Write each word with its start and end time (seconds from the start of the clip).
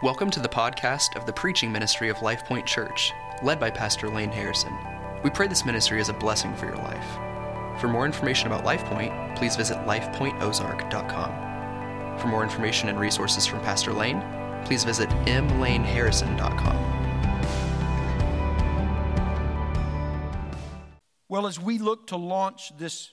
Welcome 0.00 0.30
to 0.30 0.38
the 0.38 0.48
podcast 0.48 1.16
of 1.16 1.26
the 1.26 1.32
preaching 1.32 1.72
ministry 1.72 2.08
of 2.08 2.18
LifePoint 2.18 2.66
Church, 2.66 3.12
led 3.42 3.58
by 3.58 3.68
Pastor 3.68 4.08
Lane 4.08 4.30
Harrison. 4.30 4.72
We 5.24 5.30
pray 5.30 5.48
this 5.48 5.64
ministry 5.64 6.00
is 6.00 6.08
a 6.08 6.12
blessing 6.12 6.54
for 6.54 6.66
your 6.66 6.76
life. 6.76 7.04
For 7.80 7.88
more 7.88 8.06
information 8.06 8.46
about 8.46 8.64
LifePoint, 8.64 9.34
please 9.34 9.56
visit 9.56 9.76
lifepointozark.com. 9.78 12.18
For 12.20 12.28
more 12.28 12.44
information 12.44 12.88
and 12.88 13.00
resources 13.00 13.44
from 13.44 13.58
Pastor 13.62 13.92
Lane, 13.92 14.22
please 14.64 14.84
visit 14.84 15.08
mlaneharrison.com. 15.08 16.76
Well, 21.28 21.48
as 21.48 21.58
we 21.58 21.78
look 21.78 22.06
to 22.06 22.16
launch 22.16 22.70
this 22.78 23.10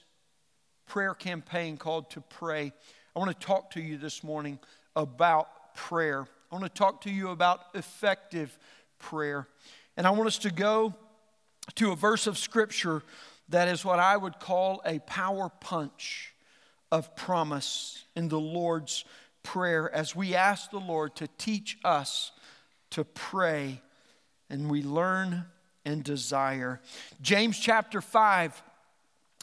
prayer 0.86 1.14
campaign 1.14 1.78
called 1.78 2.10
To 2.10 2.20
Pray, 2.20 2.72
I 3.16 3.18
want 3.18 3.32
to 3.32 3.38
talk 3.44 3.72
to 3.72 3.80
you 3.80 3.98
this 3.98 4.22
morning 4.22 4.60
about 4.94 5.74
prayer. 5.74 6.28
I 6.50 6.54
want 6.54 6.64
to 6.64 6.78
talk 6.78 7.00
to 7.02 7.10
you 7.10 7.30
about 7.30 7.60
effective 7.74 8.56
prayer. 9.00 9.48
And 9.96 10.06
I 10.06 10.10
want 10.10 10.28
us 10.28 10.38
to 10.38 10.50
go 10.50 10.94
to 11.74 11.90
a 11.90 11.96
verse 11.96 12.28
of 12.28 12.38
Scripture 12.38 13.02
that 13.48 13.66
is 13.66 13.84
what 13.84 13.98
I 13.98 14.16
would 14.16 14.38
call 14.38 14.80
a 14.84 15.00
power 15.00 15.50
punch 15.60 16.34
of 16.92 17.16
promise 17.16 18.04
in 18.14 18.28
the 18.28 18.40
Lord's 18.40 19.04
Prayer 19.42 19.92
as 19.92 20.14
we 20.14 20.34
ask 20.34 20.70
the 20.70 20.80
Lord 20.80 21.14
to 21.16 21.28
teach 21.38 21.78
us 21.84 22.32
to 22.90 23.04
pray 23.04 23.80
and 24.50 24.70
we 24.70 24.82
learn 24.82 25.46
and 25.84 26.02
desire. 26.02 26.80
James 27.22 27.58
chapter 27.58 28.00
5 28.00 28.62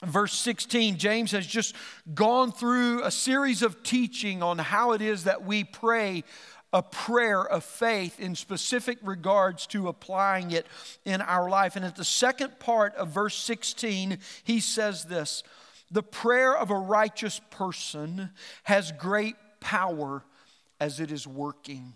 verse 0.05 0.33
16, 0.33 0.97
James 0.97 1.31
has 1.31 1.47
just 1.47 1.75
gone 2.13 2.51
through 2.51 3.03
a 3.03 3.11
series 3.11 3.61
of 3.61 3.83
teaching 3.83 4.43
on 4.43 4.57
how 4.57 4.91
it 4.91 5.01
is 5.01 5.23
that 5.23 5.45
we 5.45 5.63
pray 5.63 6.23
a 6.73 6.81
prayer 6.81 7.45
of 7.45 7.63
faith 7.63 8.19
in 8.19 8.35
specific 8.35 8.97
regards 9.03 9.67
to 9.67 9.87
applying 9.87 10.51
it 10.51 10.65
in 11.05 11.21
our 11.21 11.47
life. 11.47 11.75
And 11.75 11.85
at 11.85 11.95
the 11.95 12.03
second 12.03 12.59
part 12.59 12.95
of 12.95 13.09
verse 13.09 13.35
16, 13.35 14.17
he 14.43 14.59
says 14.59 15.05
this 15.05 15.43
The 15.91 16.03
prayer 16.03 16.57
of 16.57 16.71
a 16.71 16.75
righteous 16.75 17.39
person 17.51 18.31
has 18.63 18.91
great 18.91 19.35
power 19.59 20.23
as 20.81 20.99
it 20.99 21.11
is 21.11 21.27
working. 21.27 21.93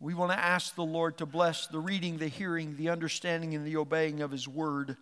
We 0.00 0.14
want 0.14 0.32
to 0.32 0.38
ask 0.38 0.74
the 0.74 0.82
Lord 0.82 1.18
to 1.18 1.26
bless 1.26 1.68
the 1.68 1.78
reading, 1.78 2.18
the 2.18 2.26
hearing, 2.26 2.76
the 2.76 2.88
understanding, 2.88 3.54
and 3.54 3.64
the 3.64 3.76
obeying 3.76 4.20
of 4.20 4.32
His 4.32 4.48
word 4.48 4.96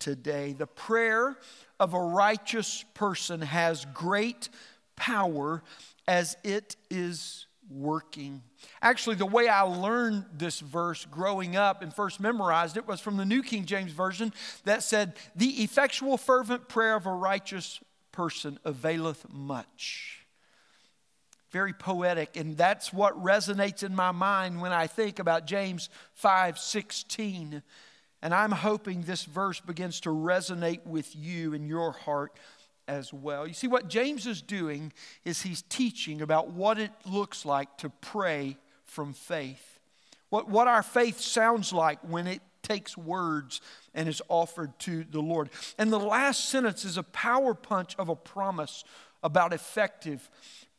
today. 0.00 0.52
The 0.52 0.66
prayer 0.66 1.36
of 1.78 1.94
a 1.94 2.00
righteous 2.00 2.84
person 2.94 3.42
has 3.42 3.86
great 3.94 4.48
power 4.96 5.62
as 6.08 6.36
it 6.42 6.74
is 6.90 7.46
working. 7.70 8.42
Actually, 8.82 9.16
the 9.16 9.26
way 9.26 9.48
I 9.48 9.62
learned 9.62 10.24
this 10.32 10.60
verse 10.60 11.06
growing 11.06 11.56
up 11.56 11.82
and 11.82 11.94
first 11.94 12.20
memorized 12.20 12.76
it 12.76 12.86
was 12.86 13.00
from 13.00 13.16
the 13.16 13.24
New 13.24 13.42
King 13.42 13.64
James 13.64 13.92
Version 13.92 14.32
that 14.64 14.82
said, 14.82 15.14
The 15.36 15.62
effectual, 15.62 16.16
fervent 16.16 16.68
prayer 16.68 16.96
of 16.96 17.06
a 17.06 17.12
righteous 17.12 17.80
person 18.12 18.58
availeth 18.64 19.26
much. 19.30 20.26
Very 21.50 21.72
poetic, 21.72 22.36
and 22.36 22.56
that's 22.56 22.92
what 22.92 23.20
resonates 23.22 23.82
in 23.82 23.94
my 23.94 24.12
mind 24.12 24.60
when 24.60 24.72
I 24.72 24.86
think 24.86 25.18
about 25.18 25.46
James 25.46 25.88
5 26.14 26.58
16. 26.58 27.62
And 28.22 28.34
I'm 28.34 28.52
hoping 28.52 29.02
this 29.02 29.24
verse 29.24 29.60
begins 29.60 30.00
to 30.00 30.10
resonate 30.10 30.86
with 30.86 31.16
you 31.16 31.54
in 31.54 31.66
your 31.66 31.92
heart 31.92 32.32
as 32.90 33.12
well. 33.14 33.46
You 33.46 33.54
see, 33.54 33.68
what 33.68 33.88
James 33.88 34.26
is 34.26 34.42
doing 34.42 34.92
is 35.24 35.42
he's 35.42 35.62
teaching 35.62 36.20
about 36.22 36.50
what 36.50 36.76
it 36.76 36.90
looks 37.06 37.46
like 37.46 37.78
to 37.78 37.88
pray 37.88 38.56
from 38.84 39.12
faith. 39.12 39.78
What, 40.28 40.48
what 40.48 40.66
our 40.66 40.82
faith 40.82 41.20
sounds 41.20 41.72
like 41.72 42.00
when 42.00 42.26
it 42.26 42.42
takes 42.62 42.96
words 42.96 43.60
and 43.94 44.08
is 44.08 44.20
offered 44.28 44.76
to 44.80 45.04
the 45.04 45.20
Lord. 45.20 45.50
And 45.78 45.92
the 45.92 46.00
last 46.00 46.48
sentence 46.50 46.84
is 46.84 46.96
a 46.96 47.04
power 47.04 47.54
punch 47.54 47.94
of 47.96 48.08
a 48.08 48.16
promise 48.16 48.82
about 49.22 49.52
effective 49.52 50.28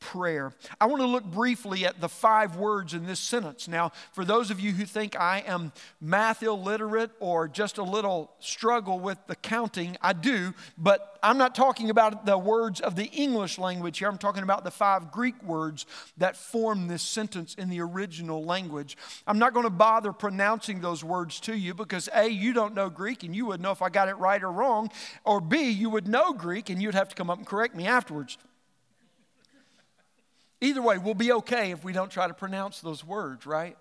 prayer. 0.01 0.51
I 0.81 0.88
want 0.88 1.01
to 1.01 1.07
look 1.07 1.23
briefly 1.23 1.85
at 1.85 2.01
the 2.01 2.09
five 2.09 2.57
words 2.57 2.94
in 2.94 3.06
this 3.06 3.19
sentence. 3.19 3.69
Now, 3.69 3.94
for 4.12 4.25
those 4.25 4.51
of 4.51 4.59
you 4.59 4.73
who 4.73 4.84
think 4.84 5.17
I 5.17 5.44
am 5.47 5.72
math 6.01 6.44
illiterate 6.44 7.12
or 7.22 7.47
just 7.47 7.78
a 7.78 7.84
little 7.84 8.31
struggle 8.39 9.00
with 9.00 9.19
the 9.28 9.35
counting, 9.35 9.95
I 10.01 10.12
do, 10.12 10.53
but 10.78 11.19
I'm 11.23 11.38
not 11.38 11.53
talking 11.53 11.91
about 11.91 12.25
the 12.25 12.38
words 12.38 12.81
of 12.81 12.95
the 12.95 13.06
English 13.06 13.59
language 13.59 14.00
here. 14.00 14.09
I'm 14.09 14.17
talking 14.17 14.44
about 14.44 14.63
the 14.63 14.72
five 14.72 15.12
Greek 15.12 15.41
words 15.44 15.85
that 16.18 16.35
form 16.35 16.88
this 16.88 17.03
sentence 17.03 17.53
in 17.53 17.69
the 17.69 17.79
original 17.79 18.44
language. 18.44 18.97
I'm 19.28 19.38
not 19.38 19.53
going 19.53 19.66
to 19.66 19.69
bother 19.69 20.12
pronouncing 20.12 20.81
those 20.81 21.03
words 21.03 21.39
to 21.41 21.56
you 21.56 21.75
because 21.75 22.09
A, 22.13 22.28
you 22.28 22.53
don't 22.53 22.73
know 22.73 22.89
Greek 22.89 23.23
and 23.23 23.35
you 23.35 23.45
would 23.45 23.62
know 23.62 23.72
if 23.72 23.83
I 23.83 23.89
got 23.89 24.09
it 24.09 24.18
right 24.18 24.41
or 24.41 24.51
wrong, 24.51 24.89
or 25.23 25.39
B, 25.39 25.69
you 25.69 25.91
would 25.91 26.07
know 26.07 26.33
Greek 26.33 26.72
and 26.72 26.81
you'd 26.81 26.95
have 26.95 27.09
to 27.09 27.16
come 27.16 27.29
up 27.29 27.38
and 27.38 27.45
correct 27.45 27.75
me 27.75 27.85
afterwards. 27.85 28.39
Either 30.61 30.81
way, 30.81 30.97
we'll 30.99 31.16
be 31.16 31.31
okay 31.33 31.72
if 31.72 31.83
we 31.83 31.91
don't 31.91 32.11
try 32.11 32.27
to 32.27 32.33
pronounce 32.33 32.79
those 32.79 33.03
words, 33.03 33.45
right? 33.45 33.75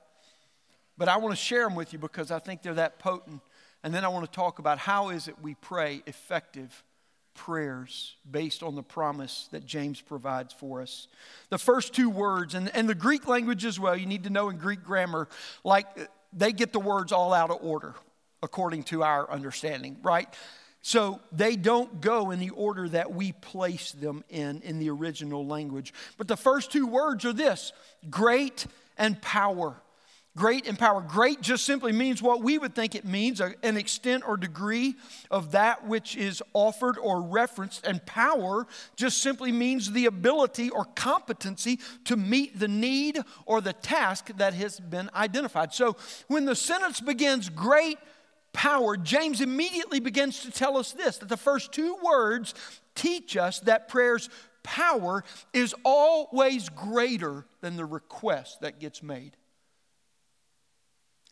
But 0.97 1.09
I 1.09 1.19
want 1.19 1.33
to 1.33 1.37
share 1.37 1.65
them 1.65 1.75
with 1.75 1.93
you 1.93 1.99
because 1.99 2.31
I 2.31 2.39
think 2.39 2.63
they're 2.63 2.75
that 2.75 2.99
potent. 2.99 3.43
And 3.83 3.95
then 3.95 4.05
I 4.05 4.09
want 4.09 4.25
to 4.25 4.31
talk 4.31 4.59
about 4.59 4.79
how 4.79 5.11
is 5.11 5.29
it 5.29 5.37
we 5.41 5.55
pray 5.55 6.03
effective 6.07 6.83
prayers 7.35 8.17
based 8.31 8.63
on 8.63 8.75
the 8.75 8.83
promise 8.83 9.49
that 9.53 9.65
James 9.65 10.01
provides 10.01 10.53
for 10.53 10.83
us. 10.83 11.09
The 11.49 11.59
first 11.59 11.95
two 11.95 12.11
words, 12.11 12.55
and, 12.55 12.75
and 12.75 12.89
the 12.89 12.95
Greek 12.95 13.27
language 13.27 13.65
as 13.65 13.81
well, 13.81 13.97
you 13.97 14.07
need 14.07 14.25
to 14.25 14.31
know 14.31 14.51
in 14.51 14.59
Greek 14.59 14.83
grammar, 14.83 15.29
like 15.65 15.87
they 16.33 16.53
get 16.53 16.73
the 16.73 16.81
words 16.81 17.13
all 17.13 17.33
out 17.33 17.51
of 17.51 17.59
order 17.63 17.95
according 18.43 18.83
to 18.85 19.03
our 19.03 19.31
understanding, 19.31 19.97
right? 20.03 20.29
So 20.83 21.21
they 21.31 21.57
don't 21.57 22.01
go 22.01 22.31
in 22.31 22.39
the 22.39 22.51
order 22.51 22.89
that 22.89 23.13
we 23.13 23.33
place 23.33 23.93
them 23.93 24.25
in 24.31 24.63
in 24.63 24.79
the 24.79 24.91
original 24.91 25.47
language. 25.47 25.93
But 26.17 26.27
the 26.27 26.37
first 26.37 26.73
two 26.73 26.87
words 26.87 27.25
are 27.25 27.35
this 27.35 27.73
great 28.09 28.67
and 28.97 29.21
power. 29.21 29.77
Great 30.37 30.69
and 30.69 30.79
power. 30.79 31.01
Great 31.01 31.41
just 31.41 31.65
simply 31.65 31.91
means 31.91 32.23
what 32.23 32.41
we 32.41 32.57
would 32.57 32.73
think 32.73 32.95
it 32.95 33.05
means 33.05 33.41
an 33.41 33.77
extent 33.77 34.23
or 34.27 34.37
degree 34.37 34.95
of 35.29 35.51
that 35.51 35.89
which 35.89 36.17
is 36.17 36.41
offered 36.55 36.97
or 36.99 37.21
referenced. 37.21 37.85
And 37.85 38.05
power 38.07 38.67
just 38.95 39.19
simply 39.19 39.51
means 39.51 39.91
the 39.91 40.07
ability 40.07 40.71
or 40.71 40.85
competency 40.85 41.81
to 42.05 42.17
meet 42.17 42.59
the 42.61 42.69
need 42.69 43.19
or 43.45 43.61
the 43.61 43.73
task 43.73 44.31
that 44.37 44.55
has 44.55 44.79
been 44.79 45.11
identified. 45.17 45.75
So 45.75 45.97
when 46.29 46.45
the 46.45 46.55
sentence 46.55 47.01
begins, 47.01 47.49
great 47.49 47.99
power, 48.53 48.97
James 48.97 49.41
immediately 49.41 50.01
begins 50.01 50.41
to 50.41 50.51
tell 50.51 50.77
us 50.77 50.93
this 50.93 51.19
that 51.19 51.29
the 51.29 51.37
first 51.37 51.73
two 51.73 51.97
words 52.03 52.55
teach 52.95 53.37
us 53.37 53.61
that 53.61 53.89
prayer's 53.89 54.29
power 54.63 55.25
is 55.53 55.75
always 55.85 56.69
greater 56.69 57.47
than 57.61 57.77
the 57.77 57.85
request 57.85 58.61
that 58.61 58.79
gets 58.79 59.03
made. 59.03 59.37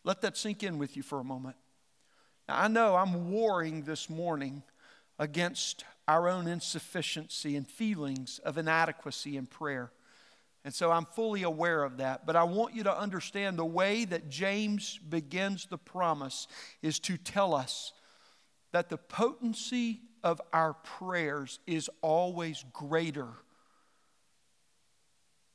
Let 0.03 0.21
that 0.21 0.37
sink 0.37 0.63
in 0.63 0.77
with 0.77 0.95
you 0.95 1.03
for 1.03 1.19
a 1.19 1.23
moment. 1.23 1.57
Now, 2.47 2.61
I 2.61 2.67
know 2.67 2.95
I'm 2.95 3.31
warring 3.31 3.83
this 3.83 4.09
morning 4.09 4.63
against 5.19 5.83
our 6.07 6.27
own 6.27 6.47
insufficiency 6.47 7.55
and 7.55 7.67
feelings 7.67 8.39
of 8.43 8.57
inadequacy 8.57 9.37
in 9.37 9.45
prayer. 9.45 9.91
And 10.65 10.73
so 10.73 10.91
I'm 10.91 11.05
fully 11.05 11.43
aware 11.43 11.83
of 11.83 11.97
that. 11.97 12.25
But 12.25 12.35
I 12.35 12.43
want 12.43 12.75
you 12.75 12.83
to 12.83 12.97
understand 12.97 13.57
the 13.57 13.65
way 13.65 14.05
that 14.05 14.29
James 14.29 14.97
begins 14.97 15.65
the 15.65 15.77
promise 15.77 16.47
is 16.81 16.99
to 16.99 17.17
tell 17.17 17.53
us 17.55 17.93
that 18.71 18.89
the 18.89 18.97
potency 18.97 20.01
of 20.23 20.41
our 20.51 20.73
prayers 20.73 21.59
is 21.65 21.89
always 22.01 22.65
greater 22.73 23.27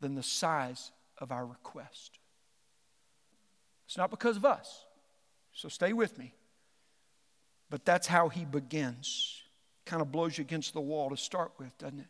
than 0.01 0.15
the 0.15 0.23
size 0.23 0.91
of 1.19 1.31
our 1.31 1.47
request. 1.47 2.19
It's 3.87 3.97
not 3.97 4.11
because 4.11 4.37
of 4.37 4.45
us. 4.45 4.85
So 5.53 5.69
stay 5.69 5.93
with 5.93 6.19
me. 6.19 6.35
But 7.71 7.85
that's 7.85 8.07
how 8.07 8.29
he 8.29 8.45
begins. 8.45 9.43
Kind 9.85 10.03
of 10.03 10.11
blows 10.11 10.39
you 10.39 10.43
against 10.43 10.73
the 10.75 10.81
wall 10.81 11.11
to 11.11 11.17
start 11.17 11.53
with, 11.59 11.77
doesn't 11.79 12.01
it? 12.01 12.07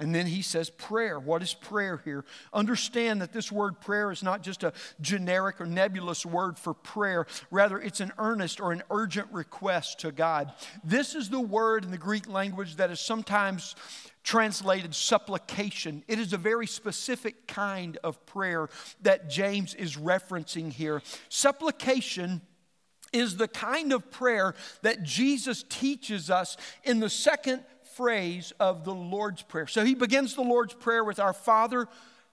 And 0.00 0.14
then 0.14 0.26
he 0.26 0.40
says 0.40 0.70
prayer. 0.70 1.20
What 1.20 1.42
is 1.42 1.52
prayer 1.52 2.00
here? 2.04 2.24
Understand 2.54 3.20
that 3.20 3.32
this 3.32 3.52
word 3.52 3.80
prayer 3.80 4.10
is 4.10 4.22
not 4.22 4.42
just 4.42 4.64
a 4.64 4.72
generic 5.00 5.60
or 5.60 5.66
nebulous 5.66 6.24
word 6.24 6.58
for 6.58 6.72
prayer. 6.72 7.26
Rather, 7.50 7.78
it's 7.78 8.00
an 8.00 8.10
earnest 8.18 8.60
or 8.60 8.72
an 8.72 8.82
urgent 8.90 9.28
request 9.30 10.00
to 10.00 10.10
God. 10.10 10.52
This 10.82 11.14
is 11.14 11.28
the 11.28 11.40
word 11.40 11.84
in 11.84 11.90
the 11.90 11.98
Greek 11.98 12.28
language 12.28 12.76
that 12.76 12.90
is 12.90 12.98
sometimes 12.98 13.76
translated 14.24 14.94
supplication. 14.94 16.02
It 16.08 16.18
is 16.18 16.32
a 16.32 16.38
very 16.38 16.66
specific 16.66 17.46
kind 17.46 17.98
of 18.02 18.24
prayer 18.24 18.70
that 19.02 19.28
James 19.28 19.74
is 19.74 19.96
referencing 19.96 20.72
here. 20.72 21.02
Supplication 21.28 22.40
is 23.12 23.36
the 23.36 23.48
kind 23.48 23.92
of 23.92 24.10
prayer 24.10 24.54
that 24.82 25.02
Jesus 25.02 25.64
teaches 25.68 26.30
us 26.30 26.56
in 26.84 27.00
the 27.00 27.10
second 27.10 27.64
phrase 28.00 28.54
of 28.58 28.82
the 28.86 28.94
Lord's 28.94 29.42
Prayer. 29.42 29.66
So 29.66 29.84
he 29.84 29.94
begins 29.94 30.34
the 30.34 30.40
Lord's 30.40 30.72
Prayer 30.72 31.04
with 31.04 31.20
Our 31.20 31.34
Father 31.34 31.86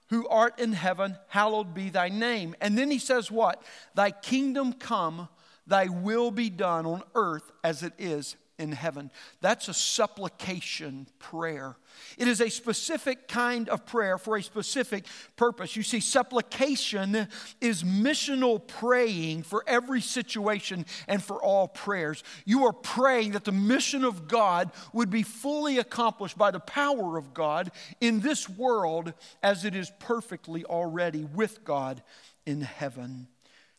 who 0.08 0.26
art 0.28 0.58
in 0.58 0.72
heaven, 0.72 1.18
hallowed 1.28 1.74
be 1.74 1.90
thy 1.90 2.08
name. 2.08 2.54
And 2.62 2.78
then 2.78 2.90
he 2.90 2.98
says, 2.98 3.30
What? 3.30 3.62
Thy 3.94 4.10
kingdom 4.10 4.72
come, 4.72 5.28
thy 5.66 5.88
will 5.88 6.30
be 6.30 6.48
done 6.48 6.86
on 6.86 7.02
earth 7.14 7.52
as 7.62 7.82
it 7.82 7.92
is 7.98 8.36
in 8.58 8.72
heaven. 8.72 9.10
That's 9.40 9.68
a 9.68 9.74
supplication 9.74 11.06
prayer. 11.18 11.76
It 12.16 12.28
is 12.28 12.40
a 12.40 12.48
specific 12.48 13.28
kind 13.28 13.68
of 13.68 13.86
prayer 13.86 14.18
for 14.18 14.36
a 14.36 14.42
specific 14.42 15.04
purpose. 15.36 15.76
You 15.76 15.82
see, 15.82 16.00
supplication 16.00 17.28
is 17.60 17.84
missional 17.84 18.64
praying 18.66 19.44
for 19.44 19.64
every 19.66 20.00
situation 20.00 20.86
and 21.06 21.22
for 21.22 21.42
all 21.42 21.68
prayers. 21.68 22.24
You 22.44 22.66
are 22.66 22.72
praying 22.72 23.32
that 23.32 23.44
the 23.44 23.52
mission 23.52 24.04
of 24.04 24.28
God 24.28 24.72
would 24.92 25.10
be 25.10 25.22
fully 25.22 25.78
accomplished 25.78 26.36
by 26.36 26.50
the 26.50 26.60
power 26.60 27.16
of 27.16 27.32
God 27.32 27.70
in 28.00 28.20
this 28.20 28.48
world 28.48 29.12
as 29.42 29.64
it 29.64 29.74
is 29.74 29.92
perfectly 30.00 30.64
already 30.64 31.24
with 31.24 31.64
God 31.64 32.02
in 32.44 32.62
heaven. 32.62 33.28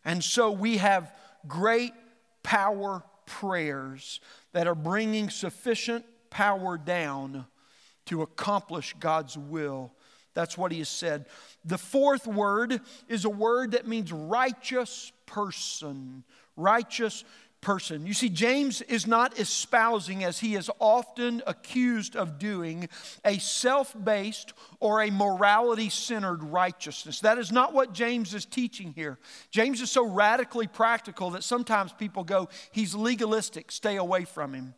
And 0.06 0.24
so 0.24 0.52
we 0.52 0.78
have 0.78 1.12
great 1.48 1.94
power 2.44 3.04
prayers 3.26 4.20
that 4.54 4.68
are 4.68 4.76
bringing 4.76 5.30
sufficient 5.30 6.06
power 6.30 6.78
down 6.78 7.46
to 8.06 8.22
accomplish 8.22 8.96
God's 9.00 9.38
will. 9.38 9.94
That's 10.34 10.58
what 10.58 10.72
he 10.72 10.80
has 10.80 10.90
said. 10.90 11.26
The 11.66 11.78
fourth 11.78 12.26
word 12.26 12.82
is 13.08 13.26
a 13.26 13.30
word 13.30 13.72
that 13.72 13.88
means 13.88 14.12
righteous 14.12 15.12
person. 15.26 16.24
Righteous 16.56 17.24
person. 17.62 18.06
You 18.06 18.14
see, 18.14 18.30
James 18.30 18.82
is 18.82 19.06
not 19.06 19.40
espousing, 19.40 20.24
as 20.24 20.40
he 20.40 20.56
is 20.56 20.70
often 20.80 21.42
accused 21.46 22.16
of 22.16 22.40
doing, 22.40 22.90
a 23.26 23.38
self 23.38 23.96
based 24.04 24.54
or 24.80 25.02
a 25.02 25.12
morality 25.12 25.90
centered 25.90 26.44
righteousness. 26.44 27.20
That 27.20 27.38
is 27.38 27.52
not 27.52 27.74
what 27.74 27.94
James 27.94 28.34
is 28.34 28.46
teaching 28.46 28.94
here. 28.94 29.20
James 29.52 29.82
is 29.82 29.92
so 29.92 30.06
radically 30.06 30.68
practical 30.68 31.32
that 31.32 31.44
sometimes 31.44 31.92
people 31.94 32.24
go, 32.24 32.50
he's 32.72 32.96
legalistic, 32.96 33.72
stay 33.72 33.98
away 33.98 34.26
from 34.26 34.54
him. 34.54 34.74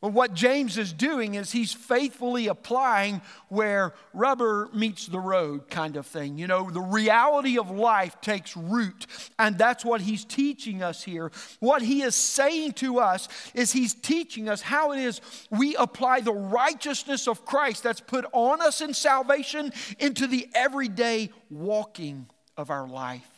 But 0.00 0.14
what 0.14 0.32
James 0.32 0.78
is 0.78 0.94
doing 0.94 1.34
is 1.34 1.52
he's 1.52 1.74
faithfully 1.74 2.46
applying 2.46 3.20
where 3.48 3.92
rubber 4.14 4.70
meets 4.72 5.06
the 5.06 5.20
road, 5.20 5.68
kind 5.68 5.96
of 5.96 6.06
thing. 6.06 6.38
You 6.38 6.46
know, 6.46 6.70
the 6.70 6.80
reality 6.80 7.58
of 7.58 7.70
life 7.70 8.18
takes 8.22 8.56
root, 8.56 9.06
and 9.38 9.58
that's 9.58 9.84
what 9.84 10.00
he's 10.00 10.24
teaching 10.24 10.82
us 10.82 11.02
here. 11.02 11.30
What 11.58 11.82
he 11.82 12.00
is 12.00 12.14
saying 12.14 12.72
to 12.74 12.98
us 12.98 13.28
is 13.52 13.72
he's 13.72 13.92
teaching 13.92 14.48
us 14.48 14.62
how 14.62 14.92
it 14.92 15.00
is 15.00 15.20
we 15.50 15.76
apply 15.76 16.20
the 16.20 16.32
righteousness 16.32 17.28
of 17.28 17.44
Christ 17.44 17.82
that's 17.82 18.00
put 18.00 18.24
on 18.32 18.62
us 18.62 18.80
in 18.80 18.94
salvation 18.94 19.70
into 19.98 20.26
the 20.26 20.48
everyday 20.54 21.30
walking 21.50 22.26
of 22.56 22.70
our 22.70 22.88
life. 22.88 23.28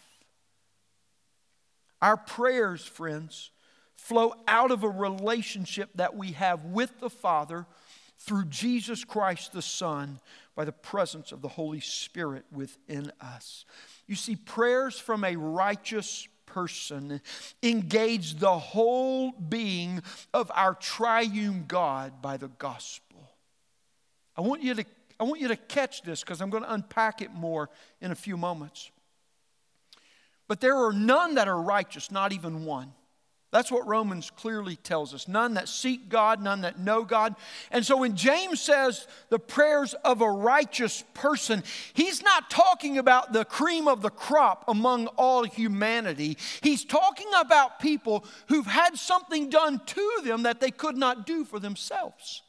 Our 2.01 2.17
prayers, 2.17 2.85
friends, 2.85 3.51
flow 4.03 4.35
out 4.49 4.73
of 4.73 4.83
a 4.83 4.89
relationship 4.89 5.89
that 5.95 6.17
we 6.17 6.33
have 6.33 6.65
with 6.65 6.99
the 6.99 7.09
Father 7.09 7.67
through 8.19 8.45
Jesus 8.47 9.05
Christ 9.05 9.53
the 9.53 9.63
Son 9.63 10.19
by 10.57 10.65
the 10.65 10.73
presence 10.73 11.31
of 11.31 11.41
the 11.41 11.49
Holy 11.49 11.79
Spirit 11.79 12.45
within 12.51 13.13
us. 13.21 13.65
You 14.09 14.17
see, 14.17 14.35
prayers 14.35 14.99
from 14.99 15.23
a 15.23 15.37
righteous 15.37 16.27
person 16.47 17.21
engage 17.63 18.35
the 18.35 18.59
whole 18.59 19.31
being 19.31 20.03
of 20.35 20.51
our 20.53 20.75
triune 20.75 21.65
God 21.69 22.21
by 22.21 22.37
the 22.37 22.49
gospel. 22.49 23.31
I 24.37 24.41
want 24.41 24.65
you 24.65 24.75
to, 24.75 24.85
I 25.21 25.25
want 25.25 25.41
you 25.41 25.49
to 25.49 25.57
catch 25.57 26.03
this 26.03 26.23
because 26.23 26.41
I'm 26.41 26.51
going 26.51 26.65
to 26.65 26.73
unpack 26.73 27.23
it 27.23 27.33
more 27.33 27.71
in 28.01 28.11
a 28.11 28.17
few 28.17 28.37
moments. 28.37 28.91
But 30.49 30.61
there 30.61 30.77
are 30.77 30.93
none 30.93 31.37
that 31.37 31.47
are 31.47 31.63
righteous, 31.63 32.11
not 32.11 32.33
even 32.33 32.65
one. 32.65 32.93
That's 33.53 33.71
what 33.71 33.87
Romans 33.87 34.31
clearly 34.31 34.77
tells 34.77 35.13
us. 35.13 35.29
None 35.29 35.55
that 35.55 35.69
seek 35.69 36.09
God, 36.09 36.43
none 36.43 36.63
that 36.63 36.79
know 36.79 37.05
God. 37.05 37.37
And 37.71 37.85
so 37.85 37.99
when 37.99 38.17
James 38.17 38.63
says 38.63 39.07
the 39.29 39.39
prayers 39.39 39.93
of 40.05 40.23
a 40.23 40.31
righteous 40.31 41.05
person, 41.13 41.63
he's 41.93 42.23
not 42.23 42.49
talking 42.49 42.97
about 42.97 43.35
the 43.35 43.45
cream 43.45 43.89
of 43.89 44.01
the 44.01 44.09
crop 44.09 44.65
among 44.69 45.07
all 45.19 45.45
humanity. 45.45 46.39
He's 46.63 46.83
talking 46.83 47.29
about 47.39 47.79
people 47.79 48.25
who've 48.49 48.65
had 48.65 48.97
something 48.97 49.51
done 49.51 49.83
to 49.85 50.21
them 50.25 50.45
that 50.45 50.61
they 50.61 50.71
could 50.71 50.97
not 50.97 51.27
do 51.27 51.45
for 51.45 51.61
themselves. 51.61 52.41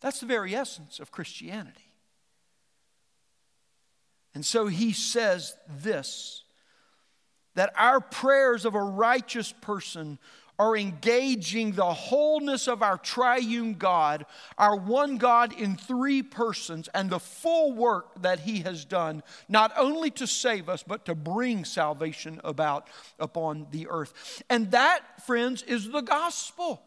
That's 0.00 0.18
the 0.18 0.26
very 0.26 0.56
essence 0.56 0.98
of 0.98 1.12
Christianity. 1.12 1.92
And 4.34 4.44
so 4.44 4.66
he 4.66 4.92
says 4.92 5.54
this 5.68 6.42
that 7.56 7.72
our 7.76 8.00
prayers 8.00 8.64
of 8.64 8.74
a 8.74 8.82
righteous 8.82 9.52
person 9.52 10.18
are 10.58 10.76
engaging 10.76 11.72
the 11.72 11.92
wholeness 11.92 12.66
of 12.66 12.82
our 12.82 12.96
triune 12.96 13.74
God, 13.74 14.24
our 14.56 14.76
one 14.76 15.18
God 15.18 15.52
in 15.52 15.76
three 15.76 16.22
persons, 16.22 16.88
and 16.94 17.10
the 17.10 17.18
full 17.18 17.74
work 17.74 18.22
that 18.22 18.40
He 18.40 18.60
has 18.60 18.84
done, 18.84 19.22
not 19.48 19.72
only 19.76 20.10
to 20.12 20.26
save 20.26 20.68
us, 20.68 20.82
but 20.82 21.04
to 21.06 21.14
bring 21.14 21.64
salvation 21.64 22.40
about 22.42 22.88
upon 23.18 23.66
the 23.70 23.86
earth. 23.88 24.42
And 24.48 24.70
that, 24.70 25.24
friends, 25.26 25.62
is 25.62 25.90
the 25.90 26.00
gospel 26.00 26.82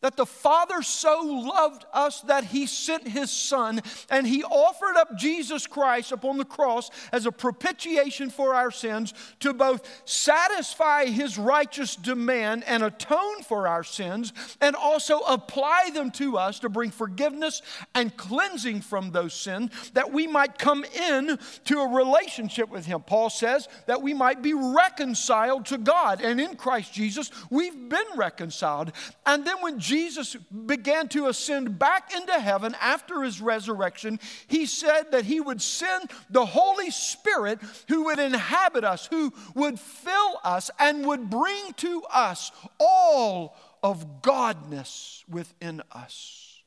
that 0.00 0.16
the 0.16 0.26
Father 0.26 0.80
so 0.82 1.20
loved 1.22 1.84
us 1.92 2.20
that 2.22 2.44
He 2.44 2.66
sent 2.66 3.08
His 3.08 3.30
Son 3.30 3.80
and 4.10 4.26
He 4.26 4.44
offered 4.44 4.96
up 4.96 5.16
Jesus 5.16 5.66
Christ 5.66 6.12
upon 6.12 6.38
the 6.38 6.44
cross 6.44 6.90
as 7.12 7.26
a 7.26 7.32
propitiation 7.32 8.30
for 8.30 8.54
our 8.54 8.70
sins 8.70 9.12
to 9.40 9.52
both 9.52 10.02
satisfy 10.04 11.06
His 11.06 11.36
righteous 11.36 11.96
demand 11.96 12.62
and 12.66 12.84
atone 12.84 13.42
for 13.42 13.66
our 13.66 13.82
sins 13.82 14.32
and 14.60 14.76
also 14.76 15.18
apply 15.20 15.90
them 15.92 16.12
to 16.12 16.36
us 16.36 16.60
to 16.60 16.68
bring 16.68 16.90
forgiveness 16.90 17.60
and 17.94 18.16
cleansing 18.16 18.82
from 18.82 19.10
those 19.10 19.34
sins 19.34 19.90
that 19.94 20.12
we 20.12 20.26
might 20.28 20.58
come 20.58 20.84
in 20.84 21.38
to 21.64 21.80
a 21.80 21.88
relationship 21.88 22.70
with 22.70 22.86
Him. 22.86 23.00
Paul 23.00 23.30
says 23.30 23.68
that 23.86 24.00
we 24.00 24.14
might 24.14 24.42
be 24.42 24.54
reconciled 24.54 25.66
to 25.66 25.78
God 25.78 26.20
and 26.20 26.40
in 26.40 26.54
Christ 26.54 26.92
Jesus 26.92 27.32
we've 27.50 27.88
been 27.88 28.06
reconciled. 28.16 28.92
And 29.26 29.44
then 29.44 29.56
when 29.60 29.80
Jesus 29.88 30.34
began 30.66 31.08
to 31.08 31.28
ascend 31.28 31.78
back 31.78 32.14
into 32.14 32.38
heaven 32.38 32.76
after 32.78 33.22
his 33.22 33.40
resurrection, 33.40 34.20
he 34.46 34.66
said 34.66 35.12
that 35.12 35.24
he 35.24 35.40
would 35.40 35.62
send 35.62 36.10
the 36.28 36.44
Holy 36.44 36.90
Spirit 36.90 37.58
who 37.88 38.04
would 38.04 38.18
inhabit 38.18 38.84
us, 38.84 39.06
who 39.06 39.32
would 39.54 39.80
fill 39.80 40.40
us, 40.44 40.70
and 40.78 41.06
would 41.06 41.30
bring 41.30 41.72
to 41.78 42.02
us 42.12 42.52
all 42.78 43.56
of 43.82 44.20
Godness 44.20 45.24
within 45.26 45.80
us. 45.90 46.60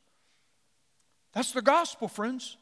That's 1.34 1.52
the 1.52 1.62
gospel, 1.62 2.08
friends. 2.08 2.58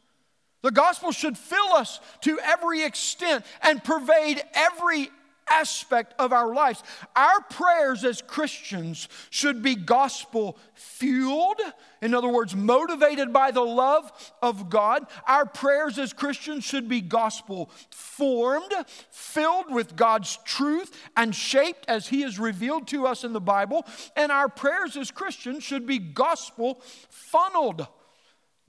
The 0.62 0.72
gospel 0.72 1.14
should 1.14 1.38
fill 1.38 1.74
us 1.74 2.02
to 2.22 2.38
every 2.44 2.84
extent 2.84 3.46
and 3.62 3.82
pervade 3.82 4.44
every 4.54 5.10
aspect 5.50 6.14
of 6.20 6.34
our 6.34 6.54
lives. 6.54 6.84
Our 7.16 7.42
prayers 7.50 8.04
as 8.04 8.22
Christians 8.22 9.08
should 9.30 9.62
be 9.62 9.76
gospel 9.76 10.58
fueled, 10.74 11.60
in 12.02 12.14
other 12.14 12.30
words, 12.30 12.56
motivated 12.56 13.34
by 13.34 13.52
the 13.52 13.62
love 13.62 14.12
of 14.42 14.70
God. 14.70 15.06
Our 15.28 15.46
prayers 15.46 15.98
as 16.00 16.14
Christians 16.14 16.64
should 16.64 16.88
be 16.88 17.02
gospel 17.02 17.72
formed, 17.90 18.74
filled 19.12 19.74
with 19.74 19.96
God's 19.96 20.38
truth, 20.46 20.96
and 21.18 21.36
shaped 21.36 21.86
as 21.88 22.08
He 22.08 22.24
is 22.24 22.40
revealed 22.40 22.88
to 22.90 23.06
us 23.06 23.24
in 23.24 23.34
the 23.34 23.42
Bible. 23.42 23.86
And 24.16 24.32
our 24.32 24.50
prayers 24.50 24.96
as 24.98 25.12
Christians 25.12 25.64
should 25.64 25.86
be 25.86 26.00
gospel 26.00 26.82
funneled 27.10 27.88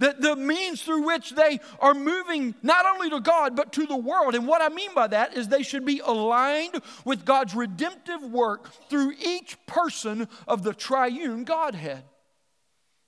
the, 0.00 0.16
the 0.19 0.35
means 0.35 0.83
through 0.83 1.07
which 1.07 1.30
they 1.30 1.61
are 1.78 1.95
moving 1.95 2.54
not 2.62 2.87
only 2.87 3.11
to 3.11 3.21
God, 3.21 3.54
but 3.54 3.73
to 3.75 3.87
the 3.87 3.97
world. 3.97 4.35
And 4.35 4.47
what 4.47 4.62
I 4.62 4.69
mean 4.69 4.92
by 4.95 5.07
that 5.07 5.37
is 5.37 5.47
they 5.47 5.62
should 5.62 5.85
be 5.85 6.00
aligned 6.00 6.80
with 7.04 7.25
God's 7.25 7.54
redemptive 7.54 8.23
work 8.23 8.71
through 8.88 9.12
each 9.25 9.57
person 9.66 10.26
of 10.49 10.62
the 10.62 10.75
triune 10.75 11.45
Godhead. 11.45 12.02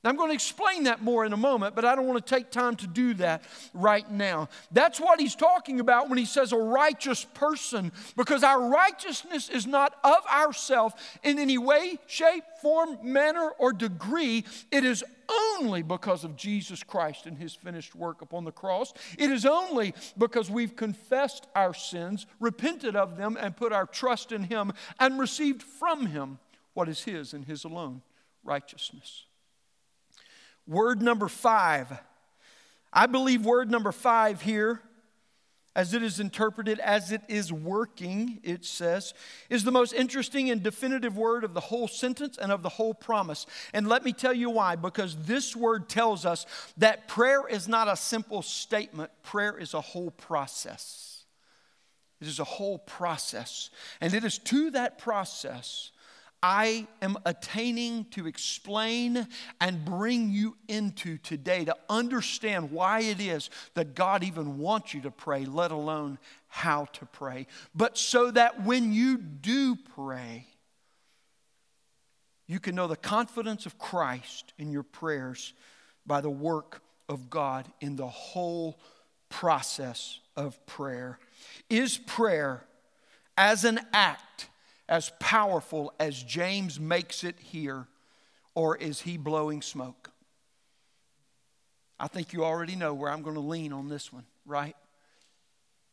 Now, 0.02 0.10
I'm 0.10 0.16
going 0.16 0.30
to 0.30 0.34
explain 0.34 0.84
that 0.84 1.00
more 1.00 1.24
in 1.24 1.32
a 1.32 1.36
moment, 1.36 1.76
but 1.76 1.84
I 1.84 1.94
don't 1.94 2.08
want 2.08 2.24
to 2.24 2.34
take 2.34 2.50
time 2.50 2.74
to 2.76 2.88
do 2.88 3.14
that 3.14 3.44
right 3.72 4.10
now. 4.10 4.48
That's 4.72 4.98
what 4.98 5.20
he's 5.20 5.36
talking 5.36 5.78
about 5.78 6.08
when 6.08 6.18
he 6.18 6.24
says 6.24 6.50
a 6.52 6.56
righteous 6.56 7.24
person, 7.24 7.92
because 8.16 8.42
our 8.42 8.68
righteousness 8.68 9.48
is 9.48 9.64
not 9.64 9.94
of 10.02 10.26
ourself 10.26 10.94
in 11.22 11.38
any 11.38 11.56
way, 11.56 12.00
shape, 12.08 12.42
form, 12.60 12.98
manner, 13.04 13.50
or 13.58 13.72
degree. 13.72 14.44
It 14.72 14.84
is 14.84 15.04
only 15.60 15.82
because 15.82 16.24
of 16.24 16.36
Jesus 16.36 16.82
Christ 16.82 17.26
and 17.26 17.38
his 17.38 17.54
finished 17.54 17.94
work 17.94 18.22
upon 18.22 18.44
the 18.44 18.50
cross. 18.50 18.92
It 19.16 19.30
is 19.30 19.46
only 19.46 19.94
because 20.18 20.50
we've 20.50 20.74
confessed 20.74 21.46
our 21.54 21.74
sins, 21.74 22.26
repented 22.40 22.96
of 22.96 23.16
them, 23.16 23.38
and 23.40 23.56
put 23.56 23.72
our 23.72 23.86
trust 23.86 24.32
in 24.32 24.42
him 24.42 24.72
and 24.98 25.20
received 25.20 25.62
from 25.62 26.06
him 26.06 26.40
what 26.74 26.88
is 26.88 27.04
his 27.04 27.34
and 27.34 27.44
his 27.44 27.62
alone 27.62 28.02
righteousness. 28.42 29.26
Word 30.66 31.02
number 31.02 31.28
five 31.28 31.98
I 32.92 33.06
believe 33.06 33.46
word 33.46 33.70
number 33.70 33.90
five 33.90 34.42
here, 34.42 34.82
as 35.74 35.94
it 35.94 36.02
is 36.02 36.20
interpreted, 36.20 36.78
as 36.80 37.10
it 37.10 37.22
is 37.28 37.50
working, 37.50 38.38
it 38.42 38.66
says, 38.66 39.14
is 39.48 39.64
the 39.64 39.72
most 39.72 39.94
interesting 39.94 40.50
and 40.50 40.62
definitive 40.62 41.16
word 41.16 41.44
of 41.44 41.54
the 41.54 41.60
whole 41.60 41.88
sentence 41.88 42.36
and 42.36 42.52
of 42.52 42.62
the 42.62 42.68
whole 42.68 42.92
promise. 42.92 43.46
And 43.72 43.88
let 43.88 44.04
me 44.04 44.12
tell 44.12 44.34
you 44.34 44.50
why. 44.50 44.76
Because 44.76 45.16
this 45.24 45.56
word 45.56 45.88
tells 45.88 46.26
us 46.26 46.44
that 46.76 47.08
prayer 47.08 47.48
is 47.48 47.66
not 47.66 47.88
a 47.88 47.96
simple 47.96 48.42
statement, 48.42 49.10
prayer 49.22 49.56
is 49.56 49.72
a 49.72 49.80
whole 49.80 50.10
process. 50.10 51.24
It 52.20 52.28
is 52.28 52.38
a 52.38 52.44
whole 52.44 52.78
process. 52.78 53.70
And 54.02 54.12
it 54.12 54.22
is 54.22 54.38
to 54.38 54.72
that 54.72 54.98
process 54.98 55.91
I 56.42 56.88
am 57.00 57.16
attaining 57.24 58.06
to 58.12 58.26
explain 58.26 59.28
and 59.60 59.84
bring 59.84 60.30
you 60.30 60.56
into 60.66 61.16
today 61.18 61.64
to 61.64 61.76
understand 61.88 62.72
why 62.72 63.00
it 63.00 63.20
is 63.20 63.48
that 63.74 63.94
God 63.94 64.24
even 64.24 64.58
wants 64.58 64.92
you 64.92 65.00
to 65.02 65.10
pray, 65.10 65.44
let 65.44 65.70
alone 65.70 66.18
how 66.48 66.86
to 66.86 67.06
pray. 67.06 67.46
But 67.74 67.96
so 67.96 68.30
that 68.32 68.64
when 68.64 68.92
you 68.92 69.18
do 69.18 69.76
pray, 69.94 70.46
you 72.48 72.58
can 72.58 72.74
know 72.74 72.88
the 72.88 72.96
confidence 72.96 73.64
of 73.64 73.78
Christ 73.78 74.52
in 74.58 74.72
your 74.72 74.82
prayers 74.82 75.54
by 76.04 76.20
the 76.20 76.30
work 76.30 76.82
of 77.08 77.30
God 77.30 77.66
in 77.80 77.94
the 77.96 78.08
whole 78.08 78.80
process 79.28 80.18
of 80.36 80.64
prayer. 80.66 81.18
Is 81.70 81.98
prayer 81.98 82.64
as 83.36 83.64
an 83.64 83.80
act? 83.92 84.48
As 84.88 85.12
powerful 85.20 85.92
as 85.98 86.22
James 86.22 86.78
makes 86.78 87.24
it 87.24 87.36
here, 87.38 87.86
or 88.54 88.76
is 88.76 89.00
he 89.02 89.16
blowing 89.16 89.62
smoke? 89.62 90.10
I 91.98 92.08
think 92.08 92.32
you 92.32 92.44
already 92.44 92.76
know 92.76 92.94
where 92.94 93.10
I'm 93.10 93.22
going 93.22 93.36
to 93.36 93.40
lean 93.40 93.72
on 93.72 93.88
this 93.88 94.12
one, 94.12 94.24
right? 94.44 94.76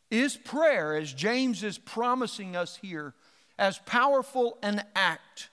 Is 0.10 0.36
prayer, 0.36 0.96
as 0.96 1.14
James 1.14 1.64
is 1.64 1.78
promising 1.78 2.56
us 2.56 2.78
here, 2.82 3.14
as 3.60 3.78
powerful 3.86 4.58
an 4.64 4.84
act 4.96 5.50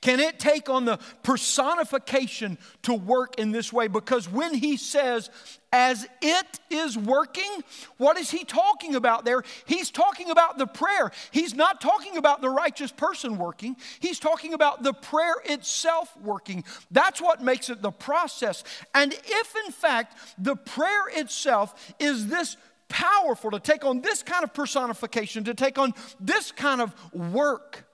can 0.00 0.20
it 0.20 0.38
take 0.38 0.68
on 0.68 0.84
the 0.84 0.98
personification 1.22 2.58
to 2.82 2.94
work 2.94 3.38
in 3.38 3.50
this 3.50 3.72
way? 3.72 3.88
Because 3.88 4.28
when 4.28 4.54
he 4.54 4.76
says, 4.76 5.28
as 5.72 6.06
it 6.22 6.60
is 6.70 6.96
working, 6.96 7.64
what 7.96 8.16
is 8.16 8.30
he 8.30 8.44
talking 8.44 8.94
about 8.94 9.24
there? 9.24 9.42
He's 9.66 9.90
talking 9.90 10.30
about 10.30 10.56
the 10.56 10.66
prayer. 10.66 11.10
He's 11.30 11.54
not 11.54 11.80
talking 11.80 12.16
about 12.16 12.40
the 12.40 12.48
righteous 12.48 12.92
person 12.92 13.38
working, 13.38 13.76
he's 14.00 14.18
talking 14.18 14.54
about 14.54 14.82
the 14.82 14.92
prayer 14.92 15.34
itself 15.44 16.16
working. 16.22 16.64
That's 16.90 17.20
what 17.20 17.42
makes 17.42 17.68
it 17.68 17.82
the 17.82 17.90
process. 17.90 18.64
And 18.94 19.12
if, 19.12 19.54
in 19.66 19.72
fact, 19.72 20.16
the 20.38 20.56
prayer 20.56 21.08
itself 21.12 21.94
is 21.98 22.28
this 22.28 22.56
powerful 22.88 23.50
to 23.50 23.60
take 23.60 23.84
on 23.84 24.00
this 24.00 24.22
kind 24.22 24.44
of 24.44 24.54
personification, 24.54 25.44
to 25.44 25.54
take 25.54 25.78
on 25.78 25.92
this 26.20 26.52
kind 26.52 26.80
of 26.80 26.94
work, 27.12 27.84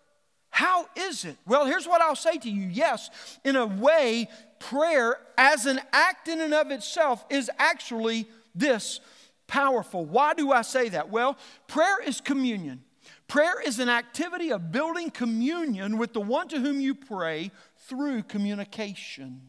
how 0.54 0.86
is 0.94 1.24
it? 1.24 1.36
Well, 1.48 1.66
here's 1.66 1.88
what 1.88 2.00
I'll 2.00 2.14
say 2.14 2.38
to 2.38 2.48
you. 2.48 2.68
Yes, 2.68 3.10
in 3.42 3.56
a 3.56 3.66
way, 3.66 4.28
prayer 4.60 5.18
as 5.36 5.66
an 5.66 5.80
act 5.92 6.28
in 6.28 6.40
and 6.40 6.54
of 6.54 6.70
itself 6.70 7.24
is 7.28 7.50
actually 7.58 8.28
this 8.54 9.00
powerful. 9.48 10.04
Why 10.04 10.32
do 10.32 10.52
I 10.52 10.62
say 10.62 10.90
that? 10.90 11.10
Well, 11.10 11.36
prayer 11.66 12.00
is 12.06 12.20
communion. 12.20 12.84
Prayer 13.26 13.60
is 13.66 13.80
an 13.80 13.88
activity 13.88 14.52
of 14.52 14.70
building 14.70 15.10
communion 15.10 15.98
with 15.98 16.12
the 16.12 16.20
one 16.20 16.46
to 16.46 16.60
whom 16.60 16.80
you 16.80 16.94
pray 16.94 17.50
through 17.88 18.22
communication. 18.22 19.40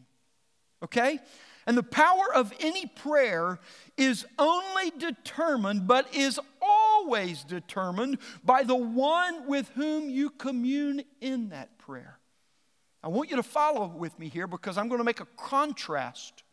Okay? 0.82 1.20
And 1.66 1.76
the 1.76 1.82
power 1.82 2.32
of 2.32 2.52
any 2.60 2.86
prayer 2.86 3.58
is 3.96 4.24
only 4.38 4.90
determined, 4.90 5.88
but 5.88 6.14
is 6.14 6.38
always 6.62 7.42
determined 7.42 8.18
by 8.44 8.62
the 8.62 8.76
one 8.76 9.48
with 9.48 9.68
whom 9.70 10.08
you 10.08 10.30
commune 10.30 11.02
in 11.20 11.48
that 11.48 11.76
prayer. 11.78 12.18
I 13.02 13.08
want 13.08 13.30
you 13.30 13.36
to 13.36 13.42
follow 13.42 13.86
with 13.86 14.16
me 14.18 14.28
here 14.28 14.46
because 14.46 14.78
I'm 14.78 14.88
going 14.88 15.00
to 15.00 15.04
make 15.04 15.20
a 15.20 15.26
contrast. 15.36 16.44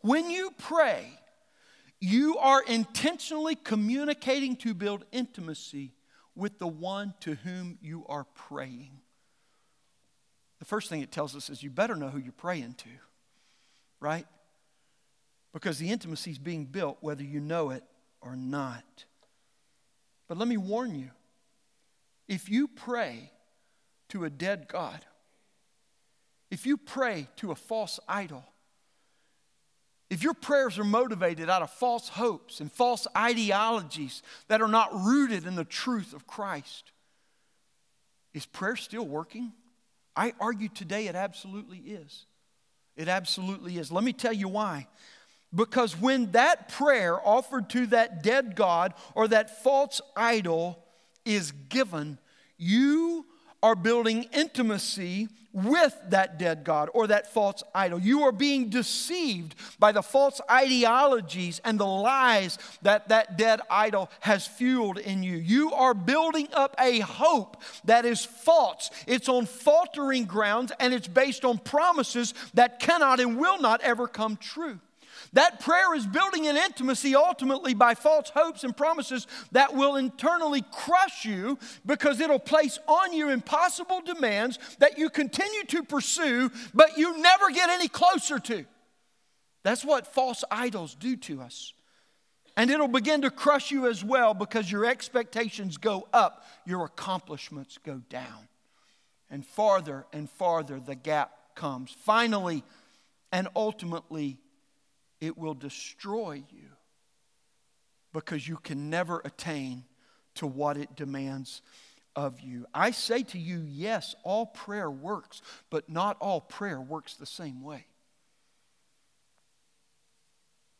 When 0.00 0.30
you 0.30 0.52
pray, 0.56 1.18
you 2.00 2.38
are 2.38 2.62
intentionally 2.62 3.56
communicating 3.56 4.56
to 4.56 4.74
build 4.74 5.04
intimacy 5.10 5.94
with 6.36 6.58
the 6.58 6.66
one 6.66 7.14
to 7.20 7.34
whom 7.34 7.78
you 7.80 8.04
are 8.08 8.24
praying 8.34 9.00
the 10.64 10.68
first 10.68 10.88
thing 10.88 11.02
it 11.02 11.12
tells 11.12 11.36
us 11.36 11.50
is 11.50 11.62
you 11.62 11.68
better 11.68 11.94
know 11.94 12.08
who 12.08 12.18
you're 12.18 12.32
praying 12.32 12.72
to, 12.78 12.88
right? 14.00 14.26
Because 15.52 15.78
the 15.78 15.90
intimacy 15.90 16.30
is 16.30 16.38
being 16.38 16.64
built 16.64 16.96
whether 17.02 17.22
you 17.22 17.38
know 17.38 17.68
it 17.68 17.84
or 18.22 18.34
not. 18.34 19.04
But 20.26 20.38
let 20.38 20.48
me 20.48 20.56
warn 20.56 20.94
you 20.94 21.10
if 22.28 22.48
you 22.48 22.66
pray 22.66 23.30
to 24.08 24.24
a 24.24 24.30
dead 24.30 24.66
God, 24.66 25.04
if 26.50 26.64
you 26.64 26.78
pray 26.78 27.28
to 27.36 27.50
a 27.50 27.54
false 27.54 28.00
idol, 28.08 28.42
if 30.08 30.22
your 30.22 30.32
prayers 30.32 30.78
are 30.78 30.84
motivated 30.84 31.50
out 31.50 31.60
of 31.60 31.70
false 31.72 32.08
hopes 32.08 32.60
and 32.60 32.72
false 32.72 33.06
ideologies 33.14 34.22
that 34.48 34.62
are 34.62 34.68
not 34.68 34.94
rooted 34.94 35.46
in 35.46 35.56
the 35.56 35.64
truth 35.64 36.14
of 36.14 36.26
Christ, 36.26 36.90
is 38.32 38.46
prayer 38.46 38.76
still 38.76 39.06
working? 39.06 39.52
I 40.16 40.32
argue 40.40 40.68
today 40.68 41.08
it 41.08 41.14
absolutely 41.14 41.78
is. 41.78 42.26
It 42.96 43.08
absolutely 43.08 43.78
is. 43.78 43.90
Let 43.90 44.04
me 44.04 44.12
tell 44.12 44.32
you 44.32 44.48
why. 44.48 44.86
Because 45.54 45.98
when 46.00 46.32
that 46.32 46.68
prayer 46.68 47.16
offered 47.26 47.70
to 47.70 47.86
that 47.86 48.22
dead 48.22 48.56
God 48.56 48.94
or 49.14 49.28
that 49.28 49.62
false 49.62 50.00
idol 50.16 50.84
is 51.24 51.52
given, 51.52 52.18
you 52.56 53.24
are 53.62 53.76
building 53.76 54.24
intimacy 54.32 55.28
with 55.54 55.96
that 56.08 56.38
dead 56.38 56.64
God 56.64 56.90
or 56.92 57.06
that 57.06 57.32
false 57.32 57.62
idol. 57.74 58.00
You 58.00 58.24
are 58.24 58.32
being 58.32 58.68
deceived 58.68 59.54
by 59.78 59.92
the 59.92 60.02
false 60.02 60.40
ideologies 60.50 61.60
and 61.64 61.78
the 61.78 61.86
lies 61.86 62.58
that 62.82 63.08
that 63.08 63.38
dead 63.38 63.60
idol 63.70 64.10
has 64.20 64.46
fueled 64.46 64.98
in 64.98 65.22
you. 65.22 65.36
You 65.36 65.72
are 65.72 65.94
building 65.94 66.48
up 66.52 66.74
a 66.78 66.98
hope 66.98 67.62
that 67.84 68.04
is 68.04 68.24
false. 68.24 68.90
It's 69.06 69.28
on 69.28 69.46
faltering 69.46 70.24
grounds 70.24 70.72
and 70.80 70.92
it's 70.92 71.08
based 71.08 71.44
on 71.44 71.58
promises 71.58 72.34
that 72.54 72.80
cannot 72.80 73.20
and 73.20 73.38
will 73.38 73.60
not 73.60 73.80
ever 73.82 74.08
come 74.08 74.36
true. 74.36 74.80
That 75.32 75.60
prayer 75.60 75.94
is 75.94 76.06
building 76.06 76.46
an 76.46 76.56
intimacy 76.56 77.16
ultimately 77.16 77.74
by 77.74 77.94
false 77.94 78.30
hopes 78.30 78.64
and 78.64 78.76
promises 78.76 79.26
that 79.52 79.74
will 79.74 79.96
internally 79.96 80.62
crush 80.72 81.24
you 81.24 81.58
because 81.86 82.20
it'll 82.20 82.38
place 82.38 82.78
on 82.86 83.12
you 83.12 83.30
impossible 83.30 84.00
demands 84.00 84.58
that 84.78 84.98
you 84.98 85.10
continue 85.10 85.64
to 85.64 85.82
pursue, 85.82 86.50
but 86.72 86.96
you 86.98 87.18
never 87.20 87.50
get 87.50 87.70
any 87.70 87.88
closer 87.88 88.38
to. 88.38 88.64
That's 89.62 89.84
what 89.84 90.06
false 90.06 90.44
idols 90.50 90.94
do 90.94 91.16
to 91.16 91.40
us. 91.40 91.72
And 92.56 92.70
it'll 92.70 92.86
begin 92.86 93.22
to 93.22 93.30
crush 93.30 93.70
you 93.70 93.88
as 93.88 94.04
well 94.04 94.32
because 94.32 94.70
your 94.70 94.84
expectations 94.84 95.76
go 95.76 96.06
up, 96.12 96.44
your 96.64 96.84
accomplishments 96.84 97.78
go 97.78 98.00
down. 98.08 98.48
And 99.30 99.44
farther 99.44 100.06
and 100.12 100.30
farther 100.30 100.78
the 100.78 100.94
gap 100.94 101.32
comes. 101.56 101.90
Finally 101.90 102.62
and 103.32 103.48
ultimately, 103.56 104.38
it 105.24 105.38
will 105.38 105.54
destroy 105.54 106.42
you 106.50 106.68
because 108.12 108.46
you 108.46 108.56
can 108.56 108.90
never 108.90 109.20
attain 109.24 109.84
to 110.36 110.46
what 110.46 110.76
it 110.76 110.94
demands 110.94 111.62
of 112.14 112.40
you. 112.40 112.66
I 112.72 112.90
say 112.90 113.22
to 113.24 113.38
you, 113.38 113.64
yes, 113.66 114.14
all 114.22 114.46
prayer 114.46 114.90
works, 114.90 115.42
but 115.70 115.88
not 115.88 116.16
all 116.20 116.40
prayer 116.40 116.80
works 116.80 117.14
the 117.14 117.26
same 117.26 117.62
way. 117.62 117.86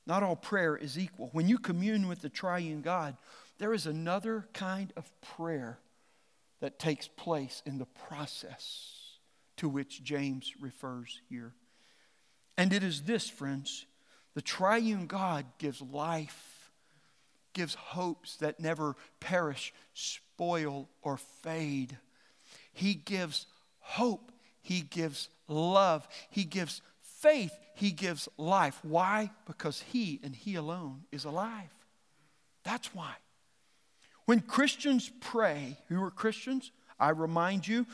Not 0.07 0.23
all 0.23 0.37
prayer 0.37 0.77
is 0.77 0.99
equal. 0.99 1.31
When 1.33 1.49
you 1.49 1.59
commune 1.59 2.09
with 2.09 2.21
the 2.21 2.29
triune 2.29 2.83
God, 2.83 3.17
there 3.59 3.73
is 3.73 3.87
another 3.87 4.47
kind 4.53 4.93
of 4.97 5.11
prayer 5.21 5.79
that 6.61 6.79
takes 6.79 7.09
place 7.09 7.63
in 7.65 7.79
the 7.79 7.87
process 7.87 9.19
to 9.57 9.69
which 9.69 10.05
James 10.05 10.53
refers 10.61 11.21
here. 11.29 11.55
And 12.57 12.73
it 12.73 12.83
is 12.83 13.03
this, 13.03 13.29
friends 13.29 13.87
the 14.35 14.43
triune 14.43 15.07
God 15.07 15.47
gives 15.59 15.81
life, 15.81 16.71
gives 17.53 17.75
hopes 17.75 18.37
that 18.37 18.61
never 18.61 18.97
perish, 19.21 19.73
spoil, 19.95 20.89
or 21.03 21.17
fade. 21.17 21.97
He 22.73 22.95
gives 22.95 23.47
hope. 23.79 24.33
He 24.61 24.81
gives 24.81 25.29
love. 25.47 26.07
He 26.31 26.45
gives 26.45 26.83
faith. 27.01 27.53
He 27.75 27.91
gives 27.93 28.29
life. 28.37 28.79
Why? 28.83 29.31
Because 29.47 29.81
He 29.81 30.21
and 30.23 30.35
He 30.35 30.57
alone 30.57 31.05
is 31.13 31.25
alive. 31.25 31.71
That's 32.65 32.95
why. 32.95 33.15
When 34.25 34.41
Christians 34.41 35.11
pray, 35.21 35.77
who 35.89 36.03
are 36.03 36.11
Christians? 36.11 36.73
I 36.99 37.11
remind 37.11 37.69
you, 37.69 37.87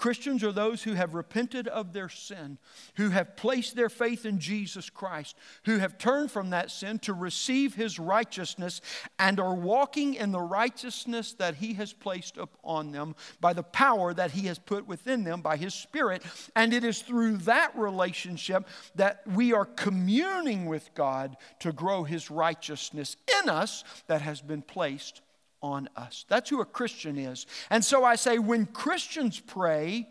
Christians 0.00 0.42
are 0.42 0.50
those 0.50 0.82
who 0.82 0.94
have 0.94 1.12
repented 1.12 1.68
of 1.68 1.92
their 1.92 2.08
sin, 2.08 2.56
who 2.94 3.10
have 3.10 3.36
placed 3.36 3.76
their 3.76 3.90
faith 3.90 4.24
in 4.24 4.38
Jesus 4.38 4.88
Christ, 4.88 5.36
who 5.66 5.76
have 5.76 5.98
turned 5.98 6.30
from 6.30 6.50
that 6.50 6.70
sin 6.70 6.98
to 7.00 7.12
receive 7.12 7.74
his 7.74 7.98
righteousness 7.98 8.80
and 9.18 9.38
are 9.38 9.54
walking 9.54 10.14
in 10.14 10.32
the 10.32 10.40
righteousness 10.40 11.34
that 11.34 11.56
he 11.56 11.74
has 11.74 11.92
placed 11.92 12.38
upon 12.38 12.92
them 12.92 13.14
by 13.42 13.52
the 13.52 13.62
power 13.62 14.14
that 14.14 14.30
he 14.30 14.46
has 14.46 14.58
put 14.58 14.88
within 14.88 15.22
them 15.22 15.42
by 15.42 15.58
his 15.58 15.74
Spirit. 15.74 16.22
And 16.56 16.72
it 16.72 16.82
is 16.82 17.02
through 17.02 17.36
that 17.38 17.76
relationship 17.76 18.66
that 18.94 19.20
we 19.26 19.52
are 19.52 19.66
communing 19.66 20.64
with 20.64 20.94
God 20.94 21.36
to 21.58 21.72
grow 21.72 22.04
his 22.04 22.30
righteousness 22.30 23.18
in 23.42 23.50
us 23.50 23.84
that 24.06 24.22
has 24.22 24.40
been 24.40 24.62
placed 24.62 25.20
on 25.62 25.88
us. 25.96 26.24
That's 26.28 26.50
who 26.50 26.60
a 26.60 26.64
Christian 26.64 27.18
is. 27.18 27.46
And 27.70 27.84
so 27.84 28.04
I 28.04 28.16
say, 28.16 28.38
when 28.38 28.66
Christians 28.66 29.40
pray, 29.40 30.08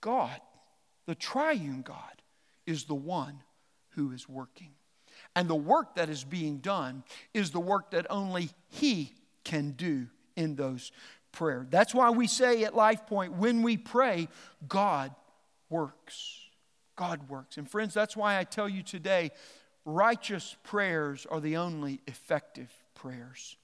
God, 0.00 0.40
the 1.06 1.14
triune 1.14 1.82
God, 1.82 2.22
is 2.66 2.84
the 2.84 2.94
one 2.94 3.42
who 3.90 4.12
is 4.12 4.28
working. 4.28 4.70
And 5.34 5.48
the 5.48 5.54
work 5.54 5.96
that 5.96 6.08
is 6.08 6.24
being 6.24 6.58
done 6.58 7.04
is 7.34 7.50
the 7.50 7.60
work 7.60 7.90
that 7.90 8.06
only 8.10 8.50
He 8.68 9.12
can 9.44 9.72
do 9.72 10.06
in 10.36 10.56
those 10.56 10.92
prayers. 11.32 11.66
That's 11.70 11.94
why 11.94 12.10
we 12.10 12.26
say 12.26 12.64
at 12.64 12.74
Life 12.74 13.06
Point, 13.06 13.34
when 13.34 13.62
we 13.62 13.76
pray, 13.76 14.28
God 14.68 15.14
works. 15.68 16.40
God 16.96 17.28
works. 17.28 17.58
And 17.58 17.70
friends, 17.70 17.94
that's 17.94 18.16
why 18.16 18.38
I 18.38 18.44
tell 18.44 18.68
you 18.68 18.82
today 18.82 19.30
righteous 19.84 20.56
prayers 20.64 21.26
are 21.30 21.40
the 21.40 21.58
only 21.58 22.00
effective 22.06 22.72
prayers. 22.94 23.56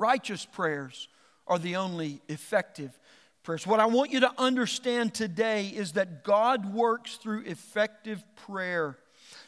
Righteous 0.00 0.46
prayers 0.46 1.08
are 1.46 1.58
the 1.58 1.76
only 1.76 2.22
effective 2.26 2.98
prayers. 3.42 3.66
What 3.66 3.80
I 3.80 3.86
want 3.86 4.10
you 4.10 4.20
to 4.20 4.32
understand 4.38 5.12
today 5.12 5.66
is 5.66 5.92
that 5.92 6.24
God 6.24 6.72
works 6.72 7.16
through 7.16 7.42
effective 7.42 8.24
prayer 8.34 8.96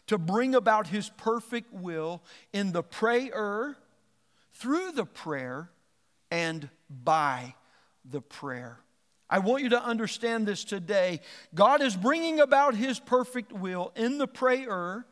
to 0.08 0.18
bring 0.18 0.54
about 0.54 0.88
His 0.88 1.08
perfect 1.08 1.72
will 1.72 2.22
in 2.52 2.72
the 2.72 2.82
prayer, 2.82 3.78
through 4.52 4.92
the 4.92 5.06
prayer, 5.06 5.70
and 6.30 6.68
by 6.90 7.54
the 8.04 8.20
prayer. 8.20 8.78
I 9.30 9.38
want 9.38 9.62
you 9.62 9.70
to 9.70 9.82
understand 9.82 10.46
this 10.46 10.64
today. 10.64 11.20
God 11.54 11.80
is 11.80 11.96
bringing 11.96 12.40
about 12.40 12.74
His 12.74 13.00
perfect 13.00 13.52
will 13.52 13.90
in 13.96 14.18
the 14.18 14.28
prayer, 14.28 15.06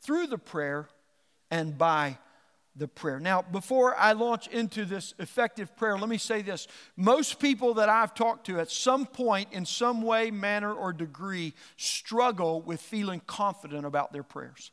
through 0.00 0.26
the 0.26 0.38
prayer, 0.38 0.88
and 1.52 1.78
by 1.78 2.18
the 2.74 2.88
prayer. 2.88 3.20
Now, 3.20 3.42
before 3.42 3.94
I 3.96 4.12
launch 4.12 4.46
into 4.48 4.84
this 4.84 5.14
effective 5.18 5.76
prayer, 5.76 5.98
let 5.98 6.08
me 6.08 6.18
say 6.18 6.42
this. 6.42 6.66
Most 6.96 7.38
people 7.38 7.74
that 7.74 7.88
I've 7.88 8.14
talked 8.14 8.46
to 8.46 8.60
at 8.60 8.70
some 8.70 9.06
point, 9.06 9.52
in 9.52 9.66
some 9.66 10.02
way, 10.02 10.30
manner, 10.30 10.72
or 10.72 10.92
degree, 10.92 11.52
struggle 11.76 12.62
with 12.62 12.80
feeling 12.80 13.20
confident 13.26 13.84
about 13.84 14.12
their 14.12 14.22
prayers. 14.22 14.70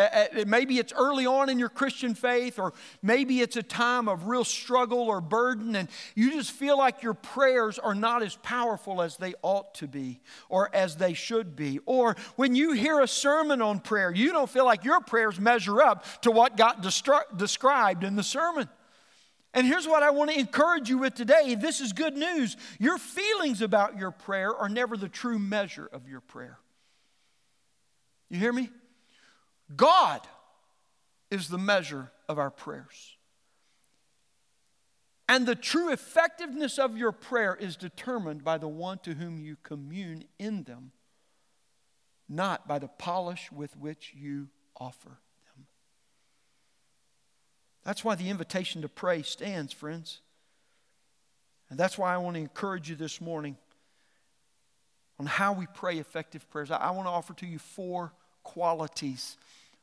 Uh, 0.00 0.40
uh, 0.40 0.44
maybe 0.46 0.78
it's 0.78 0.92
early 0.94 1.26
on 1.26 1.50
in 1.50 1.58
your 1.58 1.68
Christian 1.68 2.14
faith, 2.14 2.58
or 2.58 2.72
maybe 3.02 3.40
it's 3.40 3.56
a 3.56 3.62
time 3.62 4.08
of 4.08 4.26
real 4.26 4.44
struggle 4.44 5.00
or 5.00 5.20
burden, 5.20 5.76
and 5.76 5.88
you 6.14 6.32
just 6.32 6.52
feel 6.52 6.78
like 6.78 7.02
your 7.02 7.12
prayers 7.12 7.78
are 7.78 7.94
not 7.94 8.22
as 8.22 8.36
powerful 8.36 9.02
as 9.02 9.18
they 9.18 9.34
ought 9.42 9.74
to 9.74 9.86
be 9.86 10.20
or 10.48 10.74
as 10.74 10.96
they 10.96 11.12
should 11.12 11.54
be. 11.54 11.80
Or 11.84 12.16
when 12.36 12.54
you 12.54 12.72
hear 12.72 13.00
a 13.00 13.08
sermon 13.08 13.60
on 13.60 13.80
prayer, 13.80 14.10
you 14.10 14.32
don't 14.32 14.48
feel 14.48 14.64
like 14.64 14.84
your 14.84 15.00
prayers 15.00 15.38
measure 15.38 15.82
up 15.82 16.04
to 16.22 16.30
what 16.30 16.56
got 16.56 16.82
destru- 16.82 17.36
described 17.36 18.02
in 18.02 18.16
the 18.16 18.22
sermon. 18.22 18.68
And 19.52 19.66
here's 19.66 19.86
what 19.86 20.02
I 20.02 20.10
want 20.10 20.30
to 20.30 20.38
encourage 20.38 20.88
you 20.88 20.96
with 20.98 21.14
today 21.14 21.54
this 21.56 21.80
is 21.80 21.92
good 21.92 22.16
news. 22.16 22.56
Your 22.78 22.96
feelings 22.96 23.60
about 23.60 23.98
your 23.98 24.12
prayer 24.12 24.54
are 24.54 24.68
never 24.68 24.96
the 24.96 25.08
true 25.08 25.38
measure 25.38 25.88
of 25.92 26.08
your 26.08 26.20
prayer. 26.20 26.58
You 28.30 28.38
hear 28.38 28.52
me? 28.52 28.70
God 29.74 30.20
is 31.30 31.48
the 31.48 31.58
measure 31.58 32.10
of 32.28 32.38
our 32.38 32.50
prayers. 32.50 33.16
And 35.28 35.46
the 35.46 35.54
true 35.54 35.92
effectiveness 35.92 36.76
of 36.76 36.96
your 36.96 37.12
prayer 37.12 37.54
is 37.54 37.76
determined 37.76 38.42
by 38.42 38.58
the 38.58 38.66
one 38.66 38.98
to 39.04 39.14
whom 39.14 39.38
you 39.38 39.56
commune 39.62 40.24
in 40.40 40.64
them, 40.64 40.90
not 42.28 42.66
by 42.66 42.80
the 42.80 42.88
polish 42.88 43.52
with 43.52 43.76
which 43.76 44.12
you 44.16 44.48
offer 44.76 45.20
them. 45.54 45.66
That's 47.84 48.04
why 48.04 48.16
the 48.16 48.28
invitation 48.28 48.82
to 48.82 48.88
pray 48.88 49.22
stands, 49.22 49.72
friends. 49.72 50.20
And 51.68 51.78
that's 51.78 51.96
why 51.96 52.12
I 52.12 52.18
want 52.18 52.34
to 52.34 52.40
encourage 52.40 52.90
you 52.90 52.96
this 52.96 53.20
morning 53.20 53.56
on 55.20 55.26
how 55.26 55.52
we 55.52 55.66
pray 55.74 55.98
effective 55.98 56.50
prayers. 56.50 56.72
I, 56.72 56.90
want 56.90 57.06
to 57.06 57.12
offer 57.12 57.34
to 57.34 57.46
you 57.46 57.60
four 57.60 58.12
qualities 58.42 59.36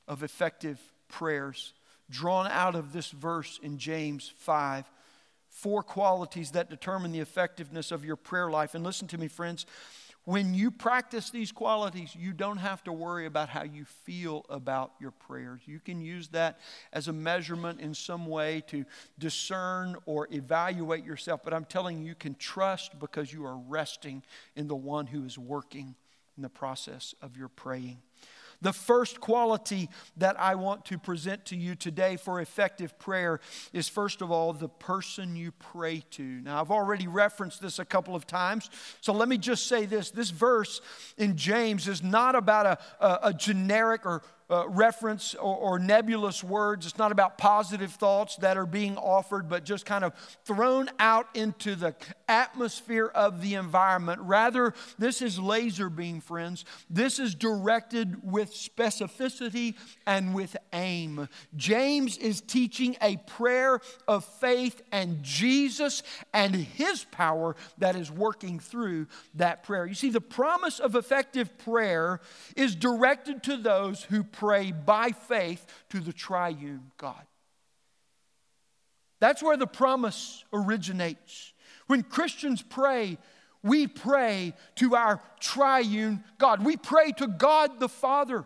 of 0.07 0.23
effective 0.23 0.79
prayers 1.07 1.73
drawn 2.09 2.47
out 2.47 2.75
of 2.75 2.93
this 2.93 3.11
verse 3.11 3.59
in 3.61 3.77
James 3.77 4.31
5. 4.37 4.89
Four 5.49 5.83
qualities 5.83 6.51
that 6.51 6.69
determine 6.69 7.11
the 7.11 7.19
effectiveness 7.19 7.91
of 7.91 8.05
your 8.05 8.15
prayer 8.15 8.49
life. 8.49 8.75
And 8.75 8.83
listen 8.83 9.07
to 9.09 9.17
me, 9.17 9.27
friends. 9.27 9.65
When 10.23 10.53
you 10.53 10.71
practice 10.71 11.29
these 11.29 11.53
qualities, 11.53 12.13
you 12.13 12.33
don't 12.33 12.57
have 12.57 12.83
to 12.83 12.91
worry 12.91 13.25
about 13.25 13.47
how 13.47 13.63
you 13.63 13.85
feel 13.85 14.45
about 14.49 14.91
your 14.99 15.11
prayers. 15.11 15.61
You 15.65 15.79
can 15.79 16.01
use 16.01 16.27
that 16.29 16.59
as 16.91 17.07
a 17.07 17.13
measurement 17.13 17.79
in 17.79 17.93
some 17.93 18.27
way 18.27 18.61
to 18.67 18.83
discern 19.17 19.95
or 20.05 20.27
evaluate 20.29 21.05
yourself. 21.05 21.45
But 21.45 21.53
I'm 21.53 21.63
telling 21.63 21.99
you, 21.99 22.07
you 22.07 22.15
can 22.15 22.35
trust 22.35 22.99
because 22.99 23.31
you 23.31 23.45
are 23.45 23.55
resting 23.55 24.21
in 24.57 24.67
the 24.67 24.75
one 24.75 25.07
who 25.07 25.23
is 25.23 25.37
working 25.37 25.95
in 26.35 26.43
the 26.43 26.49
process 26.49 27.15
of 27.21 27.37
your 27.37 27.47
praying. 27.47 27.99
The 28.61 28.73
first 28.73 29.19
quality 29.19 29.89
that 30.17 30.39
I 30.39 30.55
want 30.55 30.85
to 30.85 30.97
present 30.97 31.45
to 31.45 31.55
you 31.55 31.75
today 31.75 32.15
for 32.15 32.41
effective 32.41 32.97
prayer 32.97 33.39
is, 33.71 33.87
first 33.87 34.21
of 34.21 34.31
all, 34.31 34.53
the 34.53 34.69
person 34.69 35.35
you 35.35 35.51
pray 35.51 36.03
to. 36.11 36.23
Now, 36.23 36.61
I've 36.61 36.71
already 36.71 37.07
referenced 37.07 37.61
this 37.61 37.79
a 37.79 37.85
couple 37.85 38.15
of 38.15 38.25
times, 38.25 38.69
so 39.01 39.13
let 39.13 39.29
me 39.29 39.37
just 39.37 39.67
say 39.67 39.85
this. 39.85 40.11
This 40.11 40.31
verse 40.31 40.81
in 41.17 41.37
James 41.37 41.87
is 41.87 42.01
not 42.01 42.35
about 42.35 42.65
a, 42.65 43.05
a, 43.05 43.19
a 43.29 43.33
generic 43.33 44.05
or 44.05 44.23
uh, 44.49 44.67
reference 44.69 45.35
or, 45.35 45.55
or, 45.55 45.79
nebulous 45.79 46.41
words. 46.41 46.85
It's 46.85 46.97
not 46.97 47.11
about 47.11 47.37
positive 47.37 47.91
thoughts 47.91 48.37
that 48.37 48.55
are 48.55 48.65
being 48.65 48.95
offered, 48.97 49.49
but 49.49 49.65
just 49.65 49.85
kind 49.85 50.05
of 50.05 50.13
thrown 50.45 50.89
out 50.99 51.27
into 51.33 51.75
the 51.75 51.93
atmosphere 52.29 53.07
of 53.07 53.41
the 53.41 53.55
environment. 53.55 54.21
Rather, 54.21 54.73
this 54.97 55.21
is 55.21 55.37
laser 55.37 55.89
beam, 55.89 56.21
friends. 56.21 56.63
This 56.89 57.19
is 57.19 57.35
directed 57.35 58.23
with 58.23 58.53
specificity 58.53 59.75
and 60.05 60.33
with 60.33 60.55
aim. 60.71 61.27
James 61.57 62.17
is 62.17 62.39
teaching 62.39 62.95
a 63.01 63.17
prayer 63.17 63.81
of 64.07 64.23
faith 64.23 64.81
and 64.93 65.21
Jesus 65.23 66.03
and 66.33 66.55
his 66.55 67.03
power 67.11 67.57
that 67.79 67.97
is 67.97 68.09
working 68.09 68.59
through 68.59 69.07
that 69.35 69.63
prayer. 69.63 69.85
You 69.85 69.93
see, 69.93 70.09
the 70.09 70.21
promise 70.21 70.79
of 70.79 70.95
effective 70.95 71.57
prayer 71.57 72.21
is 72.55 72.75
directed 72.75 73.43
to 73.43 73.57
those 73.57 74.03
who 74.03 74.23
pray 74.37 74.71
by 74.71 75.11
faith 75.11 75.65
to 75.89 75.99
the 75.99 76.13
triune 76.13 76.91
God. 76.97 77.25
That's 79.19 79.41
where 79.41 79.57
the 79.57 79.67
promise 79.67 80.45
originates. 80.53 81.53
When 81.87 82.03
Christians 82.03 82.61
pray, 82.61 83.17
we 83.63 83.87
pray 83.87 84.53
to 84.75 84.95
our 84.95 85.21
triune 85.39 86.23
God. 86.37 86.63
We 86.63 86.77
pray 86.77 87.11
to 87.13 87.27
God 87.27 87.79
the 87.79 87.89
Father. 87.89 88.45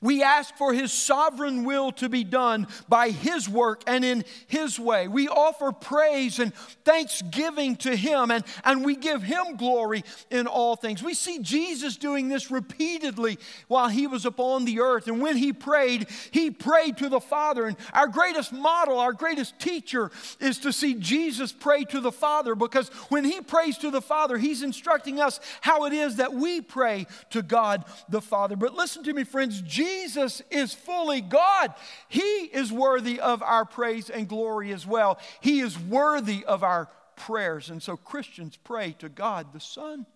We 0.00 0.22
ask 0.22 0.56
for 0.56 0.72
His 0.72 0.92
sovereign 0.92 1.64
will 1.64 1.92
to 1.92 2.08
be 2.08 2.24
done 2.24 2.66
by 2.88 3.10
His 3.10 3.48
work 3.48 3.82
and 3.86 4.04
in 4.04 4.24
His 4.46 4.78
way. 4.78 5.08
We 5.08 5.28
offer 5.28 5.72
praise 5.72 6.38
and 6.38 6.54
thanksgiving 6.84 7.76
to 7.76 7.96
Him 7.96 8.30
and, 8.30 8.44
and 8.64 8.84
we 8.84 8.96
give 8.96 9.22
Him 9.22 9.56
glory 9.56 10.04
in 10.30 10.46
all 10.46 10.76
things. 10.76 11.02
We 11.02 11.14
see 11.14 11.38
Jesus 11.40 11.96
doing 11.96 12.28
this 12.28 12.50
repeatedly 12.50 13.38
while 13.68 13.88
He 13.88 14.06
was 14.06 14.26
upon 14.26 14.64
the 14.64 14.80
earth. 14.80 15.08
And 15.08 15.20
when 15.20 15.36
He 15.36 15.52
prayed, 15.52 16.08
He 16.30 16.50
prayed 16.50 16.98
to 16.98 17.08
the 17.08 17.20
Father. 17.20 17.66
And 17.66 17.76
our 17.92 18.08
greatest 18.08 18.52
model, 18.52 18.98
our 18.98 19.12
greatest 19.12 19.58
teacher 19.58 20.10
is 20.40 20.58
to 20.58 20.72
see 20.72 20.94
Jesus 20.94 21.52
pray 21.52 21.84
to 21.84 22.00
the 22.00 22.12
Father 22.12 22.54
because 22.54 22.88
when 23.08 23.24
He 23.24 23.40
prays 23.40 23.78
to 23.78 23.90
the 23.90 24.02
Father, 24.02 24.38
He's 24.38 24.62
instructing 24.62 25.20
us 25.20 25.40
how 25.60 25.84
it 25.84 25.92
is 25.92 26.16
that 26.16 26.32
we 26.32 26.60
pray 26.60 27.06
to 27.30 27.42
God 27.42 27.84
the 28.08 28.20
Father. 28.20 28.56
But 28.56 28.74
listen 28.74 29.02
to 29.04 29.12
me, 29.12 29.24
friends. 29.24 29.60
Jesus 29.74 30.40
is 30.52 30.72
fully 30.72 31.20
God. 31.20 31.74
He 32.08 32.20
is 32.20 32.72
worthy 32.72 33.18
of 33.18 33.42
our 33.42 33.64
praise 33.64 34.08
and 34.08 34.28
glory 34.28 34.72
as 34.72 34.86
well. 34.86 35.18
He 35.40 35.58
is 35.58 35.76
worthy 35.76 36.44
of 36.44 36.62
our 36.62 36.88
prayers. 37.16 37.70
And 37.70 37.82
so 37.82 37.96
Christians 37.96 38.56
pray 38.62 38.94
to 39.00 39.08
God 39.08 39.52
the 39.52 39.58
Son. 39.58 40.06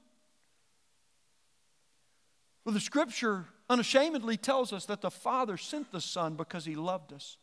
Well, 2.64 2.72
the 2.72 2.78
scripture 2.78 3.46
unashamedly 3.68 4.36
tells 4.36 4.72
us 4.72 4.86
that 4.86 5.00
the 5.00 5.10
Father 5.10 5.56
sent 5.56 5.90
the 5.90 6.00
Son 6.00 6.36
because 6.36 6.64
He 6.64 6.76
loved 6.76 7.12
us 7.12 7.36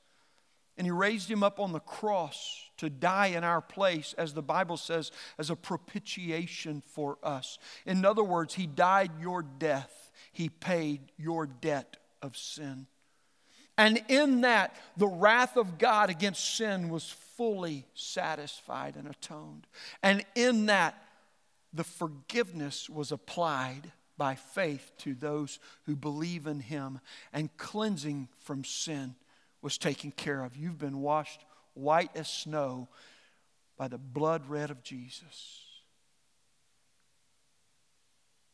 And 0.77 0.87
he 0.87 0.91
raised 0.91 1.29
him 1.29 1.43
up 1.43 1.59
on 1.59 1.73
the 1.73 1.81
cross 1.81 2.69
to 2.77 2.89
die 2.89 3.27
in 3.27 3.43
our 3.43 3.61
place, 3.61 4.15
as 4.17 4.33
the 4.33 4.41
Bible 4.41 4.77
says, 4.77 5.11
as 5.37 5.49
a 5.49 5.55
propitiation 5.57 6.81
for 6.81 7.17
us. 7.23 7.59
In 7.85 8.05
other 8.05 8.23
words, 8.23 8.53
he 8.53 8.67
died 8.67 9.11
your 9.19 9.43
death, 9.43 10.11
he 10.31 10.47
paid 10.47 11.11
your 11.17 11.45
debt 11.45 11.97
of 12.21 12.35
sin. 12.37 12.87
And 13.77 14.01
in 14.07 14.41
that, 14.41 14.75
the 14.95 15.07
wrath 15.07 15.57
of 15.57 15.77
God 15.77 16.09
against 16.09 16.55
sin 16.55 16.89
was 16.89 17.09
fully 17.35 17.85
satisfied 17.93 18.95
and 18.95 19.07
atoned. 19.07 19.67
And 20.01 20.23
in 20.35 20.67
that, 20.67 21.01
the 21.73 21.83
forgiveness 21.83 22.89
was 22.89 23.11
applied 23.11 23.91
by 24.17 24.35
faith 24.35 24.93
to 24.99 25.13
those 25.13 25.59
who 25.83 25.95
believe 25.95 26.47
in 26.47 26.61
him, 26.61 27.01
and 27.33 27.55
cleansing 27.57 28.29
from 28.39 28.63
sin 28.63 29.15
was 29.61 29.77
taken 29.77 30.11
care 30.11 30.41
of. 30.41 30.55
You've 30.55 30.77
been 30.77 31.01
washed 31.01 31.43
white 31.73 32.11
as 32.15 32.29
snow 32.29 32.87
by 33.77 33.89
the 33.89 33.97
blood 33.97 34.47
red 34.47 34.71
of 34.71 34.83
Jesus. 34.83 35.61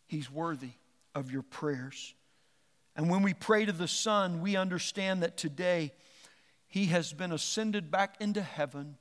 He's 0.08 0.32
worthy 0.32 0.72
of 1.14 1.32
your 1.32 1.44
prayers. 1.44 2.16
And 2.96 3.10
when 3.10 3.24
we 3.24 3.34
pray 3.34 3.66
to 3.66 3.72
the 3.72 3.88
Son, 3.88 4.42
we 4.42 4.56
understand 4.56 5.24
that 5.24 5.38
today 5.38 5.94
He 6.68 6.88
has 6.88 7.14
been 7.14 7.32
ascended 7.32 7.90
back 7.90 8.16
into 8.20 8.42
heaven 8.42 8.98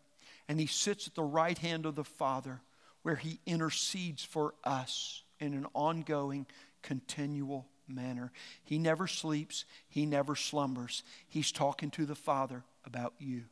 and 0.49 0.61
He 0.61 0.67
sits 0.67 1.07
at 1.07 1.15
the 1.15 1.23
right 1.23 1.59
hand 1.59 1.87
of 1.87 1.97
the 1.97 2.05
Father 2.05 2.61
where 3.03 3.17
He 3.17 3.41
intercedes 3.47 4.25
for 4.25 4.55
us 4.65 5.23
in 5.39 5.55
an 5.55 5.67
ongoing, 5.75 6.47
continual 6.83 7.67
manner. 7.89 8.33
He 8.63 8.79
never 8.79 9.07
sleeps, 9.07 9.65
He 9.89 10.07
never 10.07 10.37
slumbers. 10.37 11.03
He's 11.29 11.53
talking 11.53 11.91
to 11.93 12.07
the 12.07 12.15
Father 12.15 12.65
about 12.85 13.15
you. 13.19 13.45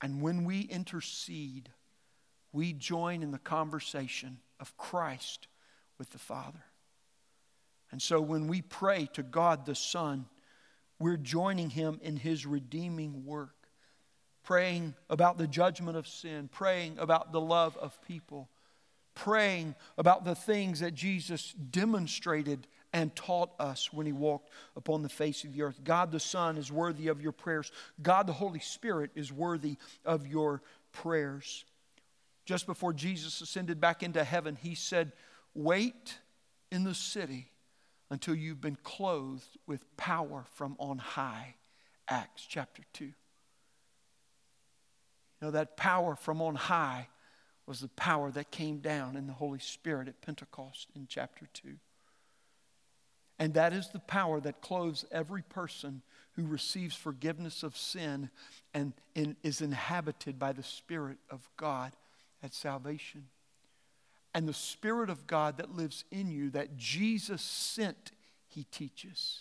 And 0.00 0.22
when 0.22 0.44
we 0.44 0.60
intercede, 0.60 1.70
we 2.52 2.72
join 2.72 3.22
in 3.22 3.30
the 3.30 3.38
conversation 3.38 4.38
of 4.60 4.76
Christ 4.76 5.48
with 5.98 6.10
the 6.10 6.18
Father. 6.18 6.64
And 7.90 8.02
so 8.02 8.20
when 8.20 8.48
we 8.48 8.62
pray 8.62 9.08
to 9.14 9.22
God 9.22 9.64
the 9.64 9.74
Son, 9.74 10.26
we're 10.98 11.16
joining 11.16 11.70
Him 11.70 12.00
in 12.02 12.16
His 12.16 12.46
redeeming 12.46 13.24
work, 13.24 13.68
praying 14.42 14.94
about 15.08 15.38
the 15.38 15.46
judgment 15.46 15.96
of 15.96 16.06
sin, 16.06 16.48
praying 16.52 16.98
about 16.98 17.32
the 17.32 17.40
love 17.40 17.76
of 17.76 18.00
people, 18.06 18.48
praying 19.14 19.74
about 19.96 20.24
the 20.24 20.34
things 20.34 20.80
that 20.80 20.94
Jesus 20.94 21.52
demonstrated 21.52 22.66
and 22.92 23.14
taught 23.14 23.50
us 23.58 23.92
when 23.92 24.06
he 24.06 24.12
walked 24.12 24.50
upon 24.76 25.02
the 25.02 25.08
face 25.08 25.44
of 25.44 25.52
the 25.52 25.62
earth. 25.62 25.80
God 25.84 26.10
the 26.10 26.20
Son 26.20 26.56
is 26.56 26.72
worthy 26.72 27.08
of 27.08 27.20
your 27.20 27.32
prayers. 27.32 27.70
God 28.00 28.26
the 28.26 28.32
Holy 28.32 28.60
Spirit 28.60 29.10
is 29.14 29.32
worthy 29.32 29.76
of 30.04 30.26
your 30.26 30.62
prayers. 30.92 31.64
Just 32.46 32.66
before 32.66 32.94
Jesus 32.94 33.40
ascended 33.42 33.80
back 33.80 34.02
into 34.02 34.24
heaven, 34.24 34.56
he 34.56 34.74
said, 34.74 35.12
Wait 35.54 36.18
in 36.70 36.84
the 36.84 36.94
city 36.94 37.50
until 38.10 38.34
you've 38.34 38.60
been 38.60 38.78
clothed 38.82 39.58
with 39.66 39.96
power 39.96 40.44
from 40.54 40.76
on 40.78 40.98
high. 40.98 41.54
Acts 42.08 42.46
chapter 42.48 42.82
2. 42.94 43.04
You 43.04 43.12
know, 45.42 45.50
that 45.50 45.76
power 45.76 46.16
from 46.16 46.40
on 46.40 46.54
high 46.54 47.08
was 47.66 47.80
the 47.80 47.88
power 47.88 48.30
that 48.30 48.50
came 48.50 48.78
down 48.78 49.14
in 49.14 49.26
the 49.26 49.32
Holy 49.34 49.58
Spirit 49.58 50.08
at 50.08 50.22
Pentecost 50.22 50.88
in 50.96 51.06
chapter 51.08 51.46
2. 51.52 51.74
And 53.38 53.54
that 53.54 53.72
is 53.72 53.88
the 53.88 54.00
power 54.00 54.40
that 54.40 54.62
clothes 54.62 55.04
every 55.12 55.42
person 55.42 56.02
who 56.32 56.46
receives 56.46 56.96
forgiveness 56.96 57.62
of 57.62 57.76
sin 57.76 58.30
and, 58.74 58.94
is 59.14 59.60
inhabited 59.60 60.38
by 60.38 60.52
the 60.52 60.62
Spirit 60.62 61.18
of 61.30 61.48
God 61.56 61.92
at 62.42 62.54
salvation. 62.54 63.26
And 64.38 64.46
the 64.46 64.54
Spirit 64.54 65.10
of 65.10 65.26
God 65.26 65.56
that 65.56 65.74
lives 65.74 66.04
in 66.12 66.30
you, 66.30 66.50
that 66.50 66.76
Jesus 66.76 67.42
sent, 67.42 68.12
he 68.46 68.62
teaches, 68.70 69.40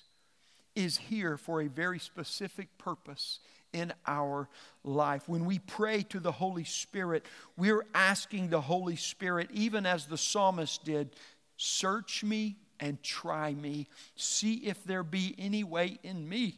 is 0.75 0.97
here 0.97 1.37
for 1.37 1.61
a 1.61 1.67
very 1.67 1.99
specific 1.99 2.79
purpose 2.79 3.39
in 3.73 3.93
our 4.07 4.49
life. 4.83 5.29
When 5.29 5.45
we 5.45 5.59
pray 5.59 6.01
to 6.09 6.19
the 6.19 6.31
Holy 6.31 6.63
Spirit, 6.63 7.27
we're 7.55 7.85
asking 7.93 8.49
the 8.49 8.59
Holy 8.59 8.95
Spirit, 8.95 9.49
even 9.53 9.85
as 9.85 10.07
the 10.07 10.17
psalmist 10.17 10.83
did, 10.83 11.11
search 11.57 12.23
me 12.23 12.57
and 12.79 13.03
try 13.03 13.53
me. 13.53 13.89
See 14.15 14.55
if 14.65 14.83
there 14.83 15.03
be 15.03 15.35
any 15.37 15.63
way 15.63 15.99
in 16.01 16.27
me 16.27 16.55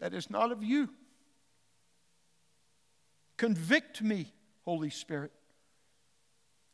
that 0.00 0.14
is 0.14 0.30
not 0.30 0.50
of 0.50 0.64
you. 0.64 0.88
Convict 3.36 4.00
me, 4.00 4.32
Holy 4.64 4.88
Spirit, 4.88 5.32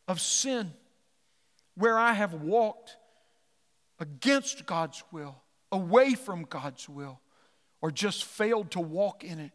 of 0.08 0.20
sin 0.20 0.72
where 1.76 1.98
I 1.98 2.12
have 2.12 2.34
walked 2.34 2.96
against 3.98 4.66
God's 4.66 5.02
will, 5.10 5.36
away 5.72 6.14
from 6.14 6.44
God's 6.44 6.88
will, 6.88 7.20
or 7.80 7.90
just 7.90 8.24
failed 8.24 8.70
to 8.72 8.80
walk 8.80 9.24
in 9.24 9.38
it. 9.38 9.52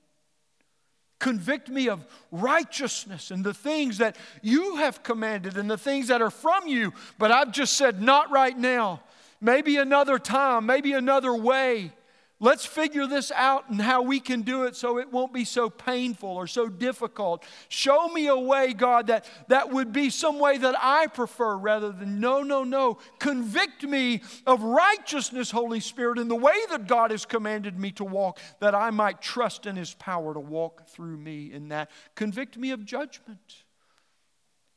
Convict 1.19 1.69
me 1.69 1.89
of 1.89 2.05
righteousness 2.31 3.31
and 3.31 3.43
the 3.43 3.53
things 3.53 3.97
that 3.97 4.15
you 4.41 4.77
have 4.77 5.03
commanded 5.03 5.57
and 5.57 5.69
the 5.69 5.77
things 5.77 6.07
that 6.07 6.21
are 6.21 6.29
from 6.29 6.67
you, 6.67 6.93
but 7.17 7.31
I've 7.31 7.51
just 7.51 7.73
said, 7.73 8.01
not 8.01 8.31
right 8.31 8.57
now. 8.57 9.01
Maybe 9.41 9.77
another 9.77 10.19
time, 10.19 10.65
maybe 10.65 10.93
another 10.93 11.33
way. 11.33 11.91
Let's 12.41 12.65
figure 12.65 13.05
this 13.05 13.33
out 13.33 13.69
and 13.69 13.81
how 13.81 14.01
we 14.01 14.21
can 14.21 14.43
do 14.43 14.63
it 14.63 14.73
so 14.77 14.97
it 14.97 15.11
won't 15.11 15.33
be 15.33 15.43
so 15.43 15.69
painful 15.69 16.29
or 16.29 16.47
so 16.47 16.69
difficult. 16.69 17.43
Show 17.67 18.07
me 18.07 18.27
a 18.27 18.37
way, 18.37 18.71
God, 18.71 19.07
that, 19.07 19.25
that 19.49 19.71
would 19.71 19.91
be 19.91 20.09
some 20.09 20.39
way 20.39 20.57
that 20.57 20.75
I 20.79 21.07
prefer 21.07 21.57
rather 21.57 21.91
than 21.91 22.21
no, 22.21 22.41
no, 22.41 22.63
no. 22.63 22.97
Convict 23.19 23.83
me 23.83 24.21
of 24.47 24.63
righteousness, 24.63 25.51
Holy 25.51 25.81
Spirit, 25.81 26.17
in 26.17 26.29
the 26.29 26.35
way 26.35 26.55
that 26.69 26.87
God 26.87 27.11
has 27.11 27.25
commanded 27.25 27.77
me 27.77 27.91
to 27.93 28.05
walk, 28.05 28.39
that 28.61 28.73
I 28.73 28.89
might 28.89 29.21
trust 29.21 29.65
in 29.65 29.75
His 29.75 29.93
power 29.93 30.33
to 30.33 30.39
walk 30.39 30.87
through 30.87 31.17
me 31.17 31.51
in 31.51 31.67
that. 31.69 31.91
Convict 32.15 32.57
me 32.57 32.71
of 32.71 32.85
judgment, 32.85 33.65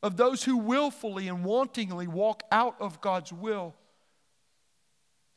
of 0.02 0.16
those 0.16 0.42
who 0.42 0.56
willfully 0.56 1.28
and 1.28 1.44
wantingly 1.44 2.08
walk 2.08 2.42
out 2.50 2.74
of 2.80 3.00
God's 3.00 3.32
will 3.32 3.76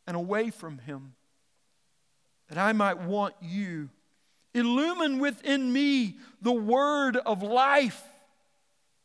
and 0.08 0.18
away 0.18 0.50
from 0.50 0.80
Him 0.80 1.14
that 2.50 2.58
I 2.58 2.74
might 2.74 3.00
want 3.00 3.36
you. 3.42 3.90
Illumine 4.54 5.20
within 5.20 5.72
me 5.72 6.16
the 6.42 6.52
word 6.52 7.18
of 7.18 7.44
life. 7.44 8.02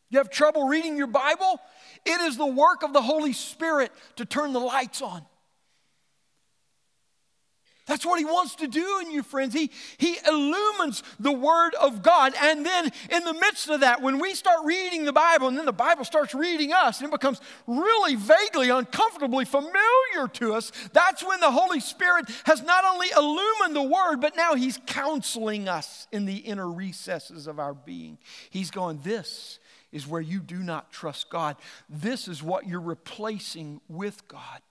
You 0.09 0.19
have 0.19 0.29
trouble 0.29 0.67
reading 0.67 0.97
your 0.97 1.07
Bible? 1.07 1.59
It 2.05 2.21
is 2.21 2.37
the 2.37 2.45
work 2.45 2.83
of 2.83 2.93
the 2.93 3.01
Holy 3.01 3.33
Spirit 3.33 3.91
to 4.17 4.25
turn 4.25 4.53
the 4.53 4.59
lights 4.59 5.01
on. 5.01 5.25
That's 7.91 8.05
what 8.05 8.19
he 8.19 8.23
wants 8.25 8.55
to 8.55 8.69
do 8.69 8.99
in 9.01 9.11
you, 9.11 9.21
friends. 9.21 9.53
He, 9.53 9.69
he 9.97 10.15
illumines 10.25 11.03
the 11.19 11.33
Word 11.33 11.75
of 11.75 12.01
God. 12.01 12.33
And 12.41 12.65
then, 12.65 12.89
in 13.09 13.25
the 13.25 13.33
midst 13.33 13.69
of 13.69 13.81
that, 13.81 14.01
when 14.01 14.17
we 14.17 14.33
start 14.33 14.59
reading 14.63 15.03
the 15.03 15.11
Bible 15.11 15.49
and 15.49 15.57
then 15.57 15.65
the 15.65 15.73
Bible 15.73 16.05
starts 16.05 16.33
reading 16.33 16.71
us 16.71 17.01
and 17.01 17.09
it 17.09 17.11
becomes 17.11 17.41
really 17.67 18.15
vaguely, 18.15 18.69
uncomfortably 18.69 19.43
familiar 19.43 20.29
to 20.31 20.53
us, 20.53 20.71
that's 20.93 21.21
when 21.21 21.41
the 21.41 21.51
Holy 21.51 21.81
Spirit 21.81 22.29
has 22.45 22.63
not 22.63 22.85
only 22.85 23.09
illumined 23.09 23.75
the 23.75 23.83
Word, 23.83 24.21
but 24.21 24.37
now 24.37 24.55
He's 24.55 24.79
counseling 24.85 25.67
us 25.67 26.07
in 26.13 26.23
the 26.23 26.37
inner 26.37 26.71
recesses 26.71 27.45
of 27.45 27.59
our 27.59 27.73
being. 27.73 28.19
He's 28.49 28.71
going, 28.71 29.01
This 29.03 29.59
is 29.91 30.07
where 30.07 30.21
you 30.21 30.39
do 30.39 30.59
not 30.59 30.93
trust 30.93 31.29
God, 31.29 31.57
this 31.89 32.29
is 32.29 32.41
what 32.41 32.65
you're 32.65 32.79
replacing 32.79 33.81
with 33.89 34.29
God. 34.29 34.61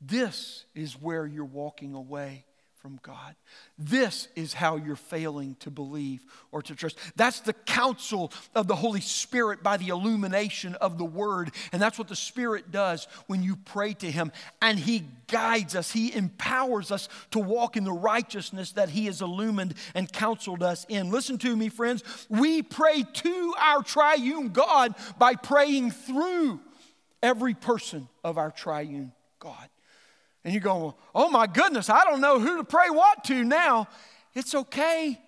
This 0.00 0.64
is 0.74 0.94
where 0.94 1.26
you're 1.26 1.44
walking 1.44 1.94
away 1.94 2.44
from 2.78 3.00
God. 3.02 3.34
This 3.76 4.28
is 4.36 4.54
how 4.54 4.76
you're 4.76 4.96
failing 4.96 5.56
to 5.60 5.70
believe 5.70 6.24
or 6.52 6.62
to 6.62 6.74
trust. 6.74 6.96
That's 7.16 7.40
the 7.40 7.52
counsel 7.52 8.32
of 8.54 8.68
the 8.68 8.76
Holy 8.76 9.00
Spirit 9.00 9.62
by 9.62 9.76
the 9.76 9.88
illumination 9.88 10.74
of 10.76 10.96
the 10.96 11.04
Word. 11.04 11.50
And 11.72 11.82
that's 11.82 11.98
what 11.98 12.08
the 12.08 12.16
Spirit 12.16 12.70
does 12.70 13.08
when 13.26 13.42
you 13.42 13.56
pray 13.56 13.94
to 13.94 14.10
Him. 14.10 14.30
And 14.62 14.78
He 14.78 15.04
guides 15.26 15.74
us, 15.74 15.90
He 15.90 16.14
empowers 16.14 16.92
us 16.92 17.08
to 17.32 17.40
walk 17.40 17.76
in 17.76 17.84
the 17.84 17.92
righteousness 17.92 18.72
that 18.72 18.90
He 18.90 19.06
has 19.06 19.20
illumined 19.20 19.74
and 19.94 20.10
counseled 20.10 20.62
us 20.62 20.86
in. 20.88 21.10
Listen 21.10 21.36
to 21.38 21.56
me, 21.56 21.68
friends. 21.68 22.04
We 22.28 22.62
pray 22.62 23.02
to 23.02 23.54
our 23.58 23.82
triune 23.82 24.50
God 24.50 24.94
by 25.18 25.34
praying 25.34 25.90
through 25.90 26.60
every 27.22 27.54
person 27.54 28.08
of 28.22 28.38
our 28.38 28.52
triune 28.52 29.12
God. 29.40 29.68
And 30.48 30.54
you 30.54 30.60
go, 30.60 30.94
oh 31.14 31.28
my 31.28 31.46
goodness, 31.46 31.90
I 31.90 32.04
don't 32.04 32.22
know 32.22 32.40
who 32.40 32.56
to 32.56 32.64
pray 32.64 32.88
what 32.88 33.22
to 33.24 33.44
now. 33.44 33.86
It's 34.32 34.54
okay. 34.54 35.20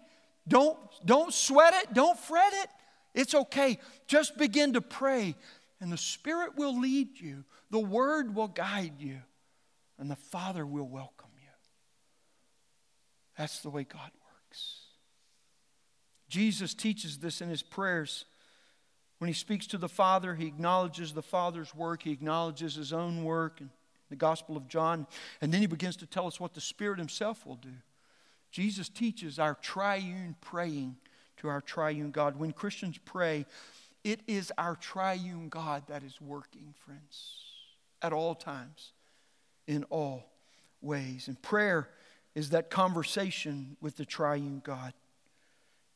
Don't, 0.48 0.78
don't 1.04 1.34
sweat 1.34 1.74
it, 1.74 1.92
don't 1.92 2.18
fret 2.18 2.54
it. 2.54 2.70
It's 3.14 3.34
okay. 3.34 3.78
Just 4.06 4.38
begin 4.38 4.72
to 4.72 4.80
pray, 4.80 5.34
and 5.78 5.92
the 5.92 5.98
Spirit 5.98 6.56
will 6.56 6.80
lead 6.80 7.20
you, 7.20 7.44
the 7.68 7.78
Word 7.78 8.34
will 8.34 8.48
guide 8.48 8.94
you, 8.98 9.18
and 9.98 10.10
the 10.10 10.16
Father 10.16 10.64
will 10.64 10.88
welcome 10.88 11.32
you. 11.38 11.50
That's 13.36 13.58
the 13.58 13.68
way 13.68 13.84
God 13.84 14.00
works. 14.24 14.76
Jesus 16.30 16.72
teaches 16.72 17.18
this 17.18 17.42
in 17.42 17.50
his 17.50 17.62
prayers. 17.62 18.24
When 19.18 19.28
he 19.28 19.34
speaks 19.34 19.66
to 19.66 19.76
the 19.76 19.86
Father, 19.86 20.34
he 20.34 20.46
acknowledges 20.46 21.12
the 21.12 21.20
Father's 21.20 21.74
work, 21.74 22.04
he 22.04 22.10
acknowledges 22.10 22.74
his 22.74 22.94
own 22.94 23.22
work 23.22 23.60
in 23.60 23.68
the 24.10 24.16
Gospel 24.16 24.56
of 24.56 24.68
John, 24.68 25.06
and 25.40 25.52
then 25.52 25.60
he 25.60 25.66
begins 25.66 25.96
to 25.96 26.06
tell 26.06 26.26
us 26.26 26.38
what 26.38 26.52
the 26.52 26.60
Spirit 26.60 26.98
himself 26.98 27.46
will 27.46 27.56
do. 27.56 27.72
Jesus 28.50 28.88
teaches 28.88 29.38
our 29.38 29.54
triune 29.54 30.36
praying 30.40 30.96
to 31.38 31.48
our 31.48 31.60
triune 31.60 32.10
God. 32.10 32.36
When 32.36 32.52
Christians 32.52 32.98
pray, 33.04 33.46
it 34.02 34.20
is 34.26 34.52
our 34.58 34.76
triune 34.76 35.48
God 35.48 35.84
that 35.86 36.02
is 36.02 36.20
working, 36.20 36.74
friends, 36.84 37.34
at 38.02 38.12
all 38.12 38.34
times, 38.34 38.92
in 39.66 39.84
all 39.84 40.26
ways. 40.82 41.28
And 41.28 41.40
prayer 41.40 41.88
is 42.34 42.50
that 42.50 42.70
conversation 42.70 43.76
with 43.80 43.96
the 43.96 44.04
triune 44.04 44.60
God. 44.64 44.92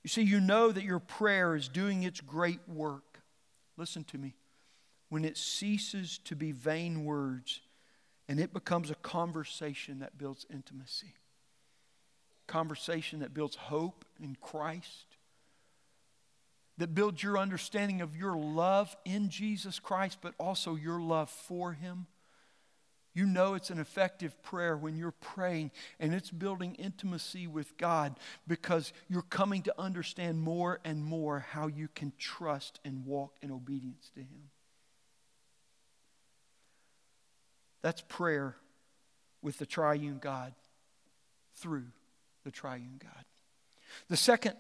You 0.02 0.08
see, 0.08 0.22
you 0.22 0.38
know 0.40 0.70
that 0.70 0.84
your 0.84 0.98
prayer 0.98 1.56
is 1.56 1.68
doing 1.68 2.02
its 2.02 2.20
great 2.20 2.60
work. 2.68 3.20
Listen 3.76 4.04
to 4.04 4.18
me. 4.18 4.34
When 5.08 5.24
it 5.24 5.36
ceases 5.36 6.18
to 6.24 6.36
be 6.36 6.52
vain 6.52 7.04
words 7.04 7.60
and 8.28 8.40
it 8.40 8.52
becomes 8.52 8.90
a 8.90 8.94
conversation 8.96 10.00
that 10.00 10.16
builds 10.16 10.46
intimacy, 10.52 11.14
conversation 12.46 13.20
that 13.20 13.34
builds 13.34 13.56
hope 13.56 14.04
in 14.20 14.36
Christ, 14.40 15.16
that 16.78 16.94
builds 16.94 17.22
your 17.22 17.38
understanding 17.38 18.00
of 18.00 18.16
your 18.16 18.36
love 18.36 18.96
in 19.04 19.28
Jesus 19.28 19.78
Christ, 19.78 20.18
but 20.20 20.34
also 20.38 20.74
your 20.74 21.00
love 21.00 21.30
for 21.30 21.72
Him. 21.72 22.06
You 23.14 23.26
know 23.26 23.54
it's 23.54 23.70
an 23.70 23.78
effective 23.78 24.42
prayer 24.42 24.76
when 24.76 24.96
you're 24.96 25.12
praying 25.12 25.70
and 26.00 26.12
it's 26.12 26.30
building 26.30 26.74
intimacy 26.74 27.46
with 27.46 27.76
God 27.76 28.18
because 28.48 28.92
you're 29.08 29.22
coming 29.22 29.62
to 29.62 29.80
understand 29.80 30.40
more 30.40 30.80
and 30.84 31.04
more 31.04 31.38
how 31.38 31.68
you 31.68 31.88
can 31.94 32.12
trust 32.18 32.80
and 32.84 33.06
walk 33.06 33.36
in 33.40 33.52
obedience 33.52 34.10
to 34.14 34.20
Him. 34.20 34.50
That's 37.84 38.00
prayer 38.00 38.56
with 39.42 39.58
the 39.58 39.66
triune 39.66 40.16
God 40.18 40.54
through 41.56 41.84
the 42.42 42.50
triune 42.50 42.98
God. 42.98 43.24
The 44.08 44.16
second 44.16 44.54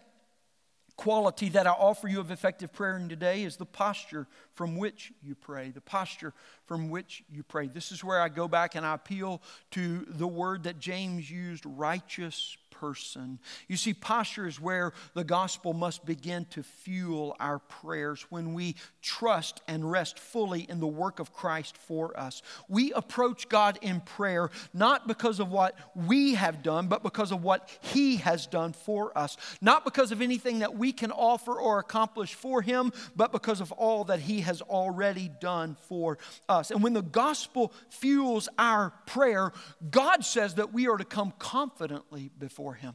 quality 0.98 1.48
that 1.48 1.66
I 1.66 1.70
offer 1.70 2.06
you 2.06 2.20
of 2.20 2.30
effective 2.30 2.74
praying 2.74 3.08
today 3.08 3.44
is 3.44 3.56
the 3.56 3.64
posture 3.64 4.26
from 4.52 4.76
which 4.76 5.10
you 5.22 5.34
pray. 5.34 5.70
The 5.70 5.80
posture 5.80 6.34
from 6.66 6.90
which 6.90 7.24
you 7.30 7.42
pray. 7.42 7.66
This 7.66 7.92
is 7.92 8.04
where 8.04 8.20
I 8.20 8.28
go 8.28 8.46
back 8.46 8.74
and 8.74 8.84
I 8.84 8.94
appeal 8.94 9.40
to 9.70 10.04
the 10.06 10.28
word 10.28 10.64
that 10.64 10.78
James 10.78 11.30
used 11.30 11.64
righteous 11.64 12.58
person. 12.84 13.38
You 13.66 13.78
see, 13.78 13.94
posture 13.94 14.46
is 14.46 14.60
where 14.60 14.92
the 15.14 15.24
gospel 15.24 15.72
must 15.72 16.04
begin 16.04 16.44
to 16.50 16.62
fuel 16.62 17.34
our 17.40 17.58
prayers 17.58 18.26
when 18.28 18.52
we 18.52 18.76
trust 19.00 19.62
and 19.66 19.90
rest 19.90 20.18
fully 20.18 20.66
in 20.68 20.80
the 20.80 20.86
work 20.86 21.18
of 21.18 21.32
Christ 21.32 21.78
for 21.78 22.18
us. 22.18 22.42
We 22.68 22.92
approach 22.92 23.48
God 23.48 23.78
in 23.80 24.00
prayer 24.02 24.50
not 24.74 25.08
because 25.08 25.40
of 25.40 25.50
what 25.50 25.78
we 25.94 26.34
have 26.34 26.62
done, 26.62 26.88
but 26.88 27.02
because 27.02 27.32
of 27.32 27.42
what 27.42 27.70
He 27.80 28.16
has 28.16 28.46
done 28.46 28.74
for 28.74 29.16
us. 29.16 29.38
Not 29.62 29.84
because 29.84 30.12
of 30.12 30.20
anything 30.20 30.58
that 30.58 30.76
we 30.76 30.92
can 30.92 31.10
offer 31.10 31.58
or 31.58 31.78
accomplish 31.78 32.34
for 32.34 32.60
Him, 32.60 32.92
but 33.16 33.32
because 33.32 33.62
of 33.62 33.72
all 33.72 34.04
that 34.04 34.20
He 34.20 34.42
has 34.42 34.60
already 34.60 35.30
done 35.40 35.78
for 35.88 36.18
us. 36.50 36.70
And 36.70 36.82
when 36.82 36.92
the 36.92 37.02
gospel 37.02 37.72
fuels 37.88 38.46
our 38.58 38.92
prayer, 39.06 39.52
God 39.90 40.22
says 40.24 40.56
that 40.56 40.74
we 40.74 40.86
are 40.86 40.98
to 40.98 41.04
come 41.04 41.32
confidently 41.38 42.30
before 42.38 42.73
before 42.74 42.90
Him. 42.90 42.94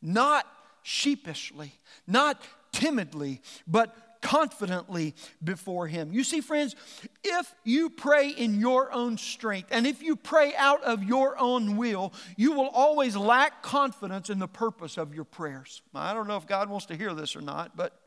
Not 0.00 0.46
sheepishly, 0.82 1.72
not 2.06 2.40
timidly, 2.72 3.40
but 3.66 3.94
confidently 4.20 5.14
before 5.42 5.86
Him. 5.86 6.12
You 6.12 6.24
see, 6.24 6.40
friends, 6.40 6.74
if 7.22 7.54
you 7.64 7.90
pray 7.90 8.30
in 8.30 8.58
your 8.58 8.92
own 8.92 9.16
strength 9.16 9.68
and 9.70 9.86
if 9.86 10.02
you 10.02 10.16
pray 10.16 10.54
out 10.56 10.82
of 10.82 11.02
your 11.02 11.38
own 11.38 11.76
will, 11.76 12.12
you 12.36 12.52
will 12.52 12.68
always 12.68 13.16
lack 13.16 13.62
confidence 13.62 14.30
in 14.30 14.38
the 14.38 14.48
purpose 14.48 14.96
of 14.96 15.14
your 15.14 15.24
prayers. 15.24 15.82
I 15.94 16.14
don't 16.14 16.28
know 16.28 16.36
if 16.36 16.46
God 16.46 16.68
wants 16.68 16.86
to 16.86 16.96
hear 16.96 17.14
this 17.14 17.36
or 17.36 17.40
not, 17.40 17.76
but 17.76 17.97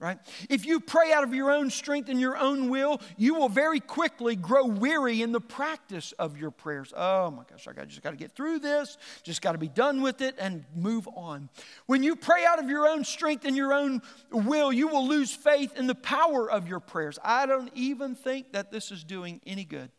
right? 0.00 0.18
If 0.48 0.64
you 0.64 0.80
pray 0.80 1.12
out 1.12 1.24
of 1.24 1.34
your 1.34 1.50
own 1.52 1.68
strength 1.68 2.08
and 2.08 2.18
your 2.18 2.36
own 2.36 2.70
will, 2.70 3.00
you 3.18 3.34
will 3.34 3.50
very 3.50 3.80
quickly 3.80 4.34
grow 4.34 4.64
weary 4.64 5.20
in 5.20 5.30
the 5.30 5.40
practice 5.40 6.12
of 6.12 6.38
your 6.38 6.50
prayers. 6.50 6.92
Oh 6.96 7.30
my 7.30 7.42
gosh, 7.48 7.68
I 7.68 7.84
just 7.84 8.02
got 8.02 8.12
to 8.12 8.16
get 8.16 8.32
through 8.32 8.60
this, 8.60 8.96
just 9.22 9.42
got 9.42 9.52
to 9.52 9.58
be 9.58 9.68
done 9.68 10.00
with 10.00 10.22
it 10.22 10.36
and 10.38 10.64
move 10.74 11.06
on. 11.14 11.50
When 11.84 12.02
you 12.02 12.16
pray 12.16 12.46
out 12.46 12.58
of 12.58 12.70
your 12.70 12.88
own 12.88 13.04
strength 13.04 13.44
and 13.44 13.54
your 13.54 13.74
own 13.74 14.00
will, 14.32 14.72
you 14.72 14.88
will 14.88 15.06
lose 15.06 15.32
faith 15.32 15.76
in 15.76 15.86
the 15.86 15.94
power 15.94 16.50
of 16.50 16.66
your 16.66 16.80
prayers. 16.80 17.18
I 17.22 17.44
don't 17.44 17.70
even 17.74 18.14
think 18.14 18.52
that 18.52 18.72
this 18.72 18.90
is 18.90 19.04
doing 19.04 19.42
any 19.46 19.64
good. 19.64 19.90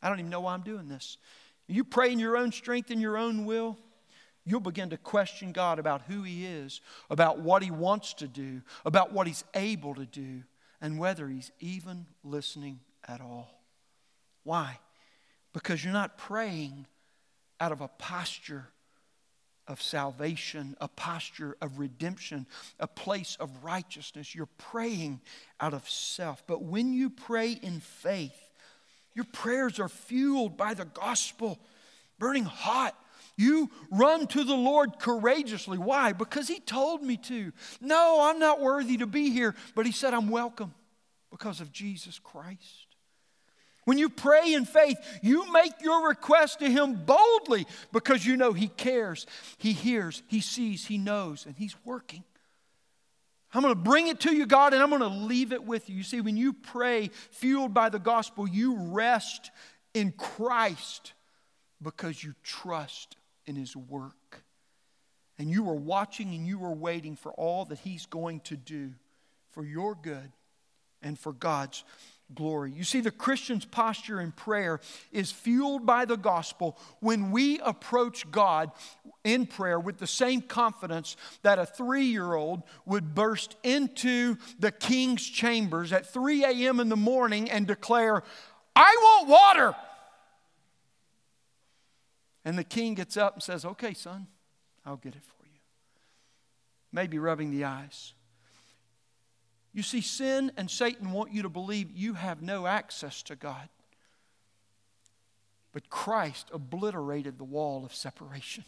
I 0.00 0.08
don't 0.08 0.20
even 0.20 0.30
know 0.30 0.42
why 0.42 0.54
I'm 0.54 0.62
doing 0.62 0.88
this. 0.88 1.18
You 1.66 1.82
pray 1.82 2.12
in 2.12 2.20
your 2.20 2.36
own 2.36 2.52
strength 2.52 2.90
and 2.90 3.00
your 3.00 3.16
own 3.16 3.46
will, 3.46 3.78
you'll 4.44 4.60
begin 4.60 4.90
to 4.90 4.96
question 4.96 5.52
God 5.52 5.78
about 5.78 6.02
who 6.02 6.22
He 6.22 6.44
is, 6.46 6.80
about 7.10 7.40
what 7.40 7.62
He 7.62 7.70
wants 7.70 8.14
to 8.14 8.28
do, 8.28 8.62
about 8.84 9.12
what 9.12 9.26
He's 9.26 9.44
able 9.54 9.94
to 9.94 10.06
do, 10.06 10.42
and 10.80 10.98
whether 10.98 11.28
He's 11.28 11.50
even 11.60 12.06
listening 12.22 12.80
at 13.06 13.20
all. 13.20 13.62
Why? 14.42 14.78
Because 15.52 15.82
you're 15.82 15.92
not 15.92 16.18
praying 16.18 16.86
out 17.60 17.72
of 17.72 17.80
a 17.80 17.88
posture 17.88 18.68
of 19.66 19.80
salvation, 19.80 20.76
a 20.80 20.88
posture 20.88 21.56
of 21.62 21.78
redemption, 21.78 22.46
a 22.78 22.86
place 22.86 23.36
of 23.40 23.64
righteousness. 23.64 24.34
You're 24.34 24.48
praying 24.58 25.20
out 25.60 25.72
of 25.72 25.88
self. 25.88 26.46
But 26.46 26.62
when 26.62 26.92
you 26.92 27.08
pray 27.08 27.52
in 27.52 27.80
faith, 27.80 28.36
your 29.14 29.24
prayers 29.24 29.78
are 29.78 29.88
fueled 29.88 30.56
by 30.56 30.74
the 30.74 30.84
gospel, 30.84 31.58
burning 32.18 32.44
hot 32.44 32.94
you 33.36 33.70
run 33.90 34.26
to 34.28 34.44
the 34.44 34.54
Lord 34.54 34.98
courageously. 34.98 35.78
Why? 35.78 36.12
Because 36.12 36.48
He 36.48 36.60
told 36.60 37.02
me 37.02 37.16
to. 37.18 37.52
No, 37.80 38.20
I'm 38.22 38.38
not 38.38 38.60
worthy 38.60 38.98
to 38.98 39.06
be 39.06 39.30
here, 39.30 39.54
but 39.74 39.86
He 39.86 39.92
said 39.92 40.14
I'm 40.14 40.28
welcome 40.28 40.74
because 41.30 41.60
of 41.60 41.72
Jesus 41.72 42.18
Christ. 42.18 42.86
When 43.84 43.98
you 43.98 44.08
pray 44.08 44.54
in 44.54 44.64
faith, 44.64 44.96
you 45.22 45.52
make 45.52 45.82
your 45.82 46.08
request 46.08 46.60
to 46.60 46.70
Him 46.70 47.04
boldly 47.04 47.66
because 47.92 48.24
you 48.24 48.36
know 48.36 48.52
He 48.52 48.68
cares, 48.68 49.26
He 49.58 49.72
hears, 49.72 50.22
He 50.28 50.40
sees, 50.40 50.86
He 50.86 50.96
knows, 50.96 51.44
and 51.44 51.56
He's 51.56 51.76
working. 51.84 52.24
I'm 53.52 53.62
going 53.62 53.74
to 53.74 53.80
bring 53.80 54.08
it 54.08 54.20
to 54.20 54.34
you, 54.34 54.46
God, 54.46 54.74
and 54.74 54.82
I'm 54.82 54.90
going 54.90 55.00
to 55.00 55.06
leave 55.06 55.52
it 55.52 55.62
with 55.62 55.88
you. 55.88 55.96
You 55.96 56.02
see, 56.02 56.20
when 56.20 56.36
you 56.36 56.52
pray 56.52 57.10
fueled 57.30 57.72
by 57.72 57.88
the 57.88 58.00
gospel, 58.00 58.48
you 58.48 58.76
rest 58.76 59.52
in 59.92 60.10
Christ 60.12 61.12
because 61.80 62.22
you 62.24 62.34
trust 62.42 63.16
in 63.46 63.56
His 63.56 63.76
work. 63.76 64.42
And 65.38 65.50
you 65.50 65.68
are 65.68 65.74
watching 65.74 66.28
and 66.34 66.46
you 66.46 66.64
are 66.64 66.74
waiting 66.74 67.16
for 67.16 67.32
all 67.32 67.64
that 67.66 67.78
He's 67.78 68.06
going 68.06 68.40
to 68.40 68.56
do 68.56 68.92
for 69.52 69.64
your 69.64 69.94
good 69.94 70.32
and 71.02 71.18
for 71.18 71.32
God's 71.32 71.84
glory. 72.34 72.72
You 72.72 72.84
see, 72.84 73.00
the 73.00 73.10
Christian's 73.10 73.64
posture 73.64 74.20
in 74.20 74.32
prayer 74.32 74.80
is 75.12 75.30
fueled 75.30 75.84
by 75.84 76.04
the 76.04 76.16
gospel 76.16 76.78
when 77.00 77.30
we 77.30 77.60
approach 77.60 78.30
God 78.30 78.70
in 79.24 79.46
prayer 79.46 79.78
with 79.78 79.98
the 79.98 80.06
same 80.06 80.40
confidence 80.40 81.16
that 81.42 81.58
a 81.58 81.66
three 81.66 82.06
year 82.06 82.34
old 82.34 82.62
would 82.86 83.14
burst 83.14 83.56
into 83.62 84.36
the 84.58 84.70
king's 84.70 85.24
chambers 85.24 85.92
at 85.92 86.12
3 86.12 86.44
a.m. 86.44 86.80
in 86.80 86.88
the 86.88 86.96
morning 86.96 87.50
and 87.50 87.66
declare, 87.66 88.22
I 88.74 88.96
want 89.00 89.28
water. 89.28 89.76
And 92.44 92.58
the 92.58 92.64
king 92.64 92.94
gets 92.94 93.16
up 93.16 93.34
and 93.34 93.42
says, 93.42 93.64
Okay, 93.64 93.94
son, 93.94 94.26
I'll 94.84 94.96
get 94.96 95.14
it 95.14 95.24
for 95.24 95.46
you. 95.46 95.58
Maybe 96.92 97.18
rubbing 97.18 97.50
the 97.50 97.64
eyes. 97.64 98.14
You 99.72 99.82
see, 99.82 100.02
sin 100.02 100.52
and 100.56 100.70
Satan 100.70 101.10
want 101.10 101.32
you 101.32 101.42
to 101.42 101.48
believe 101.48 101.90
you 101.90 102.14
have 102.14 102.42
no 102.42 102.66
access 102.66 103.22
to 103.24 103.34
God. 103.34 103.68
But 105.72 105.90
Christ 105.90 106.50
obliterated 106.52 107.38
the 107.38 107.44
wall 107.44 107.84
of 107.84 107.92
separation. 107.92 108.64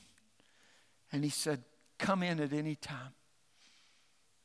And 1.13 1.23
he 1.23 1.31
said, 1.31 1.63
Come 1.99 2.23
in 2.23 2.41
at 2.41 2.53
any 2.53 2.75
time. 2.75 3.15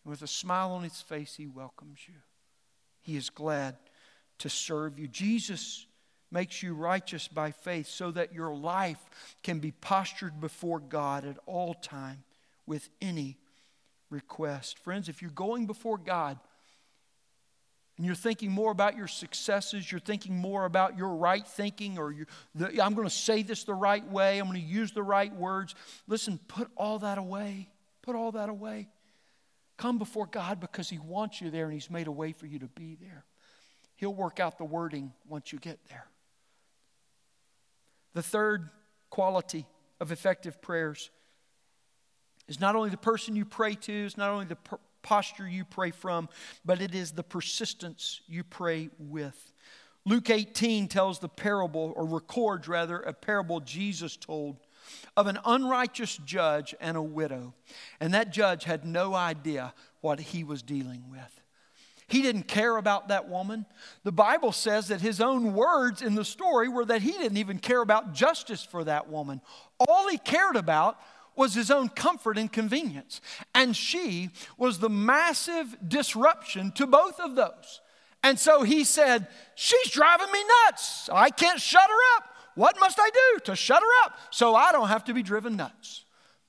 And 0.03 0.11
with 0.11 0.21
a 0.21 0.27
smile 0.27 0.71
on 0.71 0.83
his 0.83 1.01
face, 1.01 1.35
he 1.35 1.47
welcomes 1.47 1.99
you. 2.07 2.13
He 3.01 3.17
is 3.17 3.29
glad 3.29 3.77
to 4.37 4.49
serve 4.49 4.99
you. 4.99 5.07
Jesus 5.07 5.87
makes 6.31 6.63
you 6.63 6.73
righteous 6.73 7.27
by 7.27 7.51
faith 7.51 7.87
so 7.87 8.11
that 8.11 8.33
your 8.33 8.55
life 8.55 8.99
can 9.43 9.59
be 9.59 9.71
postured 9.71 10.39
before 10.39 10.79
God 10.79 11.25
at 11.25 11.37
all 11.45 11.73
time 11.73 12.23
with 12.65 12.89
any 13.01 13.37
request. 14.09 14.79
Friends, 14.79 15.09
if 15.09 15.21
you're 15.21 15.31
going 15.31 15.65
before 15.65 15.97
God 15.97 16.39
and 17.97 18.05
you're 18.05 18.15
thinking 18.15 18.51
more 18.51 18.71
about 18.71 18.97
your 18.97 19.07
successes, 19.07 19.91
you're 19.91 19.99
thinking 19.99 20.35
more 20.35 20.65
about 20.65 20.97
your 20.97 21.15
right 21.15 21.45
thinking, 21.45 21.99
or 21.99 22.15
the, 22.55 22.81
I'm 22.81 22.93
going 22.93 23.07
to 23.07 23.13
say 23.13 23.43
this 23.43 23.63
the 23.63 23.73
right 23.73 24.07
way, 24.09 24.39
I'm 24.39 24.47
going 24.47 24.59
to 24.59 24.65
use 24.65 24.91
the 24.91 25.03
right 25.03 25.33
words. 25.35 25.75
Listen, 26.07 26.39
put 26.47 26.69
all 26.75 26.99
that 26.99 27.17
away. 27.17 27.69
Put 28.01 28.15
all 28.15 28.31
that 28.31 28.49
away. 28.49 28.87
Come 29.77 29.97
before 29.97 30.27
God 30.27 30.59
because 30.59 30.89
He 30.89 30.99
wants 30.99 31.41
you 31.41 31.49
there 31.49 31.65
and 31.65 31.73
He's 31.73 31.89
made 31.89 32.07
a 32.07 32.11
way 32.11 32.31
for 32.31 32.45
you 32.45 32.59
to 32.59 32.67
be 32.67 32.97
there. 32.99 33.25
He'll 33.95 34.13
work 34.13 34.39
out 34.39 34.57
the 34.57 34.65
wording 34.65 35.13
once 35.27 35.51
you 35.51 35.59
get 35.59 35.79
there. 35.89 36.05
The 38.13 38.23
third 38.23 38.69
quality 39.09 39.65
of 39.99 40.11
effective 40.11 40.61
prayers 40.61 41.09
is 42.47 42.59
not 42.59 42.75
only 42.75 42.89
the 42.89 42.97
person 42.97 43.35
you 43.35 43.45
pray 43.45 43.75
to, 43.75 44.05
it's 44.05 44.17
not 44.17 44.31
only 44.31 44.45
the 44.45 44.55
per- 44.55 44.79
posture 45.01 45.47
you 45.47 45.65
pray 45.65 45.91
from, 45.91 46.29
but 46.65 46.81
it 46.81 46.93
is 46.93 47.11
the 47.11 47.23
persistence 47.23 48.21
you 48.27 48.43
pray 48.43 48.89
with. 48.99 49.53
Luke 50.05 50.29
18 50.29 50.87
tells 50.87 51.19
the 51.19 51.29
parable, 51.29 51.93
or 51.95 52.05
records 52.05 52.67
rather, 52.67 52.99
a 52.99 53.13
parable 53.13 53.59
Jesus 53.59 54.17
told 54.17 54.57
of 55.15 55.27
an 55.27 55.39
unrighteous 55.45 56.17
judge 56.25 56.73
and 56.79 56.97
a 56.97 57.01
widow. 57.01 57.53
And 57.99 58.13
that 58.13 58.31
judge 58.31 58.63
had 58.63 58.85
no 58.85 59.13
idea 59.13 59.73
what 60.01 60.19
he 60.19 60.43
was 60.43 60.61
dealing 60.61 61.05
with. 61.09 61.40
He 62.11 62.21
didn't 62.21 62.43
care 62.43 62.75
about 62.75 63.07
that 63.07 63.29
woman. 63.29 63.65
The 64.03 64.11
Bible 64.11 64.51
says 64.51 64.89
that 64.89 64.99
his 64.99 65.21
own 65.21 65.53
words 65.53 66.01
in 66.01 66.13
the 66.13 66.25
story 66.25 66.67
were 66.67 66.83
that 66.83 67.01
he 67.01 67.13
didn't 67.13 67.37
even 67.37 67.57
care 67.57 67.81
about 67.81 68.13
justice 68.13 68.65
for 68.65 68.83
that 68.83 69.09
woman. 69.09 69.39
All 69.79 70.09
he 70.09 70.17
cared 70.17 70.57
about 70.57 70.99
was 71.37 71.53
his 71.53 71.71
own 71.71 71.87
comfort 71.87 72.37
and 72.37 72.51
convenience. 72.51 73.21
And 73.55 73.73
she 73.73 74.29
was 74.57 74.79
the 74.79 74.89
massive 74.89 75.77
disruption 75.87 76.73
to 76.73 76.85
both 76.85 77.17
of 77.21 77.35
those. 77.35 77.79
And 78.23 78.37
so 78.37 78.63
he 78.63 78.83
said, 78.83 79.27
She's 79.55 79.89
driving 79.89 80.31
me 80.33 80.39
nuts. 80.67 81.09
I 81.13 81.29
can't 81.29 81.61
shut 81.61 81.89
her 81.89 82.17
up. 82.17 82.25
What 82.55 82.77
must 82.77 82.99
I 82.99 83.09
do 83.09 83.39
to 83.45 83.55
shut 83.55 83.81
her 83.81 84.05
up 84.05 84.17
so 84.31 84.53
I 84.53 84.73
don't 84.73 84.89
have 84.89 85.05
to 85.05 85.13
be 85.13 85.23
driven 85.23 85.55
nuts? 85.55 86.03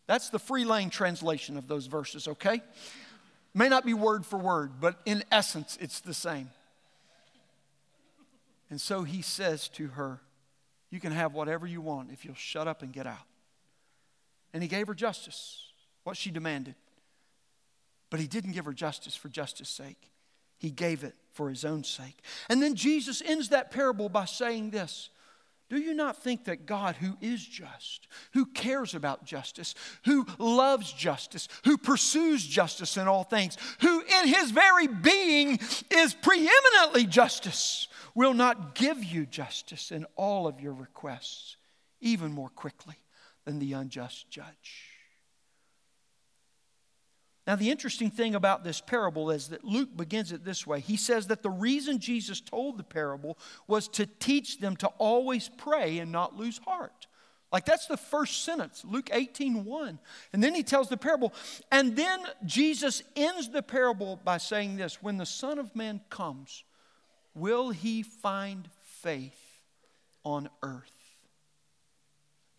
That's 0.08 0.30
the 0.30 0.40
free 0.40 0.64
lane 0.64 0.90
translation 0.90 1.56
of 1.56 1.68
those 1.68 1.86
verses, 1.86 2.26
okay? 2.26 2.62
May 3.54 3.68
not 3.68 3.84
be 3.84 3.94
word 3.94 4.24
for 4.24 4.38
word, 4.38 4.80
but 4.80 5.00
in 5.04 5.24
essence, 5.30 5.76
it's 5.80 6.00
the 6.00 6.14
same. 6.14 6.50
And 8.70 8.80
so 8.80 9.02
he 9.02 9.20
says 9.20 9.68
to 9.70 9.88
her, 9.88 10.20
You 10.90 10.98
can 10.98 11.12
have 11.12 11.34
whatever 11.34 11.66
you 11.66 11.82
want 11.82 12.10
if 12.10 12.24
you'll 12.24 12.34
shut 12.34 12.66
up 12.66 12.82
and 12.82 12.92
get 12.92 13.06
out. 13.06 13.26
And 14.54 14.62
he 14.62 14.68
gave 14.68 14.86
her 14.86 14.94
justice, 14.94 15.68
what 16.04 16.16
she 16.16 16.30
demanded. 16.30 16.74
But 18.08 18.20
he 18.20 18.26
didn't 18.26 18.52
give 18.52 18.64
her 18.64 18.72
justice 18.72 19.14
for 19.14 19.28
justice' 19.28 19.68
sake, 19.68 20.10
he 20.58 20.70
gave 20.70 21.04
it 21.04 21.14
for 21.32 21.50
his 21.50 21.64
own 21.64 21.84
sake. 21.84 22.18
And 22.48 22.62
then 22.62 22.74
Jesus 22.74 23.22
ends 23.24 23.50
that 23.50 23.70
parable 23.70 24.08
by 24.08 24.24
saying 24.24 24.70
this 24.70 25.10
do 25.72 25.78
you 25.78 25.94
not 25.94 26.22
think 26.22 26.44
that 26.44 26.66
God, 26.66 26.96
who 26.96 27.16
is 27.22 27.42
just, 27.42 28.06
who 28.34 28.44
cares 28.44 28.94
about 28.94 29.24
justice, 29.24 29.74
who 30.04 30.26
loves 30.36 30.92
justice, 30.92 31.48
who 31.64 31.78
pursues 31.78 32.46
justice 32.46 32.98
in 32.98 33.08
all 33.08 33.24
things, 33.24 33.56
who 33.80 34.02
in 34.02 34.28
his 34.28 34.50
very 34.50 34.86
being 34.86 35.58
is 35.90 36.12
preeminently 36.12 37.06
justice, 37.06 37.88
will 38.14 38.34
not 38.34 38.74
give 38.74 39.02
you 39.02 39.24
justice 39.24 39.90
in 39.90 40.04
all 40.14 40.46
of 40.46 40.60
your 40.60 40.74
requests, 40.74 41.56
even 42.02 42.34
more 42.34 42.50
quickly 42.50 42.96
than 43.46 43.58
the 43.58 43.72
unjust 43.72 44.28
judge? 44.28 44.91
Now, 47.46 47.56
the 47.56 47.70
interesting 47.70 48.10
thing 48.10 48.36
about 48.36 48.62
this 48.62 48.80
parable 48.80 49.30
is 49.30 49.48
that 49.48 49.64
Luke 49.64 49.96
begins 49.96 50.30
it 50.30 50.44
this 50.44 50.64
way. 50.64 50.78
He 50.78 50.96
says 50.96 51.26
that 51.26 51.42
the 51.42 51.50
reason 51.50 51.98
Jesus 51.98 52.40
told 52.40 52.78
the 52.78 52.84
parable 52.84 53.36
was 53.66 53.88
to 53.88 54.06
teach 54.06 54.60
them 54.60 54.76
to 54.76 54.86
always 54.98 55.48
pray 55.48 55.98
and 55.98 56.12
not 56.12 56.36
lose 56.36 56.58
heart. 56.58 57.08
Like 57.52 57.66
that's 57.66 57.86
the 57.86 57.96
first 57.96 58.44
sentence, 58.44 58.84
Luke 58.88 59.10
18 59.12 59.64
1. 59.64 59.98
And 60.32 60.42
then 60.42 60.54
he 60.54 60.62
tells 60.62 60.88
the 60.88 60.96
parable. 60.96 61.34
And 61.70 61.96
then 61.96 62.20
Jesus 62.46 63.02
ends 63.14 63.50
the 63.50 63.62
parable 63.62 64.20
by 64.24 64.38
saying 64.38 64.76
this 64.76 65.02
When 65.02 65.18
the 65.18 65.26
Son 65.26 65.58
of 65.58 65.74
Man 65.76 66.00
comes, 66.08 66.64
will 67.34 67.70
he 67.70 68.02
find 68.02 68.68
faith 68.82 69.60
on 70.24 70.48
earth? 70.62 71.01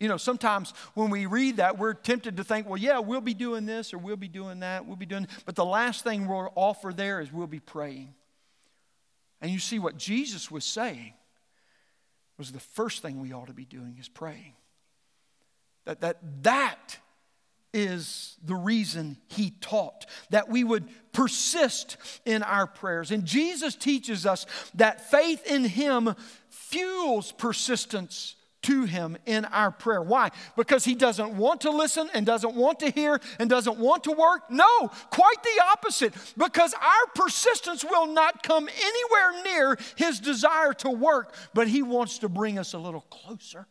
You 0.00 0.08
know, 0.08 0.16
sometimes 0.16 0.74
when 0.94 1.10
we 1.10 1.26
read 1.26 1.58
that, 1.58 1.78
we're 1.78 1.94
tempted 1.94 2.36
to 2.36 2.44
think, 2.44 2.68
well, 2.68 2.76
yeah, 2.76 2.98
we'll 2.98 3.20
be 3.20 3.34
doing 3.34 3.64
this 3.64 3.94
or 3.94 3.98
we'll 3.98 4.16
be 4.16 4.28
doing 4.28 4.60
that, 4.60 4.86
we'll 4.86 4.96
be 4.96 5.06
doing, 5.06 5.28
but 5.46 5.54
the 5.54 5.64
last 5.64 6.04
thing 6.04 6.26
we'll 6.26 6.52
offer 6.56 6.92
there 6.92 7.20
is 7.20 7.32
we'll 7.32 7.46
be 7.46 7.60
praying. 7.60 8.14
And 9.40 9.50
you 9.50 9.58
see 9.58 9.78
what 9.78 9.96
Jesus 9.96 10.50
was 10.50 10.64
saying 10.64 11.14
was 12.38 12.50
the 12.50 12.60
first 12.60 13.02
thing 13.02 13.20
we 13.20 13.32
ought 13.32 13.46
to 13.46 13.52
be 13.52 13.64
doing 13.64 13.96
is 14.00 14.08
praying. 14.08 14.54
That 15.84 16.00
that 16.00 16.18
that 16.42 16.98
is 17.74 18.36
the 18.44 18.54
reason 18.54 19.18
he 19.28 19.50
taught 19.60 20.06
that 20.30 20.48
we 20.48 20.64
would 20.64 20.88
persist 21.12 21.96
in 22.24 22.42
our 22.42 22.66
prayers. 22.66 23.10
And 23.10 23.24
Jesus 23.24 23.74
teaches 23.74 24.24
us 24.24 24.46
that 24.76 25.10
faith 25.10 25.44
in 25.46 25.64
him 25.64 26.14
fuels 26.48 27.32
persistence 27.32 28.36
to 28.64 28.84
Him 28.84 29.16
in 29.26 29.44
our 29.46 29.70
prayer. 29.70 30.02
Why? 30.02 30.30
Because 30.56 30.84
He 30.84 30.94
doesn't 30.94 31.36
want 31.36 31.62
to 31.62 31.70
listen 31.70 32.08
and 32.12 32.26
doesn't 32.26 32.54
want 32.54 32.80
to 32.80 32.90
hear 32.90 33.20
and 33.38 33.48
doesn't 33.48 33.78
want 33.78 34.04
to 34.04 34.12
work? 34.12 34.50
No, 34.50 34.90
quite 35.10 35.42
the 35.42 35.62
opposite. 35.72 36.14
Because 36.36 36.74
our 36.74 37.06
persistence 37.14 37.84
will 37.84 38.06
not 38.06 38.42
come 38.42 38.68
anywhere 38.68 39.42
near 39.44 39.78
His 39.96 40.20
desire 40.20 40.72
to 40.74 40.90
work, 40.90 41.34
but 41.54 41.68
He 41.68 41.82
wants 41.82 42.18
to 42.18 42.28
bring 42.28 42.58
us 42.58 42.74
a 42.74 42.78
little 42.78 43.02
closer 43.02 43.66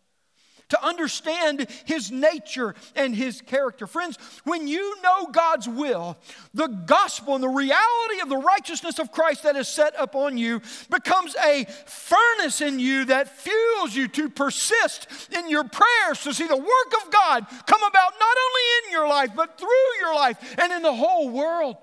to 0.73 0.83
understand 0.83 1.67
his 1.86 2.12
nature 2.12 2.73
and 2.95 3.15
his 3.15 3.41
character. 3.41 3.86
Friends, 3.86 4.17
when 4.43 4.67
you 4.67 4.99
know 5.03 5.27
God's 5.27 5.69
will, 5.69 6.17
the 6.55 6.65
gospel 6.65 7.36
and 7.36 7.43
the 7.43 7.47
reality 7.47 8.21
of 8.23 8.29
the 8.29 8.38
righteousness 8.38 8.97
of 8.97 9.12
Christ 9.12 9.43
that 9.43 9.55
is 9.55 9.67
set 9.67 9.93
upon 9.99 10.36
you 10.36 10.62
becomes 10.89 11.36
a 11.36 11.65
furnace 11.86 12.59
in 12.59 12.79
you 12.79 13.05
that 13.05 13.38
fuels 13.38 13.95
you 13.95 14.07
to 14.07 14.29
persist 14.29 15.07
in 15.31 15.47
your 15.47 15.63
prayers 15.63 16.23
to 16.23 16.33
see 16.33 16.47
the 16.47 16.57
work 16.57 17.03
of 17.05 17.12
God 17.12 17.45
come 17.67 17.83
about 17.83 18.13
not 18.19 18.38
only 18.45 18.86
in 18.86 18.91
your 18.91 19.07
life, 19.07 19.29
but 19.36 19.59
through 19.59 19.99
your 19.99 20.15
life 20.15 20.55
and 20.57 20.73
in 20.73 20.81
the 20.81 20.93
whole 20.93 21.29
world. 21.29 21.77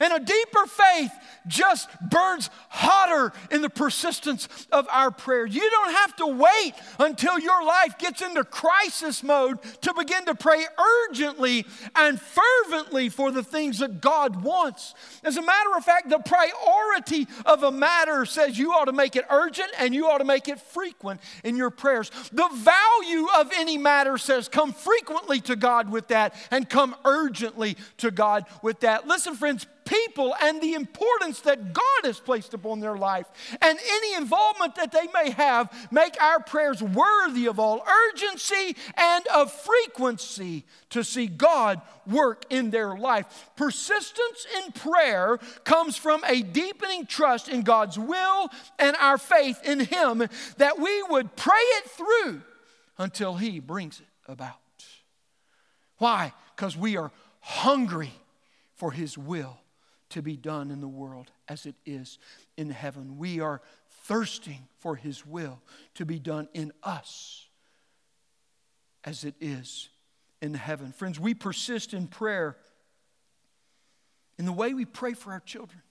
And 0.00 0.12
a 0.12 0.18
deeper 0.18 0.66
faith 0.66 1.12
just 1.46 1.88
burns 2.10 2.50
hotter 2.68 3.32
in 3.52 3.62
the 3.62 3.70
persistence 3.70 4.48
of 4.72 4.88
our 4.90 5.12
prayer. 5.12 5.46
You 5.46 5.70
don't 5.70 5.92
have 5.92 6.16
to 6.16 6.26
wait 6.26 6.72
until 6.98 7.38
your 7.38 7.64
life 7.64 7.96
gets 7.98 8.20
into 8.20 8.42
crisis 8.42 9.22
mode 9.22 9.62
to 9.82 9.94
begin 9.94 10.24
to 10.26 10.34
pray 10.34 10.66
urgently 11.08 11.64
and 11.94 12.20
fervently 12.20 13.08
for 13.08 13.30
the 13.30 13.44
things 13.44 13.78
that 13.78 14.00
God 14.00 14.42
wants. 14.42 14.94
As 15.22 15.36
a 15.36 15.42
matter 15.42 15.70
of 15.76 15.84
fact, 15.84 16.10
the 16.10 16.18
priority 16.18 17.28
of 17.46 17.62
a 17.62 17.70
matter 17.70 18.24
says 18.24 18.58
you 18.58 18.72
ought 18.72 18.86
to 18.86 18.92
make 18.92 19.14
it 19.14 19.24
urgent 19.30 19.70
and 19.78 19.94
you 19.94 20.08
ought 20.08 20.18
to 20.18 20.24
make 20.24 20.48
it 20.48 20.60
frequent 20.60 21.20
in 21.44 21.56
your 21.56 21.70
prayers. 21.70 22.10
The 22.32 22.48
value 22.52 23.28
of 23.38 23.52
any 23.54 23.78
matter 23.78 24.18
says 24.18 24.48
come 24.48 24.72
frequently 24.72 25.40
to 25.42 25.54
God 25.54 25.88
with 25.92 26.08
that 26.08 26.34
and 26.50 26.68
come 26.68 26.96
urgently 27.04 27.76
to 27.98 28.10
God 28.10 28.44
with 28.60 28.80
that. 28.80 29.06
Listen, 29.06 29.36
friends, 29.36 29.68
people 29.84 30.34
and 30.40 30.60
the 30.60 30.74
importance 30.74 31.40
that 31.40 31.72
God 31.72 32.04
has 32.04 32.18
placed 32.18 32.54
upon 32.54 32.80
their 32.80 32.96
life 32.96 33.26
and 33.60 33.78
any 33.78 34.14
involvement 34.14 34.74
that 34.76 34.92
they 34.92 35.06
may 35.12 35.30
have 35.30 35.70
make 35.90 36.20
our 36.22 36.40
prayers 36.40 36.82
worthy 36.82 37.46
of 37.46 37.58
all 37.58 37.84
urgency 38.10 38.76
and 38.96 39.26
of 39.28 39.52
frequency 39.52 40.64
to 40.90 41.04
see 41.04 41.26
God 41.26 41.80
work 42.06 42.44
in 42.50 42.70
their 42.70 42.96
life. 42.96 43.50
Persistence 43.56 44.46
in 44.64 44.72
prayer 44.72 45.38
comes 45.64 45.96
from 45.96 46.22
a 46.26 46.42
deepening 46.42 47.06
trust 47.06 47.48
in 47.48 47.62
God's 47.62 47.98
will 47.98 48.50
and 48.78 48.96
our 48.96 49.18
faith 49.18 49.60
in 49.64 49.80
Him 49.80 50.26
that 50.56 50.78
we 50.78 51.02
would 51.04 51.36
pray 51.36 51.54
it 51.54 51.90
through 51.90 52.42
until 52.98 53.34
He 53.34 53.60
brings 53.60 54.00
it 54.00 54.06
about. 54.26 54.54
Why? 55.98 56.32
Because 56.54 56.76
we 56.76 56.96
are 56.96 57.10
hungry 57.40 58.12
for 58.76 58.90
His 58.90 59.16
will 59.18 59.58
to 60.14 60.22
be 60.22 60.36
done 60.36 60.70
in 60.70 60.80
the 60.80 60.88
world 60.88 61.30
as 61.48 61.66
it 61.66 61.74
is 61.84 62.18
in 62.56 62.70
heaven. 62.70 63.18
We 63.18 63.40
are 63.40 63.60
thirsting 64.04 64.68
for 64.78 64.96
His 64.96 65.26
will 65.26 65.60
to 65.94 66.06
be 66.06 66.18
done 66.18 66.48
in 66.54 66.72
us 66.82 67.48
as 69.02 69.24
it 69.24 69.34
is 69.40 69.88
in 70.40 70.54
heaven. 70.54 70.92
Friends, 70.92 71.18
we 71.18 71.34
persist 71.34 71.94
in 71.94 72.06
prayer 72.06 72.56
in 74.38 74.46
the 74.46 74.52
way 74.52 74.72
we 74.72 74.84
pray 74.84 75.14
for 75.14 75.32
our 75.32 75.40
children. 75.40 75.82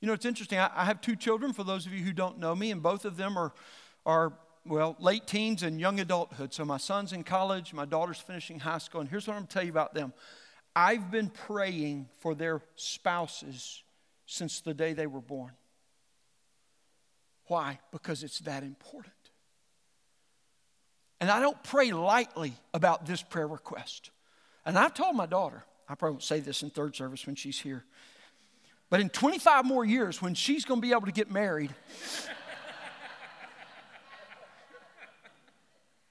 You 0.00 0.08
know, 0.08 0.14
it's 0.14 0.26
interesting. 0.26 0.58
I, 0.58 0.70
I 0.74 0.84
have 0.84 1.00
two 1.00 1.16
children, 1.16 1.52
for 1.52 1.64
those 1.64 1.84
of 1.84 1.92
you 1.92 2.02
who 2.02 2.12
don't 2.12 2.38
know 2.38 2.54
me, 2.54 2.70
and 2.70 2.82
both 2.82 3.04
of 3.04 3.16
them 3.16 3.36
are, 3.36 3.52
are 4.04 4.32
well, 4.64 4.96
late 4.98 5.26
teens 5.26 5.62
and 5.62 5.78
young 5.78 6.00
adulthood. 6.00 6.54
So 6.54 6.64
my 6.64 6.78
son's 6.78 7.12
in 7.12 7.22
college, 7.22 7.74
my 7.74 7.84
daughter's 7.84 8.18
finishing 8.18 8.60
high 8.60 8.78
school, 8.78 9.02
and 9.02 9.10
here's 9.10 9.26
what 9.26 9.34
I'm 9.34 9.40
going 9.40 9.46
to 9.48 9.52
tell 9.52 9.62
you 9.64 9.70
about 9.70 9.94
them. 9.94 10.14
I've 10.78 11.10
been 11.10 11.30
praying 11.30 12.10
for 12.18 12.34
their 12.34 12.60
spouses 12.74 13.82
since 14.26 14.60
the 14.60 14.74
day 14.74 14.92
they 14.92 15.06
were 15.06 15.22
born. 15.22 15.52
Why? 17.46 17.78
Because 17.92 18.22
it's 18.22 18.40
that 18.40 18.62
important. 18.62 19.14
And 21.18 21.30
I 21.30 21.40
don't 21.40 21.62
pray 21.62 21.92
lightly 21.92 22.52
about 22.74 23.06
this 23.06 23.22
prayer 23.22 23.46
request. 23.46 24.10
And 24.66 24.76
I've 24.76 24.92
told 24.92 25.16
my 25.16 25.24
daughter, 25.24 25.64
I 25.88 25.94
probably 25.94 26.16
won't 26.16 26.24
say 26.24 26.40
this 26.40 26.62
in 26.62 26.68
third 26.68 26.94
service 26.94 27.24
when 27.24 27.36
she's 27.36 27.58
here, 27.58 27.82
but 28.90 29.00
in 29.00 29.08
25 29.08 29.64
more 29.64 29.84
years, 29.84 30.20
when 30.20 30.34
she's 30.34 30.66
going 30.66 30.82
to 30.82 30.86
be 30.86 30.92
able 30.92 31.06
to 31.06 31.12
get 31.12 31.30
married, 31.30 31.74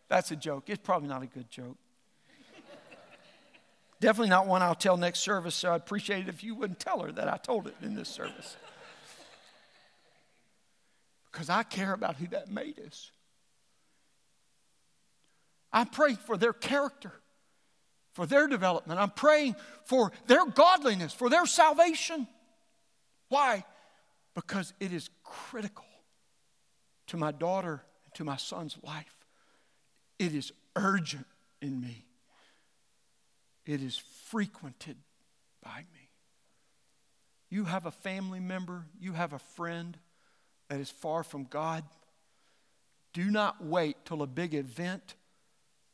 that's 0.09 0.31
a 0.31 0.35
joke. 0.35 0.71
It's 0.71 0.81
probably 0.83 1.07
not 1.07 1.21
a 1.21 1.27
good 1.27 1.51
joke. 1.51 1.77
Definitely 4.05 4.29
not 4.29 4.45
one 4.45 4.61
I'll 4.61 4.75
tell 4.75 4.97
next 4.97 5.21
service, 5.21 5.55
so 5.55 5.73
I'd 5.73 5.77
appreciate 5.77 6.19
it 6.19 6.29
if 6.29 6.43
you 6.43 6.53
wouldn't 6.53 6.79
tell 6.79 6.99
her 6.99 7.11
that 7.13 7.27
I 7.27 7.37
told 7.37 7.65
it 7.65 7.73
in 7.81 7.95
this 7.95 8.07
service. 8.07 8.55
Because 11.31 11.49
I 11.49 11.63
care 11.63 11.91
about 11.91 12.17
who 12.17 12.27
that 12.27 12.51
mate 12.51 12.77
is. 12.77 13.09
I'm 15.73 15.87
praying 15.87 16.17
for 16.17 16.37
their 16.37 16.53
character, 16.53 17.13
for 18.13 18.27
their 18.27 18.45
development. 18.45 18.99
I'm 18.99 19.09
praying 19.09 19.55
for 19.85 20.11
their 20.27 20.45
godliness, 20.45 21.11
for 21.11 21.27
their 21.27 21.47
salvation. 21.47 22.27
Why? 23.29 23.65
Because 24.35 24.71
it 24.79 24.93
is 24.93 25.09
critical 25.23 25.87
to 27.07 27.17
my 27.17 27.31
daughter 27.31 27.81
and 28.03 28.13
to 28.13 28.23
my 28.23 28.37
son's 28.37 28.77
life. 28.83 29.25
It 30.19 30.35
is 30.35 30.51
urgent 30.75 31.25
in 31.59 31.81
me. 31.81 32.04
It 33.65 33.81
is 33.81 34.01
frequented 34.25 34.97
by 35.63 35.79
me. 35.93 36.09
You 37.49 37.65
have 37.65 37.85
a 37.85 37.91
family 37.91 38.39
member, 38.39 38.85
you 38.99 39.13
have 39.13 39.33
a 39.33 39.39
friend 39.39 39.97
that 40.69 40.79
is 40.79 40.89
far 40.89 41.23
from 41.23 41.45
God. 41.45 41.83
Do 43.13 43.31
not 43.31 43.63
wait 43.63 43.97
till 44.05 44.21
a 44.21 44.27
big 44.27 44.53
event 44.53 45.15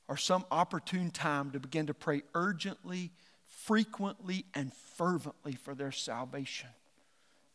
or 0.08 0.18
some 0.18 0.46
opportune 0.52 1.12
time 1.12 1.52
to 1.52 1.60
begin 1.60 1.88
to 1.88 1.94
pray 1.94 2.24
urgently, 2.34 3.12
frequently, 3.48 4.46
and 4.54 4.74
fervently 4.98 5.54
for 5.54 5.76
their 5.76 5.92
salvation. 5.92 6.70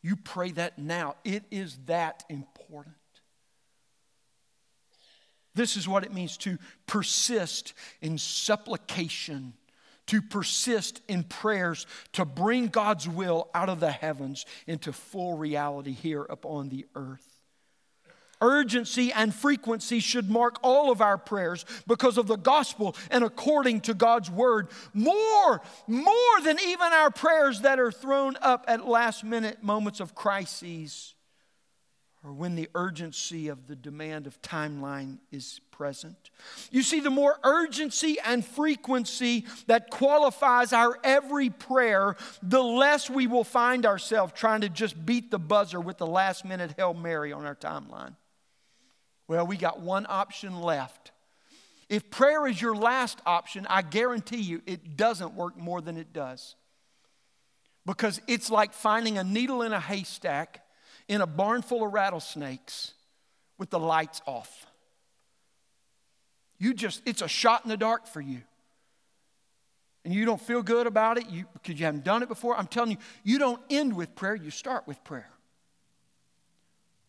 You 0.02 0.16
pray 0.16 0.52
that 0.52 0.78
now. 0.78 1.16
It 1.24 1.44
is 1.50 1.78
that 1.86 2.24
important. 2.28 2.94
This 5.54 5.76
is 5.76 5.88
what 5.88 6.04
it 6.04 6.12
means 6.12 6.36
to 6.38 6.58
persist 6.86 7.72
in 8.00 8.18
supplication, 8.18 9.54
to 10.06 10.22
persist 10.22 11.00
in 11.08 11.24
prayers, 11.24 11.86
to 12.12 12.24
bring 12.24 12.68
God's 12.68 13.08
will 13.08 13.48
out 13.54 13.68
of 13.68 13.80
the 13.80 13.90
heavens 13.90 14.46
into 14.66 14.92
full 14.92 15.36
reality 15.36 15.92
here 15.92 16.22
upon 16.22 16.68
the 16.68 16.86
earth. 16.94 17.36
Urgency 18.42 19.12
and 19.12 19.34
frequency 19.34 19.98
should 19.98 20.28
mark 20.28 20.58
all 20.62 20.92
of 20.92 21.00
our 21.00 21.16
prayers 21.16 21.64
because 21.86 22.18
of 22.18 22.26
the 22.26 22.36
gospel 22.36 22.94
and 23.10 23.24
according 23.24 23.80
to 23.80 23.94
God's 23.94 24.30
word. 24.30 24.68
More, 24.92 25.62
more 25.86 26.40
than 26.44 26.58
even 26.60 26.92
our 26.92 27.10
prayers 27.10 27.62
that 27.62 27.80
are 27.80 27.90
thrown 27.90 28.36
up 28.42 28.66
at 28.68 28.86
last 28.86 29.24
minute 29.24 29.62
moments 29.62 30.00
of 30.00 30.14
crises 30.14 31.15
or 32.26 32.32
when 32.32 32.56
the 32.56 32.68
urgency 32.74 33.46
of 33.46 33.68
the 33.68 33.76
demand 33.76 34.26
of 34.26 34.42
timeline 34.42 35.18
is 35.30 35.60
present. 35.70 36.30
You 36.72 36.82
see, 36.82 36.98
the 36.98 37.08
more 37.08 37.38
urgency 37.44 38.18
and 38.18 38.44
frequency 38.44 39.46
that 39.68 39.90
qualifies 39.90 40.72
our 40.72 40.98
every 41.04 41.50
prayer, 41.50 42.16
the 42.42 42.62
less 42.62 43.08
we 43.08 43.28
will 43.28 43.44
find 43.44 43.86
ourselves 43.86 44.32
trying 44.34 44.62
to 44.62 44.68
just 44.68 45.06
beat 45.06 45.30
the 45.30 45.38
buzzer 45.38 45.80
with 45.80 45.98
the 45.98 46.06
last 46.06 46.44
minute 46.44 46.74
Hail 46.76 46.94
Mary 46.94 47.32
on 47.32 47.46
our 47.46 47.54
timeline. 47.54 48.16
Well, 49.28 49.46
we 49.46 49.56
got 49.56 49.80
one 49.80 50.04
option 50.08 50.60
left. 50.60 51.12
If 51.88 52.10
prayer 52.10 52.48
is 52.48 52.60
your 52.60 52.74
last 52.74 53.20
option, 53.24 53.68
I 53.70 53.82
guarantee 53.82 54.40
you 54.40 54.62
it 54.66 54.96
doesn't 54.96 55.34
work 55.34 55.56
more 55.56 55.80
than 55.80 55.96
it 55.96 56.12
does. 56.12 56.56
Because 57.84 58.20
it's 58.26 58.50
like 58.50 58.72
finding 58.72 59.16
a 59.16 59.22
needle 59.22 59.62
in 59.62 59.72
a 59.72 59.78
haystack 59.78 60.65
in 61.08 61.20
a 61.20 61.26
barn 61.26 61.62
full 61.62 61.84
of 61.84 61.92
rattlesnakes 61.92 62.92
with 63.58 63.70
the 63.70 63.78
lights 63.78 64.20
off. 64.26 64.66
You 66.58 66.74
just, 66.74 67.02
it's 67.06 67.22
a 67.22 67.28
shot 67.28 67.64
in 67.64 67.68
the 67.68 67.76
dark 67.76 68.06
for 68.06 68.20
you. 68.20 68.42
And 70.04 70.14
you 70.14 70.24
don't 70.24 70.40
feel 70.40 70.62
good 70.62 70.86
about 70.86 71.18
it 71.18 71.28
you, 71.30 71.46
because 71.52 71.78
you 71.78 71.84
haven't 71.84 72.04
done 72.04 72.22
it 72.22 72.28
before. 72.28 72.56
I'm 72.56 72.66
telling 72.66 72.92
you, 72.92 72.96
you 73.24 73.38
don't 73.38 73.60
end 73.68 73.94
with 73.94 74.14
prayer, 74.14 74.34
you 74.34 74.50
start 74.50 74.86
with 74.86 75.02
prayer. 75.04 75.28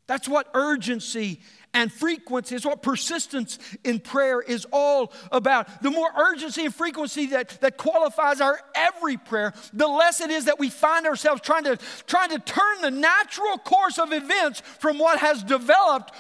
That's 0.08 0.28
what 0.28 0.50
urgency 0.54 1.42
and 1.74 1.92
frequency 1.92 2.56
is 2.56 2.66
what 2.66 2.82
persistence 2.82 3.60
in 3.84 4.00
prayer 4.00 4.42
is 4.42 4.66
all 4.72 5.14
about. 5.32 5.84
The 5.84 5.92
more 5.92 6.10
urgency 6.18 6.66
and 6.66 6.74
frequency 6.74 7.28
that, 7.28 7.50
that 7.62 7.78
qualifies 7.78 8.42
our 8.42 8.60
every 8.74 9.18
prayer, 9.18 9.54
the 9.74 9.88
less 9.88 10.22
it 10.22 10.32
is 10.32 10.46
that 10.46 10.60
we 10.60 10.70
find 10.70 11.06
ourselves 11.06 11.42
trying 11.42 11.66
to, 11.66 11.78
trying 12.08 12.30
to 12.30 12.40
turn 12.40 12.82
the 12.82 12.92
natural 12.92 13.58
course 13.60 14.00
of 14.00 14.12
events 14.12 14.62
from 14.80 14.98
what 14.98 15.20
has 15.20 15.44
developed 15.44 16.12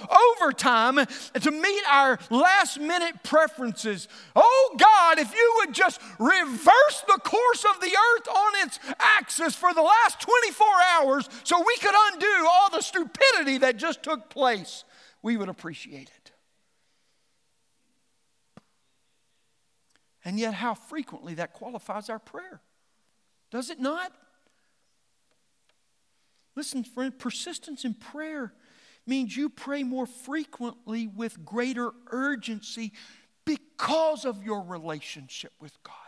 over 0.41 0.51
time 0.51 0.97
to 1.33 1.51
meet 1.51 1.83
our 1.89 2.19
last 2.29 2.79
minute 2.79 3.23
preferences. 3.23 4.07
Oh 4.35 4.75
God, 4.77 5.17
if 5.17 5.33
you 5.33 5.55
would 5.59 5.73
just 5.73 5.99
reverse 6.19 7.03
the 7.07 7.19
course 7.23 7.65
of 7.65 7.81
the 7.81 7.87
earth 7.87 8.27
on 8.27 8.67
its 8.67 8.79
axis 8.99 9.55
for 9.55 9.73
the 9.73 9.81
last 9.81 10.21
24 10.21 10.67
hours 10.93 11.29
so 11.43 11.59
we 11.65 11.77
could 11.77 11.95
undo 12.13 12.47
all 12.47 12.69
the 12.69 12.81
stupidity 12.81 13.57
that 13.59 13.77
just 13.77 14.03
took 14.03 14.29
place 14.29 14.83
we 15.21 15.37
would 15.37 15.49
appreciate 15.49 16.11
it. 16.15 16.31
And 20.23 20.39
yet, 20.39 20.53
how 20.53 20.73
frequently 20.73 21.35
that 21.35 21.53
qualifies 21.53 22.09
our 22.09 22.19
prayer. 22.19 22.61
Does 23.49 23.69
it 23.69 23.79
not? 23.79 24.11
Listen, 26.55 26.83
friend, 26.83 27.17
persistence 27.17 27.85
in 27.85 27.93
prayer 27.93 28.53
means 29.05 29.37
you 29.37 29.47
pray 29.47 29.83
more 29.83 30.05
frequently 30.05 31.07
with 31.07 31.45
greater 31.45 31.91
urgency 32.11 32.91
because 33.45 34.25
of 34.25 34.43
your 34.43 34.63
relationship 34.63 35.53
with 35.61 35.81
God 35.83 36.06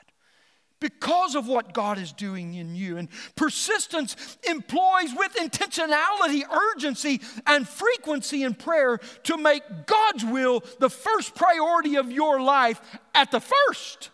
because 0.80 1.36
of 1.36 1.48
what 1.48 1.74
God 1.74 1.98
is 1.98 2.12
doing 2.14 2.54
in 2.54 2.76
you. 2.76 2.98
And 2.98 3.10
persistence 3.36 4.38
employs 4.50 5.14
with 5.16 5.34
intentionality, 5.36 6.44
urgency, 6.50 7.22
and 7.46 7.68
frequency 7.68 8.44
in 8.44 8.54
prayer 8.54 9.00
to 9.24 9.38
make 9.38 9.64
God's 9.86 10.26
will 10.26 10.64
the 10.80 10.90
first 10.90 11.36
priority 11.36 11.96
of 11.96 12.12
your 12.12 12.42
life 12.42 12.82
at 13.14 13.32
the 13.32 13.42
first 13.42 14.10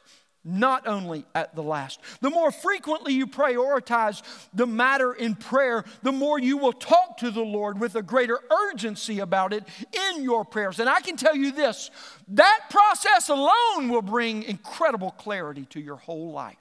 not 0.45 0.87
only 0.87 1.25
at 1.33 1.55
the 1.55 1.63
last. 1.63 1.99
The 2.21 2.29
more 2.29 2.51
frequently 2.51 3.13
you 3.13 3.25
prioritize 3.25 4.21
the 4.53 4.67
matter 4.67 5.11
in 5.11 5.35
prayer, 5.35 5.83
the 6.03 6.11
more 6.11 6.39
you 6.39 6.57
will 6.57 6.71
talk 6.71 7.17
to 7.17 7.31
the 7.31 7.41
Lord 7.41 7.79
with 7.79 7.95
a 7.95 8.03
greater 8.03 8.39
urgency 8.69 9.19
about 9.19 9.51
it 9.51 9.63
in 10.13 10.23
your 10.23 10.45
prayers. 10.45 10.79
And 10.79 10.87
I 10.87 11.01
can 11.01 11.17
tell 11.17 11.35
you 11.35 11.51
this 11.51 11.89
that 12.29 12.61
process 12.69 13.29
alone 13.29 13.89
will 13.89 14.03
bring 14.03 14.43
incredible 14.43 15.11
clarity 15.11 15.65
to 15.71 15.81
your 15.81 15.97
whole 15.97 16.31
life. 16.31 16.57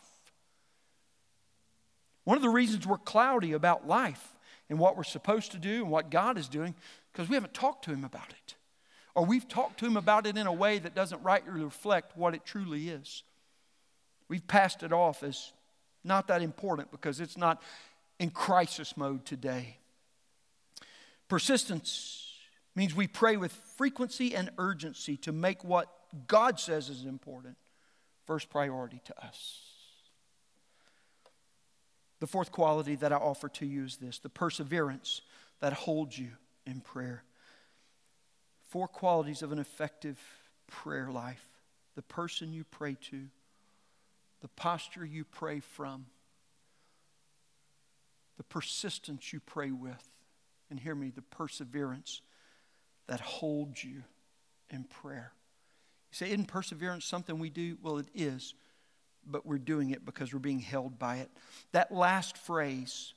One 2.25 2.39
of 2.39 2.43
the 2.43 2.49
reasons 2.49 2.87
we're 2.87 2.97
cloudy 2.97 3.53
about 3.53 3.87
life 3.87 4.35
and 4.71 4.79
what 4.79 4.97
we're 4.97 5.05
supposed 5.05 5.53
to 5.53 5.59
do 5.59 5.83
and 5.83 5.91
what 5.91 6.11
God 6.11 6.39
is 6.39 6.49
doing, 6.49 6.75
because 7.13 7.29
we 7.29 7.35
haven't 7.35 7.53
talked 7.53 7.85
to 7.85 7.91
Him 7.91 8.03
about 8.03 8.31
it. 8.31 8.55
Or 9.15 9.25
we've 9.27 9.47
talked 9.47 9.79
to 9.81 9.87
Him 9.87 9.99
about 9.99 10.27
it 10.27 10.39
in 10.39 10.47
a 10.47 10.53
way 10.53 10.79
that 10.79 10.95
doesn't 10.95 11.23
rightly 11.23 11.63
reflect 11.63 12.17
what 12.17 12.35
it 12.35 12.47
truly 12.47 12.89
is. 12.89 13.23
We've 14.29 14.47
passed 14.47 14.83
it 14.83 14.93
off 14.93 15.23
as 15.23 15.53
not 16.03 16.29
that 16.29 16.43
important 16.43 16.91
because 16.91 17.21
it's 17.21 17.37
not 17.37 17.63
in 18.19 18.31
crisis 18.31 18.97
mode 18.97 19.25
today. 19.25 19.79
Persistence 21.29 22.33
means 22.77 22.95
we 22.95 23.07
pray 23.07 23.37
with 23.37 23.53
frequency 23.77 24.35
and 24.35 24.51
urgency 24.59 25.17
to 25.19 25.33
make 25.33 25.65
what 25.65 25.89
God 26.27 26.61
says 26.61 26.89
is 26.89 27.05
important 27.05 27.57
first 28.27 28.51
priority 28.51 29.01
to 29.05 29.25
us. 29.25 29.61
The 32.21 32.27
fourth 32.27 32.53
quality 32.53 32.95
that 32.97 33.13
I 33.13 33.17
offer 33.17 33.49
to 33.51 33.67
you 33.67 33.85
is 33.85 33.97
this 33.97 34.19
the 34.19 34.29
perseverance 34.29 35.23
that 35.61 35.73
holds 35.73 36.19
you 36.19 36.31
in 36.67 36.81
prayer. 36.81 37.23
Four 38.71 38.89
qualities 38.89 39.43
of 39.43 39.53
an 39.53 39.59
effective 39.59 40.19
prayer 40.67 41.11
life 41.11 41.45
the 41.95 42.03
person 42.03 42.53
you 42.53 42.65
pray 42.65 42.97
to, 43.11 43.27
the 44.45 44.49
posture 44.49 45.07
you 45.07 45.25
pray 45.25 45.59
from, 45.59 46.05
the 48.37 48.45
persistence 48.45 49.33
you 49.33 49.41
pray 49.41 49.71
with, 49.71 50.07
and 50.69 50.79
hear 50.79 50.95
me, 50.95 51.09
the 51.09 51.23
perseverance 51.23 52.21
that 53.07 53.21
holds 53.21 53.83
you 53.83 54.03
in 54.69 54.85
prayer. 54.85 55.33
You 56.11 56.17
say, 56.17 56.27
isn't 56.27 56.45
perseverance 56.45 57.07
something 57.07 57.39
we 57.39 57.49
do? 57.49 57.79
Well, 57.83 57.97
it 57.97 58.09
is. 58.15 58.53
but 59.27 59.47
we're 59.47 59.59
doing 59.59 59.91
it 59.91 60.05
because 60.05 60.33
we're 60.33 60.41
being 60.41 60.61
held 60.61 60.99
by 60.99 61.17
it. 61.17 61.31
That 61.73 61.93
last 61.93 62.37
phrase, 62.37 63.15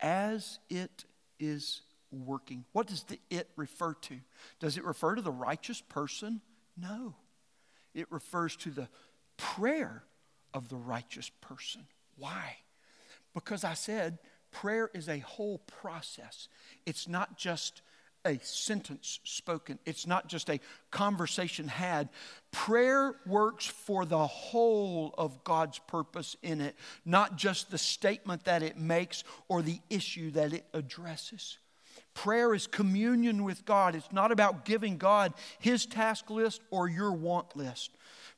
as 0.00 0.58
it 0.68 1.04
is 1.38 1.82
working. 2.10 2.64
What 2.72 2.86
does 2.86 3.02
the 3.04 3.18
it 3.30 3.48
refer 3.56 3.94
to? 3.94 4.18
Does 4.60 4.76
it 4.76 4.84
refer 4.84 5.14
to 5.14 5.22
the 5.22 5.32
righteous 5.32 5.80
person? 5.80 6.40
No. 6.76 7.14
It 7.94 8.10
refers 8.10 8.56
to 8.56 8.70
the 8.70 8.88
prayer 9.36 10.02
of 10.54 10.68
the 10.68 10.76
righteous 10.76 11.30
person. 11.40 11.82
Why? 12.18 12.56
Because 13.34 13.64
I 13.64 13.74
said 13.74 14.18
prayer 14.50 14.90
is 14.94 15.08
a 15.08 15.18
whole 15.18 15.58
process. 15.58 16.48
It's 16.86 17.08
not 17.08 17.36
just 17.36 17.82
a 18.24 18.38
sentence 18.42 19.20
spoken, 19.22 19.78
it's 19.86 20.06
not 20.06 20.26
just 20.26 20.50
a 20.50 20.58
conversation 20.90 21.68
had. 21.68 22.08
Prayer 22.50 23.14
works 23.24 23.66
for 23.66 24.04
the 24.04 24.26
whole 24.26 25.14
of 25.16 25.44
God's 25.44 25.78
purpose 25.80 26.36
in 26.42 26.60
it, 26.60 26.74
not 27.04 27.36
just 27.36 27.70
the 27.70 27.78
statement 27.78 28.44
that 28.44 28.62
it 28.62 28.76
makes 28.76 29.22
or 29.48 29.62
the 29.62 29.78
issue 29.90 30.32
that 30.32 30.52
it 30.52 30.64
addresses. 30.74 31.58
Prayer 32.16 32.54
is 32.54 32.66
communion 32.66 33.44
with 33.44 33.66
God. 33.66 33.94
It's 33.94 34.10
not 34.10 34.32
about 34.32 34.64
giving 34.64 34.96
God 34.96 35.34
his 35.58 35.84
task 35.84 36.30
list 36.30 36.62
or 36.70 36.88
your 36.88 37.12
want 37.12 37.54
list. 37.54 37.90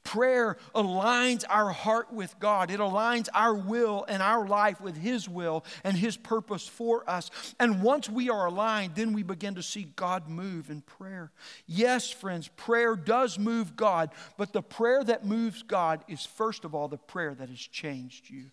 Prayer 0.03 0.57
aligns 0.75 1.45
our 1.49 1.71
heart 1.71 2.13
with 2.13 2.35
God. 2.41 2.73
It 2.73 2.81
aligns 2.81 3.29
our 3.33 3.55
will 3.55 4.05
and 4.09 4.21
our 4.21 4.49
life 4.49 4.81
with 4.81 4.97
His 4.97 5.29
will 5.29 5.65
and 5.85 5.97
His 5.97 6.17
purpose 6.17 6.67
for 6.67 7.09
us. 7.09 7.31
And 7.61 7.83
once 7.83 8.09
we 8.09 8.31
are 8.31 8.47
aligned, 8.47 8.95
then 8.95 9.13
we 9.13 9.23
begin 9.23 9.55
to 9.57 9.63
see 9.63 9.93
God 9.97 10.29
move 10.29 10.71
in 10.71 10.81
prayer. 10.81 11.31
Yes, 11.67 12.11
friends, 12.11 12.49
prayer 12.57 12.97
does 12.97 13.39
move 13.39 13.77
God, 13.77 14.11
but 14.37 14.53
the 14.53 14.63
prayer 14.63 15.05
that 15.05 15.27
moves 15.27 15.63
God 15.63 16.03
is 16.09 16.25
first 16.25 16.65
of 16.65 16.75
all 16.75 16.89
the 16.89 16.97
prayer 16.97 17.35
that 17.35 17.49
has 17.49 17.61
changed 17.61 18.31
you. 18.31 18.47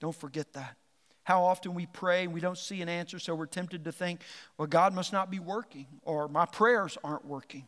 Don't 0.00 0.16
forget 0.16 0.52
that. 0.54 0.76
How 1.24 1.44
often 1.44 1.74
we 1.74 1.86
pray 1.86 2.24
and 2.24 2.32
we 2.32 2.40
don't 2.40 2.58
see 2.58 2.82
an 2.82 2.88
answer, 2.88 3.18
so 3.18 3.34
we're 3.34 3.46
tempted 3.46 3.84
to 3.84 3.92
think, 3.92 4.22
well, 4.58 4.66
God 4.66 4.92
must 4.92 5.12
not 5.12 5.30
be 5.30 5.38
working, 5.38 5.86
or 6.02 6.28
my 6.28 6.46
prayers 6.46 6.98
aren't 7.04 7.24
working. 7.24 7.66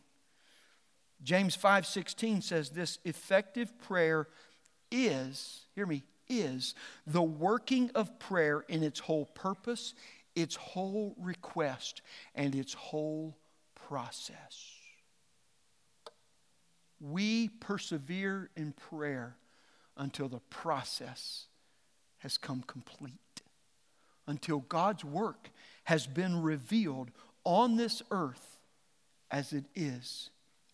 James 1.23 1.55
5:16 1.55 2.43
says 2.43 2.69
this 2.69 2.99
effective 3.05 3.77
prayer 3.79 4.27
is, 4.91 5.65
hear 5.73 5.85
me, 5.85 6.03
is 6.27 6.75
the 7.07 7.21
working 7.21 7.91
of 7.95 8.19
prayer 8.19 8.65
in 8.67 8.83
its 8.83 8.99
whole 8.99 9.25
purpose, 9.25 9.93
its 10.35 10.55
whole 10.55 11.15
request, 11.17 12.01
and 12.33 12.53
its 12.55 12.73
whole 12.73 13.37
process. 13.87 14.71
We 16.99 17.49
persevere 17.49 18.49
in 18.55 18.73
prayer 18.73 19.37
until 19.97 20.27
the 20.27 20.41
process 20.49 21.45
has 22.19 22.37
come 22.37 22.63
complete, 22.65 23.19
until 24.27 24.59
God's 24.59 25.03
work 25.03 25.49
has 25.85 26.07
been 26.07 26.41
revealed 26.41 27.11
on 27.43 27.77
this 27.77 28.01
earth 28.11 28.57
as 29.31 29.53
it 29.53 29.65
is 29.75 30.29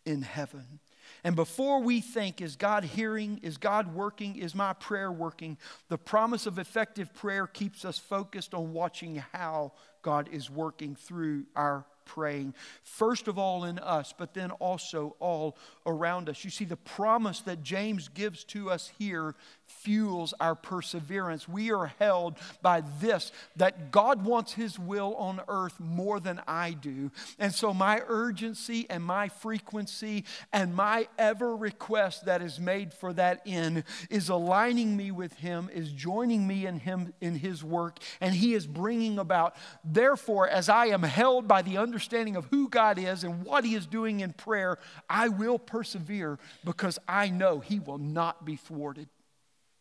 in 0.06 0.22
heaven. 0.22 0.80
And 1.24 1.36
before 1.36 1.82
we 1.82 2.02
think, 2.02 2.42
is 2.42 2.56
God 2.56 2.84
hearing? 2.84 3.40
Is 3.44 3.58
God 3.58 3.94
working? 3.94 4.38
Is 4.38 4.56
my 4.56 4.74
prayer 4.74 5.12
working? 5.12 5.58
The 5.90 5.98
promise 5.98 6.48
of 6.48 6.58
effective 6.58 7.14
prayer 7.14 7.48
keeps 7.48 7.86
us 7.86 7.98
focused 7.98 8.54
on 8.54 8.74
watching 8.74 9.24
how 9.34 9.74
God 10.02 10.30
is 10.32 10.50
working 10.50 10.96
through 10.96 11.46
our 11.56 11.86
praying, 12.06 12.54
first 12.84 13.28
of 13.28 13.38
all 13.38 13.64
in 13.64 13.80
us, 13.80 14.14
but 14.18 14.34
then 14.34 14.52
also 14.52 15.16
all 15.20 15.58
around 15.86 16.28
us. 16.28 16.44
You 16.44 16.50
see, 16.50 16.66
the 16.66 16.76
promise 16.76 17.40
that 17.42 17.64
James 17.64 18.10
gives 18.10 18.44
to 18.46 18.70
us 18.70 18.92
here 18.98 19.36
fuels 19.72 20.34
our 20.40 20.56
perseverance. 20.56 21.48
We 21.48 21.72
are 21.72 21.94
held 22.00 22.38
by 22.62 22.84
this 23.00 23.32
that 23.56 23.92
God 23.92 24.24
wants 24.24 24.54
His 24.54 24.78
will 24.78 25.16
on 25.16 25.42
earth 25.48 25.80
more 25.80 26.20
than 26.20 26.42
I 26.48 26.72
do. 26.72 27.12
And 27.40 27.54
so, 27.54 27.74
my 27.74 28.02
urgency 28.08 28.86
and 28.90 29.04
my 29.04 29.30
frequency 29.30 30.26
and 30.54 30.76
my 30.76 31.08
ever 31.18 31.56
request 31.56 32.26
that 32.26 32.42
is 32.42 32.60
made 32.60 32.94
for 32.94 33.14
that 33.14 33.42
end 33.46 33.84
is 34.10 34.30
aligning 34.30 34.96
me 34.96 35.12
with 35.12 35.34
Him, 35.34 35.70
is 35.74 35.92
joining 35.92 36.46
me 36.48 36.66
in 36.66 36.80
Him 36.80 37.14
in 37.22 37.36
His 37.36 37.64
work, 37.64 38.00
and 38.20 38.36
He 38.36 38.54
is 38.54 38.68
bringing 38.68 39.18
about. 39.20 39.56
Therefore, 39.84 40.48
as 40.48 40.70
I 40.70 40.88
am 40.88 41.04
held 41.04 41.48
by 41.48 41.62
the 41.62 41.78
understanding 41.78 42.36
of 42.36 42.46
who 42.46 42.70
God 42.70 43.00
is 43.00 43.24
and 43.24 43.44
what 43.44 43.66
He 43.66 43.76
is 43.76 43.86
doing 43.86 44.20
in 44.20 44.34
prayer, 44.34 44.78
I 45.10 45.30
will 45.30 45.60
persevere 45.60 46.40
because 46.64 47.00
I 47.08 47.30
know 47.30 47.60
He 47.60 47.80
will 47.80 47.98
not 47.98 48.46
be 48.46 48.56
thwarted 48.56 49.08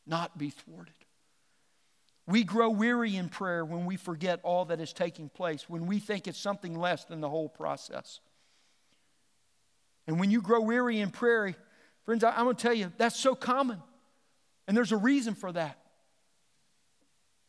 not 0.06 0.38
be 0.38 0.50
thwarted. 0.50 0.94
We 2.26 2.44
grow 2.44 2.70
weary 2.70 3.16
in 3.16 3.28
prayer 3.28 3.64
when 3.64 3.86
we 3.86 3.96
forget 3.96 4.40
all 4.44 4.66
that 4.66 4.80
is 4.80 4.92
taking 4.92 5.28
place, 5.28 5.68
when 5.68 5.86
we 5.86 5.98
think 5.98 6.28
it's 6.28 6.38
something 6.38 6.78
less 6.78 7.04
than 7.04 7.20
the 7.20 7.28
whole 7.28 7.48
process. 7.48 8.20
And 10.06 10.20
when 10.20 10.30
you 10.30 10.40
grow 10.40 10.60
weary 10.60 11.00
in 11.00 11.10
prayer, 11.10 11.54
friends, 12.04 12.22
I'm 12.22 12.44
going 12.44 12.56
to 12.56 12.62
tell 12.62 12.74
you, 12.74 12.92
that's 12.98 13.18
so 13.18 13.34
common. 13.34 13.82
And 14.68 14.76
there's 14.76 14.92
a 14.92 14.96
reason 14.96 15.34
for 15.34 15.50
that. 15.52 15.78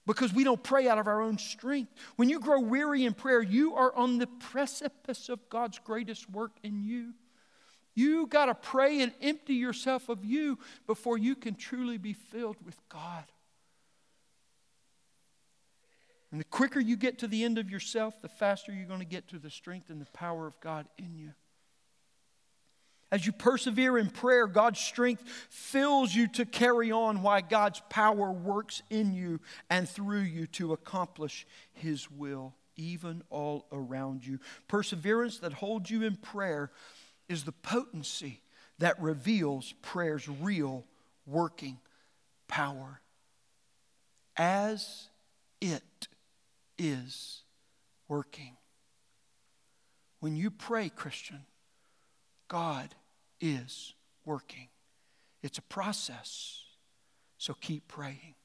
Because 0.07 0.33
we 0.33 0.43
don't 0.43 0.61
pray 0.61 0.87
out 0.87 0.97
of 0.97 1.05
our 1.05 1.21
own 1.21 1.37
strength. 1.37 1.91
When 2.15 2.27
you 2.27 2.39
grow 2.39 2.59
weary 2.59 3.05
in 3.05 3.13
prayer, 3.13 3.41
you 3.41 3.75
are 3.75 3.95
on 3.95 4.17
the 4.17 4.27
precipice 4.27 5.29
of 5.29 5.47
God's 5.49 5.77
greatest 5.79 6.29
work 6.29 6.53
in 6.63 6.83
you. 6.83 7.13
You 7.93 8.27
got 8.27 8.45
to 8.45 8.55
pray 8.55 9.01
and 9.01 9.11
empty 9.21 9.55
yourself 9.55 10.09
of 10.09 10.23
you 10.23 10.59
before 10.87 11.17
you 11.17 11.35
can 11.35 11.55
truly 11.55 11.97
be 11.97 12.13
filled 12.13 12.57
with 12.65 12.77
God. 12.89 13.25
And 16.31 16.39
the 16.39 16.45
quicker 16.45 16.79
you 16.79 16.95
get 16.95 17.19
to 17.19 17.27
the 17.27 17.43
end 17.43 17.57
of 17.57 17.69
yourself, 17.69 18.21
the 18.21 18.29
faster 18.29 18.71
you're 18.71 18.85
going 18.85 18.99
to 18.99 19.05
get 19.05 19.27
to 19.29 19.39
the 19.39 19.49
strength 19.49 19.89
and 19.89 19.99
the 19.99 20.05
power 20.13 20.47
of 20.47 20.57
God 20.61 20.87
in 20.97 21.17
you. 21.17 21.33
As 23.11 23.25
you 23.25 23.33
persevere 23.33 23.97
in 23.97 24.09
prayer, 24.09 24.47
God's 24.47 24.79
strength 24.79 25.23
fills 25.49 26.15
you 26.15 26.29
to 26.29 26.45
carry 26.45 26.93
on 26.93 27.21
why 27.21 27.41
God's 27.41 27.81
power 27.89 28.31
works 28.31 28.81
in 28.89 29.13
you 29.13 29.41
and 29.69 29.87
through 29.87 30.21
you 30.21 30.47
to 30.47 30.71
accomplish 30.71 31.45
His 31.73 32.09
will, 32.09 32.55
even 32.77 33.21
all 33.29 33.65
around 33.73 34.25
you. 34.25 34.39
Perseverance 34.69 35.39
that 35.39 35.51
holds 35.51 35.91
you 35.91 36.03
in 36.03 36.15
prayer 36.15 36.71
is 37.31 37.43
the 37.43 37.51
potency 37.51 38.41
that 38.79 39.01
reveals 39.01 39.73
prayer's 39.81 40.27
real 40.27 40.83
working 41.25 41.79
power. 42.47 43.01
As 44.35 45.07
it 45.61 46.07
is 46.77 47.41
working. 48.07 48.57
When 50.19 50.35
you 50.35 50.51
pray, 50.51 50.89
Christian, 50.89 51.45
God 52.47 52.93
is 53.39 53.93
working. 54.25 54.67
It's 55.41 55.57
a 55.57 55.63
process. 55.63 56.63
So 57.37 57.53
keep 57.53 57.87
praying 57.87 58.35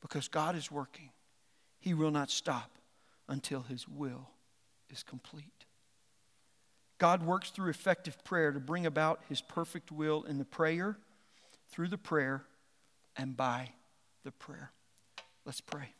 because 0.00 0.28
God 0.28 0.54
is 0.54 0.70
working. 0.70 1.10
He 1.80 1.94
will 1.94 2.10
not 2.10 2.30
stop 2.30 2.70
until 3.28 3.62
His 3.62 3.88
will 3.88 4.28
is 4.90 5.02
complete. 5.02 5.55
God 6.98 7.22
works 7.22 7.50
through 7.50 7.70
effective 7.70 8.22
prayer 8.24 8.52
to 8.52 8.60
bring 8.60 8.86
about 8.86 9.20
his 9.28 9.40
perfect 9.40 9.92
will 9.92 10.22
in 10.22 10.38
the 10.38 10.44
prayer, 10.44 10.96
through 11.70 11.88
the 11.88 11.98
prayer, 11.98 12.44
and 13.16 13.36
by 13.36 13.70
the 14.24 14.32
prayer. 14.32 14.72
Let's 15.44 15.60
pray. 15.60 15.95